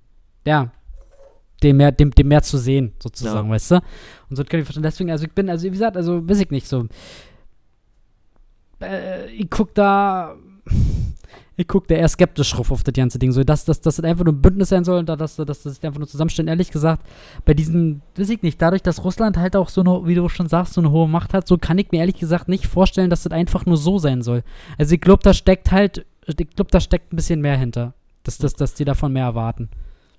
[0.46, 0.72] ja,
[1.64, 3.56] dem mehr, dem, dem mehr zu sehen, sozusagen, ja.
[3.56, 3.76] weißt du?
[4.30, 4.84] Und so kann ich verstehen.
[4.84, 6.88] Deswegen, also ich bin, also wie gesagt, also weiß ich nicht so.
[8.82, 10.36] Äh, ich guck da.
[11.58, 13.32] Ich gucke da eher skeptisch drauf auf das ganze Ding.
[13.32, 15.64] So, dass, dass, dass das einfach nur ein Bündnis sein soll und dass, dass, dass
[15.64, 16.50] das einfach nur zusammenstellen.
[16.50, 17.06] Ehrlich gesagt,
[17.46, 20.50] bei diesen, weiß ich nicht, dadurch, dass Russland halt auch so eine, wie du schon
[20.50, 23.24] sagst, so eine hohe Macht hat, so kann ich mir ehrlich gesagt nicht vorstellen, dass
[23.24, 24.44] das einfach nur so sein soll.
[24.78, 27.94] Also ich glaube, da steckt halt, ich glaube, da steckt ein bisschen mehr hinter.
[28.24, 29.70] Dass, dass, dass die davon mehr erwarten.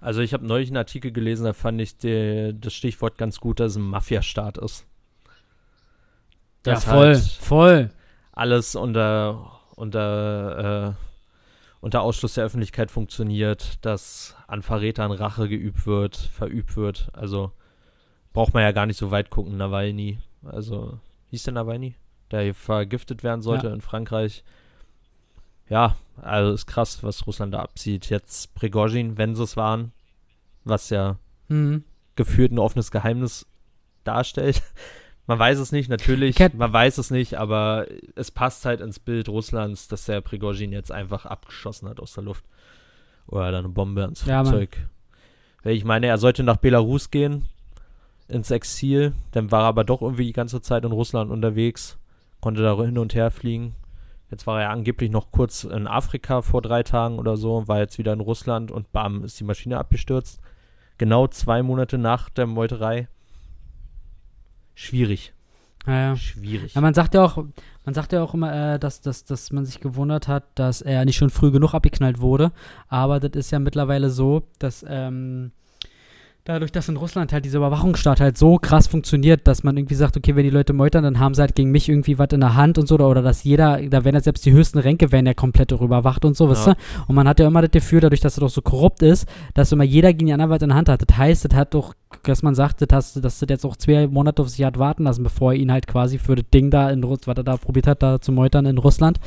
[0.01, 3.59] Also ich habe neulich einen Artikel gelesen, da fand ich die, das Stichwort ganz gut,
[3.59, 4.87] dass es ein Mafia-Staat ist.
[6.65, 7.91] ja, voll, halt voll.
[8.31, 11.06] Alles unter, unter, äh,
[11.81, 17.11] unter Ausschluss der Öffentlichkeit funktioniert, dass an Verrätern Rache geübt wird, verübt wird.
[17.13, 17.53] Also
[18.33, 20.19] braucht man ja gar nicht so weit gucken, Nawalny.
[20.45, 20.99] Also,
[21.31, 21.95] hieß der Nawalny?
[22.31, 23.73] Der vergiftet werden sollte ja.
[23.73, 24.45] in Frankreich.
[25.69, 28.11] Ja, also ist krass, was Russland da abzieht.
[28.11, 29.93] Jetzt Prigozhin, wenn sie es waren,
[30.65, 31.19] was ja
[31.49, 31.85] mhm.
[32.15, 33.47] gefühlt ein offenes Geheimnis
[34.05, 34.63] darstellt.
[35.27, 39.29] Man weiß es nicht, natürlich, man weiß es nicht, aber es passt halt ins Bild
[39.29, 42.45] Russlands, dass der Prigozhin jetzt einfach abgeschossen hat aus der Luft.
[43.27, 44.79] Oder dann eine Bombe ans ja, Flugzeug.
[45.65, 45.75] Mann.
[45.75, 47.49] Ich meine, er sollte nach Belarus gehen,
[48.29, 51.99] ins Exil, dann war er aber doch irgendwie die ganze Zeit in Russland unterwegs,
[52.41, 53.75] konnte da hin und her fliegen.
[54.31, 57.99] Jetzt war er angeblich noch kurz in Afrika vor drei Tagen oder so, war jetzt
[57.99, 60.41] wieder in Russland und bam, ist die Maschine abgestürzt.
[60.99, 63.09] Genau zwei Monate nach der Meuterei.
[64.77, 65.33] Schwierig.
[65.87, 66.17] Ja.
[66.17, 66.75] Schwierig.
[66.75, 67.45] Ja, man sagt ja auch,
[67.85, 71.05] man sagt ja auch immer, äh, dass, dass, dass man sich gewundert hat, dass er
[71.05, 72.53] nicht schon früh genug abgeknallt wurde.
[72.89, 75.53] Aber das ist ja mittlerweile so, dass ähm,
[76.47, 80.17] dadurch, dass in Russland halt dieser Überwachungsstaat halt so krass funktioniert, dass man irgendwie sagt,
[80.17, 82.55] okay, wenn die Leute meutern, dann haben sie halt gegen mich irgendwie was in der
[82.55, 85.27] Hand und so, oder, oder dass jeder, da werden ja selbst die höchsten Ränke werden
[85.27, 86.51] ja komplett darüber überwacht und so, ja.
[86.51, 86.75] weißt du?
[87.09, 89.73] Und man hat ja immer das Gefühl, dadurch, dass es doch so korrupt ist, dass
[89.73, 91.09] immer jeder gegen die anderen was in der Hand hat.
[91.09, 94.43] Das heißt, das hat doch, dass man sagt, das, dass das jetzt auch zwei Monate
[94.43, 97.05] auf sich hat warten lassen, bevor er ihn halt quasi für das Ding da in
[97.05, 99.19] Russland, was er da probiert hat, da zu meutern in Russland,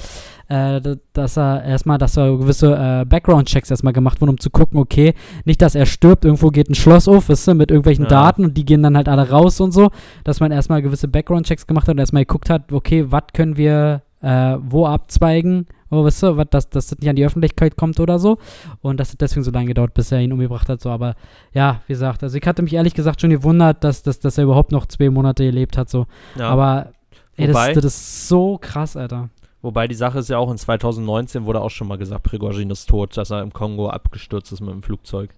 [0.47, 0.81] äh,
[1.13, 5.13] dass er erstmal, dass er gewisse äh, Background-Checks erstmal gemacht wurden, um zu gucken, okay,
[5.45, 8.09] nicht, dass er stirbt, irgendwo geht ein Schloss auf, weißt du, mit irgendwelchen ja.
[8.09, 9.89] Daten und die gehen dann halt alle raus und so,
[10.23, 14.03] dass man erstmal gewisse Background-Checks gemacht hat und erstmal geguckt hat, okay, was können wir
[14.22, 17.99] äh, wo abzweigen, oh, weißt du, wat, dass, dass das nicht an die Öffentlichkeit kommt
[17.99, 18.38] oder so.
[18.82, 20.82] Und dass es deswegen so lange gedauert, bis er ihn umgebracht hat.
[20.82, 21.15] So, aber
[21.53, 24.45] ja, wie gesagt, also ich hatte mich ehrlich gesagt schon gewundert, dass, dass, dass er
[24.45, 25.89] überhaupt noch zwei Monate gelebt hat.
[25.89, 26.05] So.
[26.36, 26.49] Ja.
[26.49, 26.91] Aber
[27.38, 29.30] ey, das, das, ist so krass, Alter.
[29.61, 32.88] Wobei die Sache ist ja auch, in 2019 wurde auch schon mal gesagt, Prigozhin ist
[32.88, 35.32] tot, dass er im Kongo abgestürzt ist mit dem Flugzeug.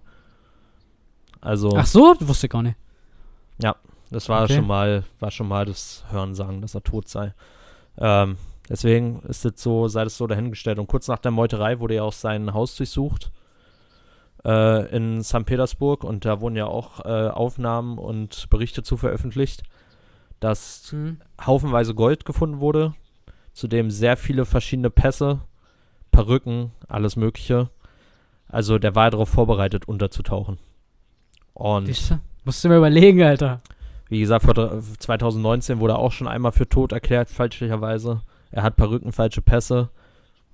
[1.40, 1.76] Also.
[1.76, 2.76] Ach so, das wusste ich gar nicht.
[3.60, 3.74] Ja,
[4.10, 4.54] das war okay.
[4.54, 7.34] schon mal, war schon mal das Hörensagen, dass er tot sei.
[7.98, 8.36] Ähm,
[8.72, 10.78] deswegen ist es so, sei es so dahingestellt.
[10.78, 13.30] Und kurz nach der Meuterei wurde ja auch sein Haus durchsucht
[14.44, 15.44] äh, in St.
[15.44, 19.62] Petersburg und da wurden ja auch äh, Aufnahmen und Berichte zu veröffentlicht,
[20.40, 21.20] dass mhm.
[21.46, 22.94] haufenweise Gold gefunden wurde,
[23.52, 25.40] Zudem sehr viele verschiedene Pässe,
[26.10, 27.68] Perücken, alles Mögliche.
[28.48, 30.58] Also der war darauf vorbereitet, unterzutauchen.
[31.54, 31.86] Und.
[31.86, 32.20] Siehste?
[32.44, 33.60] Musst du mir überlegen, Alter.
[34.08, 38.22] Wie gesagt, 2019 wurde er auch schon einmal für tot erklärt, fälschlicherweise.
[38.52, 39.88] Er hat Perücken, falsche Pässe.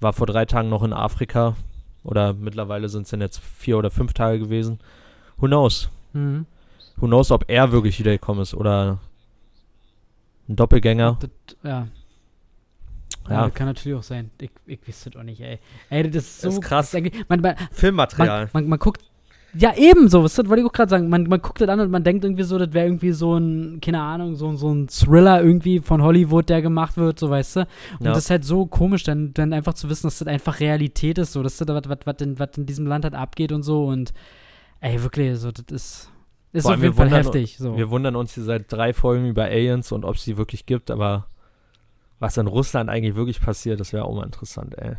[0.01, 1.57] War vor drei Tagen noch in Afrika.
[2.05, 4.79] Oder mittlerweile sind es dann jetzt vier oder fünf Tage gewesen.
[5.37, 5.91] Who knows?
[6.13, 6.47] Mhm.
[6.97, 8.99] Who knows, ob er wirklich wiedergekommen ist oder
[10.49, 11.19] ein Doppelgänger.
[11.21, 11.31] Das,
[11.63, 11.89] ja,
[13.29, 13.43] ja.
[13.43, 13.51] ja.
[13.51, 14.31] kann natürlich auch sein.
[14.41, 15.59] Ich, ich wüsste doch nicht, ey.
[15.91, 16.49] Ey, das ist so.
[16.49, 16.91] Das ist krass.
[16.91, 18.49] Das man, man, Filmmaterial.
[18.53, 19.03] Man, man, guckt.
[19.59, 21.09] Ja, ebenso, was wollte ich auch gerade sagen.
[21.09, 23.81] Man, man guckt das an und man denkt irgendwie so, das wäre irgendwie so ein,
[23.81, 27.61] keine Ahnung, so, so ein Thriller irgendwie von Hollywood, der gemacht wird, so weißt du.
[27.99, 28.13] Und ja.
[28.13, 31.33] das ist halt so komisch, dann, dann einfach zu wissen, dass das einfach Realität ist,
[31.33, 33.85] so, dass das was, was, was, in, was in diesem Land halt abgeht und so.
[33.87, 34.13] Und
[34.81, 36.13] ey, wirklich, so, das ist.
[36.53, 37.59] Ist auf jeden Fall heftig.
[37.59, 37.77] So.
[37.77, 40.91] Wir wundern uns hier seit drei Folgen über Aliens und ob es sie wirklich gibt,
[40.91, 41.27] aber
[42.21, 44.97] was in Russland eigentlich wirklich passiert, das wäre auch mal interessant, ey.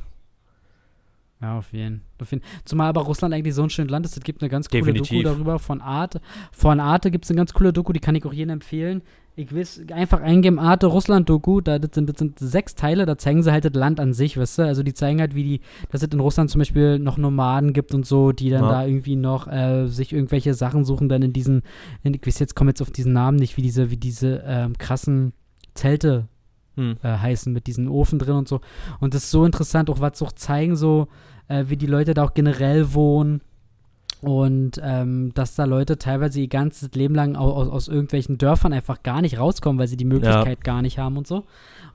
[1.42, 4.18] Ja, auf jeden, auf jeden Zumal aber Russland eigentlich so ein schönes Land ist.
[4.18, 5.24] Es gibt eine ganz coole Definitiv.
[5.24, 6.20] Doku darüber von Arte.
[6.52, 9.02] Von Arte gibt es eine ganz coole Doku, die kann ich auch jedem empfehlen.
[9.38, 13.42] Ich will einfach eingeben, Arte Russland-Doku, da das sind, das sind sechs Teile, da zeigen
[13.42, 14.64] sie halt das Land an sich, weißt du?
[14.64, 17.94] Also die zeigen halt, wie die, dass es in Russland zum Beispiel noch Nomaden gibt
[17.94, 18.70] und so, die dann ja.
[18.70, 21.62] da irgendwie noch äh, sich irgendwelche Sachen suchen, dann in diesen,
[22.04, 24.78] in, ich weiß jetzt, komme jetzt auf diesen Namen nicht, wie diese, wie diese ähm,
[24.78, 25.32] krassen
[25.74, 26.28] Zelte
[26.80, 26.98] hm.
[27.04, 28.62] äh, heißen mit diesen Ofen drin und so.
[29.00, 31.08] Und das ist so interessant, auch was so zeigen, so
[31.50, 33.42] äh, wie die Leute da auch generell wohnen.
[34.22, 39.02] Und ähm, dass da Leute teilweise ihr ganzes Leben lang aus, aus, irgendwelchen Dörfern einfach
[39.02, 40.64] gar nicht rauskommen, weil sie die Möglichkeit ja.
[40.64, 41.46] gar nicht haben und so.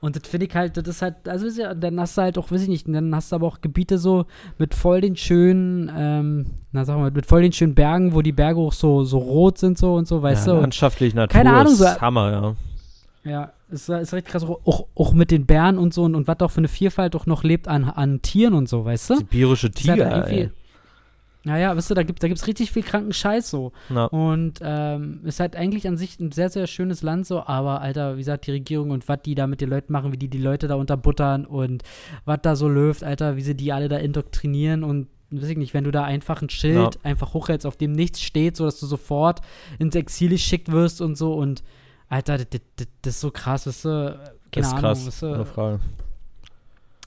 [0.01, 2.39] Und das finde ich halt, das ist halt, also ist ja, dann hast du halt
[2.39, 4.25] auch, weiß ich nicht, dann hast du aber auch Gebiete so
[4.57, 8.31] mit voll den schönen, ähm, na sag mal, mit voll den schönen Bergen, wo die
[8.31, 10.61] Berge auch so, so rot sind so und so, weißt ja, du.
[10.61, 12.55] Landschaftlich, Natur, keine Ahnung, so, Hammer, ja.
[13.31, 16.39] Ja, ist, ist richtig krass, auch, auch mit den Bären und so und, und was
[16.39, 19.15] auch für eine Vielfalt auch noch lebt an, an Tieren und so, weißt du?
[19.17, 20.51] Sibirische halt Tiger, ey.
[21.47, 23.71] Naja, weißt du, da gibt es da gibt's richtig viel kranken Scheiß so.
[23.89, 27.81] Na, Und ähm, ist halt eigentlich an sich ein sehr, sehr schönes Land so, aber
[27.81, 30.27] Alter, wie gesagt, die Regierung und was die da mit den Leuten machen, wie die
[30.27, 31.83] die Leute da unterbuttern und
[32.25, 35.75] was da so läuft, Alter, wie sie die alle da indoktrinieren und weiß ich nicht,
[35.75, 37.01] wenn du da einfach ein Schild Ja.
[37.03, 39.41] einfach hochhältst, auf dem nichts steht, so dass du sofort
[39.77, 41.63] ins Exil geschickt wirst und so und
[42.15, 44.19] Alter, das, das, das ist so krass, weißt du, keine
[44.51, 45.79] das ist Ahnung, krass, weißt du, ohne Frage.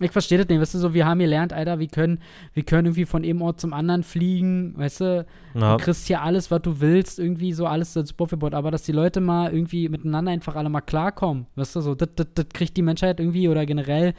[0.01, 2.21] ich verstehe das nicht, weißt du, so, wir haben gelernt, Alter, wir können,
[2.53, 6.21] wir können irgendwie von einem Ort zum anderen fliegen, weißt du, Na, Du kriegst hier
[6.21, 9.89] alles, was du willst, irgendwie so alles als verbaut, aber dass die Leute mal irgendwie
[9.89, 13.49] miteinander einfach alle mal klarkommen, weißt du, so, das, das, das kriegt die Menschheit irgendwie
[13.49, 14.13] oder generell,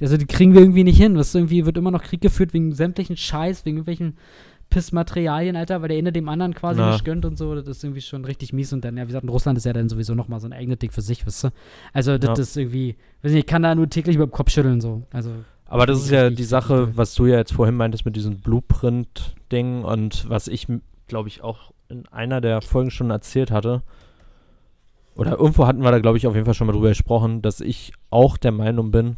[0.00, 2.54] also die kriegen wir irgendwie nicht hin, weißt du, irgendwie wird immer noch Krieg geführt
[2.54, 4.16] wegen sämtlichen Scheiß, wegen irgendwelchen
[4.70, 6.92] Pissmaterialien, Alter, weil der eine dem anderen quasi Na.
[6.92, 9.24] nicht gönnt und so, das ist irgendwie schon richtig mies und dann, ja, wie gesagt,
[9.24, 11.48] in Russland ist ja dann sowieso nochmal so ein eigenes Ding für sich, weißt du,
[11.92, 12.42] also das Ja.
[12.42, 15.30] ist irgendwie, weiß nicht, ich kann da nur täglich über den Kopf schütteln, so, also,
[15.66, 19.82] Aber das ist ja die Sache, was du ja jetzt vorhin meintest mit diesem Blueprint-Ding
[19.82, 20.66] und was ich,
[21.08, 23.82] glaube ich, auch in einer der Folgen schon erzählt hatte.
[25.14, 27.60] Oder irgendwo hatten wir da, glaube ich, auf jeden Fall schon mal drüber gesprochen, dass
[27.60, 29.16] ich auch der Meinung bin,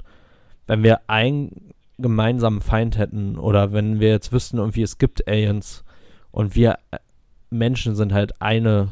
[0.66, 5.84] wenn wir einen gemeinsamen Feind hätten oder wenn wir jetzt wüssten, irgendwie es gibt Aliens
[6.30, 6.99] und wir äh,
[7.51, 8.88] Menschen sind halt eine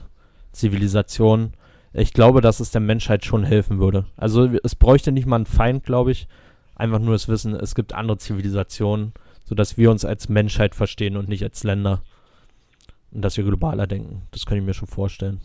[0.53, 1.53] Zivilisation,
[1.93, 4.07] ich glaube, dass es der Menschheit schon helfen würde.
[4.17, 6.27] Also es bräuchte nicht mal einen Feind, glaube ich,
[6.75, 9.13] einfach nur das Wissen, es gibt andere Zivilisationen,
[9.45, 12.03] sodass wir uns als Menschheit verstehen und nicht als Länder.
[13.13, 14.23] Und dass wir globaler denken.
[14.33, 15.41] Das kann ich mir schon vorstellen.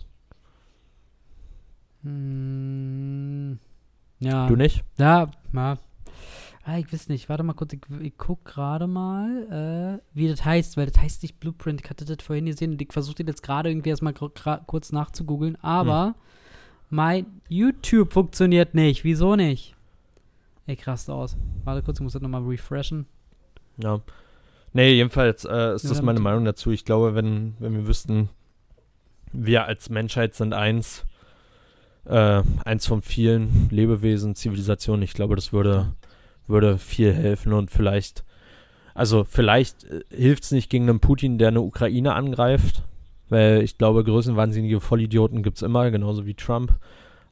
[2.01, 3.53] mm,
[4.19, 4.47] ja.
[4.47, 4.83] Du nicht?
[4.97, 5.77] Ja, ja.
[6.63, 7.27] Ah, ich weiß nicht.
[7.27, 7.73] Warte mal kurz.
[7.73, 11.81] Ich, ich guck gerade mal, äh, wie das heißt, weil das heißt nicht Blueprint.
[11.83, 15.57] Ich hatte das vorhin gesehen und ich versuche das jetzt gerade irgendwie erstmal kurz nachzugoogeln.
[15.63, 16.15] Aber
[16.89, 19.03] mein YouTube funktioniert nicht.
[19.03, 19.75] Wieso nicht?
[20.67, 21.35] Ey, krass aus.
[21.63, 23.07] Warte kurz, ich muss das nochmal refreshen.
[23.77, 23.99] Ja.
[24.73, 26.71] Nee, jedenfalls äh, ist Ja, das meine Meinung dazu.
[26.71, 28.29] Ich glaube, wenn, wenn wir wüssten,
[29.33, 31.05] wir als Menschheit sind eins,
[32.05, 35.93] äh, eins von vielen Lebewesen, Zivilisationen, ich glaube, das würde,
[36.51, 38.23] würde viel helfen und vielleicht,
[38.93, 42.83] also vielleicht äh, hilft es nicht gegen einen Putin, der eine Ukraine angreift,
[43.29, 46.75] weil ich glaube, größenwahnsinnige Vollidioten gibt es immer, genauso wie Trump.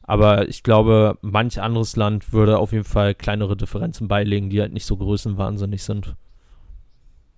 [0.02, 4.72] Aber ich glaube, manch anderes Land würde auf jeden Fall kleinere Differenzen beilegen, die halt
[4.72, 6.16] nicht so größenwahnsinnig sind.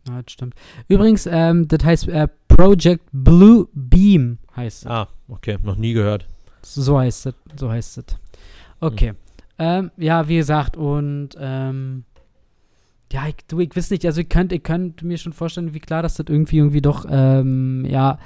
[0.09, 0.55] Ja, das stimmt.
[0.89, 4.91] Übrigens, ähm, das heißt äh, Project Blue Beam heißt es.
[4.91, 6.27] Ah, okay, noch nie gehört.
[6.63, 7.35] So heißt es.
[7.57, 8.05] So heißt es.
[8.81, 9.11] Okay.
[9.11, 9.17] Hm.
[9.63, 12.03] Ähm, ja, wie gesagt, und ähm,
[13.13, 15.79] ja, ich, du, ich weiß nicht, also ich könnte ich könnt mir schon vorstellen, wie
[15.79, 18.19] klar, dass das irgendwie irgendwie doch, ähm, ja,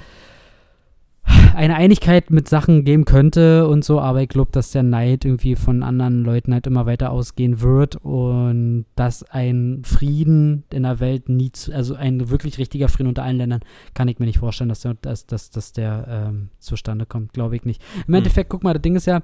[1.55, 5.55] eine Einigkeit mit Sachen geben könnte und so, aber ich glaube, dass der Neid irgendwie
[5.55, 11.29] von anderen Leuten halt immer weiter ausgehen wird und dass ein Frieden in der Welt
[11.29, 13.61] nie, zu, also ein wirklich richtiger Frieden unter allen Ländern,
[13.93, 17.55] kann ich mir nicht vorstellen, dass der, dass, dass, dass der ähm, zustande kommt, glaube
[17.55, 17.83] ich nicht.
[17.97, 18.15] Im Hm.
[18.15, 19.21] Endeffekt, guck mal, das Ding ist ja,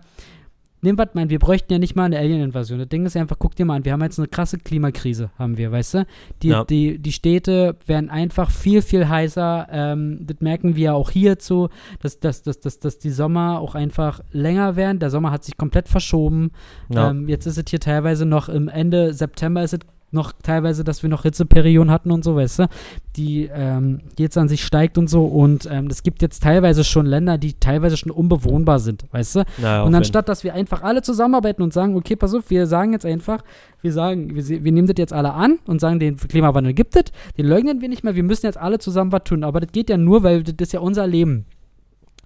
[0.84, 2.78] Nimm was, mein, wir bräuchten ja nicht mal eine Alien-Invasion.
[2.80, 5.32] Das Ding ist ja einfach, guck dir mal an, wir haben jetzt eine krasse Klimakrise,
[5.40, 6.06] haben wir, weißt du?
[6.42, 6.64] Die, Ja.
[6.66, 9.68] die, die Städte werden einfach viel, viel heißer.
[9.72, 11.70] Ähm, das merken wir auch hierzu,
[12.02, 15.00] dass, dass, dass, dass, dass die Sommer auch einfach länger werden.
[15.00, 16.52] Der Sommer hat sich komplett verschoben.
[16.90, 17.10] Ja.
[17.12, 19.80] Ähm, jetzt ist es hier teilweise noch im Ende September ist es
[20.14, 22.68] noch teilweise, dass wir noch Hitzeperioden hatten und so, weißt du,
[23.16, 27.06] die ähm, jetzt an sich steigt und so und ähm, es gibt jetzt teilweise schon
[27.06, 31.02] Länder, die teilweise schon unbewohnbar sind, weißt du, naja, und anstatt, dass wir einfach alle
[31.02, 33.44] zusammenarbeiten und sagen, okay, pass auf, wir sagen jetzt einfach,
[33.84, 37.04] wir sagen, wir, wir nehmen das jetzt alle an und sagen, den Klimawandel gibt es,
[37.38, 39.44] den leugnen wir nicht mehr, wir müssen jetzt alle zusammen was tun.
[39.44, 41.46] Aber das geht ja nur, weil das ist ja unser Leben.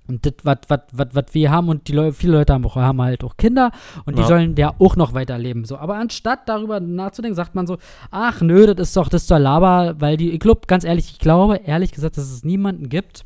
[0.07, 3.37] Und das, was wir haben und die Leu viele Leute haben, auch, haben halt auch
[3.37, 3.71] Kinder
[4.05, 4.27] und die Ja.
[4.27, 5.65] sollen ja auch noch weiterleben.
[5.65, 5.77] So.
[5.77, 7.77] Aber anstatt darüber nachzudenken, sagt man so,
[8.11, 11.11] ach nö, das ist doch, das ist doch Laber, weil die, ich glaube, ganz ehrlich,
[11.11, 13.25] ich glaube, ehrlich gesagt, dass es niemanden gibt,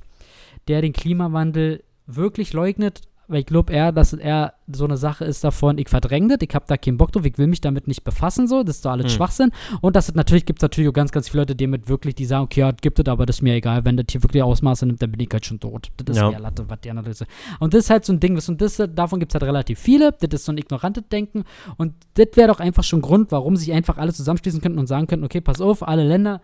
[0.68, 5.44] der den Klimawandel wirklich leugnet, weil ich glaube eher, dass er so eine Sache ist
[5.44, 8.04] davon, ich verdränge das, ich habe da keinen Bock drauf, ich will mich damit nicht
[8.04, 9.18] befassen, so, das ist doch alles Hm.
[9.18, 9.52] Schwachsinn.
[9.82, 12.16] Und das ist natürlich, gibt es natürlich auch ganz, ganz viele Leute, die mit wirklich,
[12.16, 14.22] die sagen, okay, ja, das gibt es, aber das ist mir egal, wenn das hier
[14.24, 15.88] wirklich Ausmaße nimmt, dann bin ich halt schon tot.
[15.98, 16.38] Das ist Ja.
[16.38, 17.26] Latte, was die Analyse.
[17.60, 19.80] Und das ist halt so ein Ding, was- und das, davon gibt es halt relativ
[19.80, 21.44] viele, das ist so ein ignorantes Denken
[21.78, 25.08] und das wäre doch einfach schon Grund, warum sich einfach alle zusammenschließen könnten und sagen
[25.08, 26.42] könnten, okay, pass auf, alle Länder,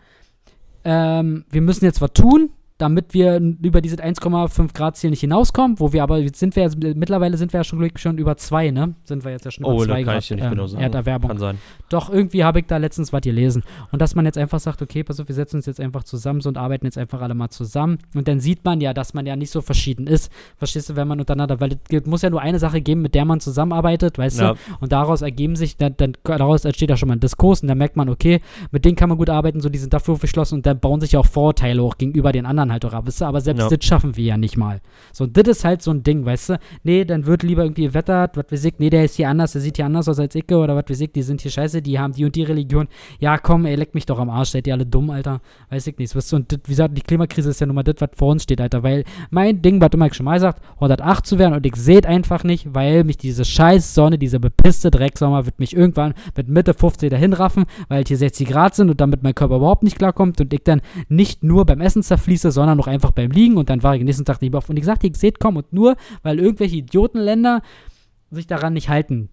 [0.84, 5.80] ähm, wir müssen jetzt was tun, damit wir über dieses 1,5 Grad Ziel nicht hinauskommen,
[5.80, 8.38] wo wir aber jetzt sind wir jetzt, mittlerweile sind wir ja schon glücklich schon über
[8.38, 8.93] 2, ne?
[9.03, 10.49] Sind wir jetzt ja schon Oh, über 2 da kann Grad ich dir nicht ähm,
[10.51, 10.84] genau sagen.
[10.84, 11.28] Erderwärmung.
[11.30, 11.57] Kann sein.
[11.89, 15.03] Doch irgendwie habe ich da letztens was gelesen und dass man jetzt einfach sagt, okay,
[15.03, 17.49] pass auf, wir setzen uns jetzt einfach zusammen so und arbeiten jetzt einfach alle mal
[17.49, 20.32] zusammen und dann sieht man ja, dass man ja nicht so verschieden ist.
[20.57, 23.25] Verstehst du, wenn man untereinander, weil es muss ja nur eine Sache geben, mit der
[23.25, 24.53] man zusammenarbeitet, weißt Ja.
[24.53, 24.59] du?
[24.82, 27.78] Und daraus ergeben sich, dann, dann daraus entsteht ja schon mal ein Diskurs und dann
[27.78, 30.65] merkt man, okay, mit denen kann man gut arbeiten, so die sind dafür verschlossen und
[30.65, 33.26] dann bauen sich ja auch Vorurteile hoch gegenüber den anderen halt auch ab, weißt du?
[33.26, 33.70] Aber selbst Ja.
[33.76, 34.82] das schaffen wir ja nicht mal.
[35.13, 36.59] So, und das ist halt so ein Ding, weißt du?
[36.84, 39.61] Nee, dann wird lieber irgendwie gewettert, was weiß ich, nee, der ist hier anders, der
[39.61, 41.99] sieht hier anders aus als ich oder was weiß ich, die sind hier scheiße, die
[41.99, 42.88] haben die und die Religion.
[43.20, 45.41] Ja, komm, ey, leck mich doch am Arsch, seid ihr alle dumm, Alter.
[45.70, 46.36] Weiß ich nicht, weißt du?
[46.38, 48.61] Und das, wie gesagt, die Klimakrise ist ja nun mal das, was vor uns steht,
[48.61, 52.03] Alter, weil mein Ding, was immer schon mal gesagt, 108 zu werden und ich sehe
[52.05, 56.74] einfach nicht, weil mich diese scheiß Sonne, diese bepisste Drecksommer wird mich irgendwann mit Mitte
[56.74, 60.39] 50 dahin raffen, weil hier 60 Grad sind und damit mein Körper überhaupt nicht klarkommt
[60.41, 63.84] und ich dann nicht nur beim Essen zerfließe, sondern auch einfach beim Liegen und dann
[63.84, 64.70] war ich den nächsten Tag nicht mehr auf.
[64.70, 67.62] Und ich sagte, ich seht komm und nur, weil irgendwelche Idiotenländer
[68.32, 69.30] sich daran nicht halten.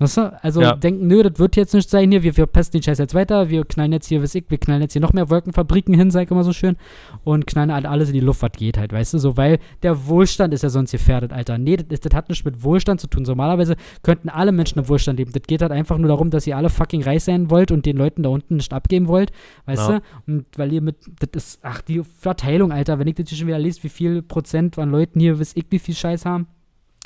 [0.00, 0.42] Weißt du?
[0.44, 0.76] Also Ja.
[0.76, 3.64] denken, nö, das wird jetzt nicht sein hier, wir verpesten den Scheiß jetzt weiter, wir
[3.64, 6.30] knallen jetzt hier, weiß ich, wir knallen jetzt hier noch mehr Wolkenfabriken hin, sag ich
[6.30, 6.76] immer so schön,
[7.24, 10.06] und knallen halt alles in die Luft, was geht halt, weißt du, so, weil der
[10.06, 11.58] Wohlstand ist ja sonst gefährdet, Alter.
[11.58, 13.24] Nee, das, ist, das hat nichts mit Wohlstand zu tun.
[13.24, 15.32] So, normalerweise könnten alle Menschen im Wohlstand leben.
[15.32, 17.96] Das geht halt einfach nur darum, dass ihr alle fucking reich sein wollt und den
[17.96, 19.32] Leuten da unten nicht abgeben wollt,
[19.66, 19.98] weißt Ja.
[20.26, 20.32] du?
[20.32, 23.48] Und weil ihr mit, das ist, ach, die Verteilung, Alter, wenn ich das hier schon
[23.48, 26.46] wieder lese, wie viel Prozent an Leuten hier, weiß ich, wie viel Scheiß haben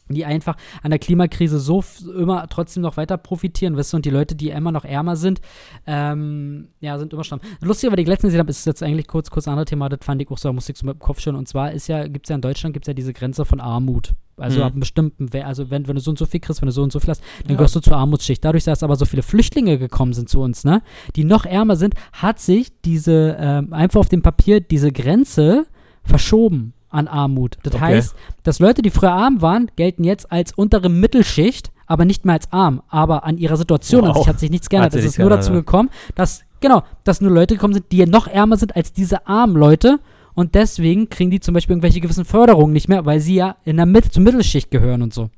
[0.08, 1.82] die einfach an der Klimakrise so
[2.18, 5.40] immer trotzdem noch weiter profitieren, weißt du, und die Leute, die immer noch ärmer sind,
[5.86, 7.40] ähm, ja, sind immer stramm.
[7.60, 9.88] Lustig, aber die ich letztens gesehen habe, ist jetzt eigentlich kurz, kurz ein anderes Thema,
[9.88, 11.88] das fand ich auch so, musste ich so mit dem Kopf schon, und zwar ist
[11.88, 14.12] ja, gibt es ja in Deutschland, gibt es ja diese Grenze von Armut.
[14.38, 14.64] Also Mhm.
[14.66, 16.82] ab einem bestimmten, also wenn, wenn du so und so viel kriegst, wenn du so
[16.82, 17.56] und so viel hast, dann Ja.
[17.56, 18.42] gehörst du zur Armutsschicht.
[18.44, 20.82] Dadurch, dass aber so viele Flüchtlinge gekommen sind zu uns, ne,
[21.16, 25.66] die noch ärmer sind, hat sich diese, ähm, einfach auf dem Papier, diese Grenze
[26.02, 27.58] verschoben an Armut.
[27.62, 27.84] Das Okay.
[27.84, 32.34] heißt, dass Leute, die früher arm waren, gelten jetzt als untere Mittelschicht, aber nicht mehr
[32.34, 32.82] als arm.
[32.88, 34.18] Aber an ihrer Situation an Wow.
[34.18, 34.94] sich hat sich nichts geändert.
[34.94, 38.56] Es ist nur dazu gekommen, dass, genau, dass nur Leute gekommen sind, die noch ärmer
[38.56, 39.98] sind als diese armen Leute.
[40.34, 43.76] Und deswegen kriegen die zum Beispiel irgendwelche gewissen Förderungen nicht mehr, weil sie ja in
[43.76, 45.28] der Mitte, zur Mittelschicht gehören und so.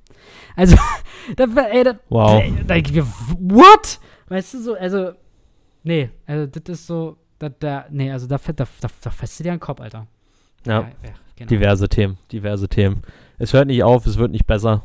[0.56, 0.76] Also,
[1.36, 2.42] da, ey, da, Wow.
[2.66, 3.06] Da mir,
[3.38, 3.98] what?
[4.28, 5.12] Weißt du so, also,
[5.82, 8.66] nee, also das ist so, da, da, nee, also da, da, da,
[9.02, 10.06] da fässt du dir an den Kopf, Alter.
[10.66, 10.80] Ja.
[10.80, 11.48] ja genau.
[11.48, 13.02] Diverse Themen, diverse Themen.
[13.38, 14.82] Es hört nicht auf, es wird nicht besser.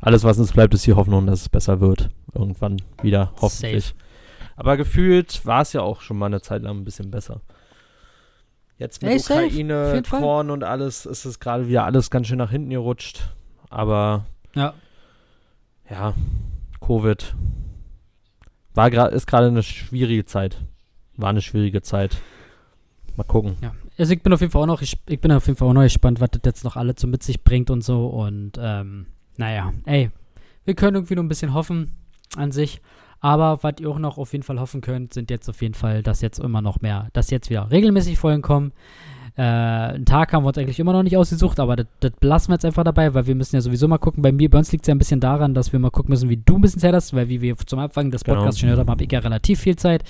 [0.00, 2.10] Alles, was uns bleibt, ist die Hoffnung, dass es besser wird.
[2.34, 3.86] Irgendwann wieder, hoffentlich.
[3.86, 3.96] Safe.
[4.56, 7.40] Aber gefühlt war es ja auch schon mal eine Zeit lang ein bisschen besser.
[8.76, 10.02] Jetzt mit Ey, Ukraine.
[10.08, 13.32] Korn und alles ist es gerade wieder alles ganz schön nach hinten gerutscht.
[13.70, 14.24] Aber
[14.54, 14.74] Ja.
[15.90, 16.14] ja,
[16.80, 17.34] Covid
[18.74, 20.58] war gra- ist gerade eine schwierige Zeit.
[21.16, 22.18] War eine schwierige Zeit.
[23.16, 23.56] Mal gucken.
[23.60, 25.68] Ja, also ich bin auf jeden Fall auch noch, ich, ich bin auf jeden Fall
[25.68, 28.06] auch noch gespannt, was das jetzt noch alles so mit sich bringt und so.
[28.06, 30.10] Und ähm, naja, ey,
[30.64, 31.92] wir können irgendwie nur ein bisschen hoffen
[32.36, 32.80] an sich.
[33.20, 36.02] Aber was ihr auch noch auf jeden Fall hoffen könnt, sind jetzt auf jeden Fall,
[36.04, 38.72] dass jetzt immer noch mehr, dass jetzt wieder regelmäßig Folgen kommen.
[39.36, 42.50] Äh, einen Tag haben wir uns eigentlich immer noch nicht ausgesucht, aber das, das belassen
[42.50, 44.22] wir jetzt einfach dabei, weil wir müssen ja sowieso mal gucken.
[44.22, 46.28] Bei mir, bei uns liegt es ja ein bisschen daran, dass wir mal gucken müssen,
[46.28, 48.36] wie du ein bisschen Zeit hast, weil wie wir zum Anfang des Genau.
[48.38, 50.04] Podcasts schon gehört haben, habe ich ja relativ viel Zeit.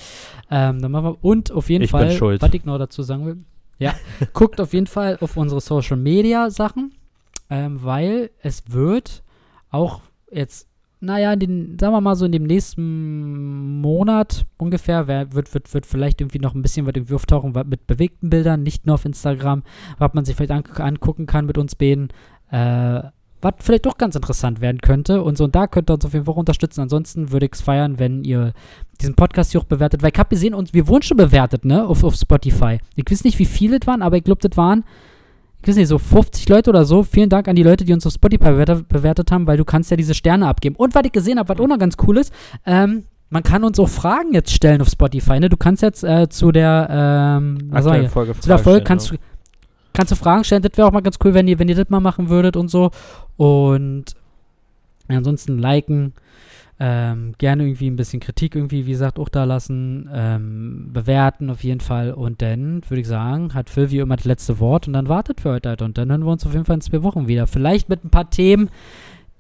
[0.50, 3.38] Ähm, dann machen wir, und auf jeden Ich Fall, was ich noch dazu sagen will,
[3.78, 3.94] ja,
[4.32, 6.94] guckt auf jeden Fall auf unsere Social Media Sachen,
[7.50, 9.22] ähm, weil es wird
[9.70, 10.68] auch jetzt,
[11.00, 16.20] naja, den, sagen wir mal so in dem nächsten Monat ungefähr, wird, wird, wird vielleicht
[16.20, 19.62] irgendwie noch ein bisschen was irgendwie auftauchen mit bewegten Bildern, nicht nur auf Instagram,
[19.98, 22.08] was man sich vielleicht an, angucken kann mit uns beiden,
[22.50, 23.02] äh,
[23.40, 26.12] was vielleicht doch ganz interessant werden könnte und so und da könnt ihr uns auf
[26.12, 26.80] jeden Fall auch unterstützen.
[26.80, 28.52] Ansonsten würde ich es feiern, wenn ihr
[29.00, 32.04] diesen Podcast hier auch bewertet, weil ich habe gesehen, wir wurden schon bewertet, ne, auf,
[32.04, 32.78] auf Spotify.
[32.96, 34.84] Ich weiß nicht, wie viele das waren, aber ich glaube, das waren,
[35.62, 37.02] ich weiß nicht, so 50 Leute oder so.
[37.02, 39.90] Vielen Dank an die Leute, die uns auf Spotify bewertet, bewertet haben, weil du kannst
[39.90, 40.76] ja diese Sterne abgeben.
[40.76, 42.32] Und was ich gesehen habe, was auch noch ganz cool ist,
[42.66, 45.48] ähm, man kann uns auch Fragen jetzt stellen auf Spotify, ne?
[45.48, 48.64] Du kannst jetzt äh, zu der, ähm, was soll Aktuelle ich, Folge zu der Fragen
[48.64, 49.16] Folge kannst du,
[49.98, 50.62] kannst du Fragen stellen.
[50.62, 52.68] Das wäre auch mal ganz cool, wenn ihr, wenn ihr das mal machen würdet und
[52.68, 52.90] so.
[53.36, 54.14] Und
[55.08, 56.14] ansonsten liken.
[56.80, 60.08] Ähm, gerne irgendwie ein bisschen Kritik irgendwie, wie gesagt, auch da lassen.
[60.14, 62.12] Ähm, bewerten auf jeden Fall.
[62.12, 65.40] Und dann würde ich sagen, hat Phil wie immer das letzte Wort und dann wartet
[65.40, 65.70] für heute.
[65.70, 65.86] Alter.
[65.86, 67.48] Und dann hören wir uns auf jeden Fall in zwei Wochen wieder.
[67.48, 68.70] Vielleicht mit ein paar Themen,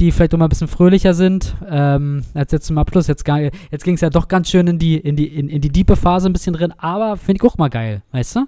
[0.00, 3.06] die vielleicht auch mal ein bisschen fröhlicher sind, ähm, als jetzt zum Abschluss.
[3.06, 3.24] Jetzt,
[3.70, 5.94] jetzt ging es ja doch ganz schön in die, in die, in, in die diepe
[5.94, 8.46] Phase ein bisschen drin, aber finde ich auch mal geil, weißt du?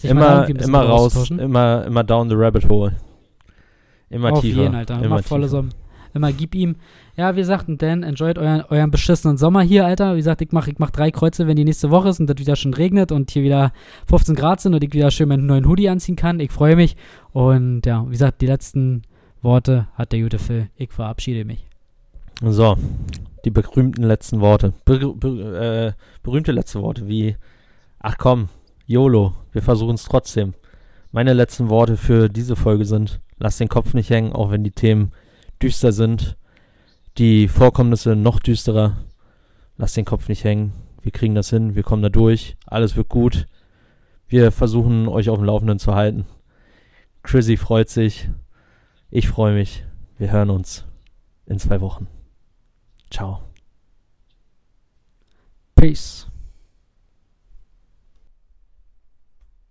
[0.00, 2.96] Sich Immer, immer raus, immer, immer down the rabbit hole.
[4.08, 4.62] Immer Auf tiefer.
[4.62, 5.02] jeden, Alter.
[5.02, 5.64] Immer, volle tiefer.
[5.64, 5.68] so.
[6.14, 6.76] Immer gib ihm.
[7.18, 10.14] Ja, wie gesagt, und dann enjoyt euren, euren beschissenen Sommer hier, Alter.
[10.14, 12.38] Wie gesagt, ich mache ich mach drei Kreuze, wenn die nächste Woche ist und das
[12.38, 13.72] wieder schon regnet und hier wieder
[14.08, 16.40] 15 Grad sind und ich wieder schön meinen neuen Hoodie anziehen kann.
[16.40, 16.96] Ich freue mich.
[17.34, 19.02] Und ja, wie gesagt, die letzten
[19.42, 20.70] Worte hat der gute Phil.
[20.76, 21.66] Ich verabschiede mich.
[22.40, 22.78] So,
[23.44, 24.72] die berühmten letzten Worte.
[24.86, 27.36] Ber ber äh, berühmte letzte Worte wie,
[27.98, 28.48] ach komm,
[28.90, 30.52] YOLO, wir versuchen es trotzdem.
[31.12, 34.72] Meine letzten Worte für diese Folge sind, lass den Kopf nicht hängen, auch wenn die
[34.72, 35.12] Themen
[35.62, 36.36] düster sind,
[37.16, 38.96] die Vorkommnisse noch düsterer.
[39.76, 40.72] Lass den Kopf nicht hängen,
[41.02, 43.46] wir kriegen das hin, wir kommen da durch, alles wird gut.
[44.26, 46.26] Wir versuchen euch auf dem Laufenden zu halten.
[47.22, 48.28] Chrissy freut sich,
[49.08, 49.84] ich freue mich.
[50.18, 50.84] Wir hören uns
[51.46, 52.08] in zwei Wochen.
[53.08, 53.42] Ciao.
[55.76, 56.29] Peace.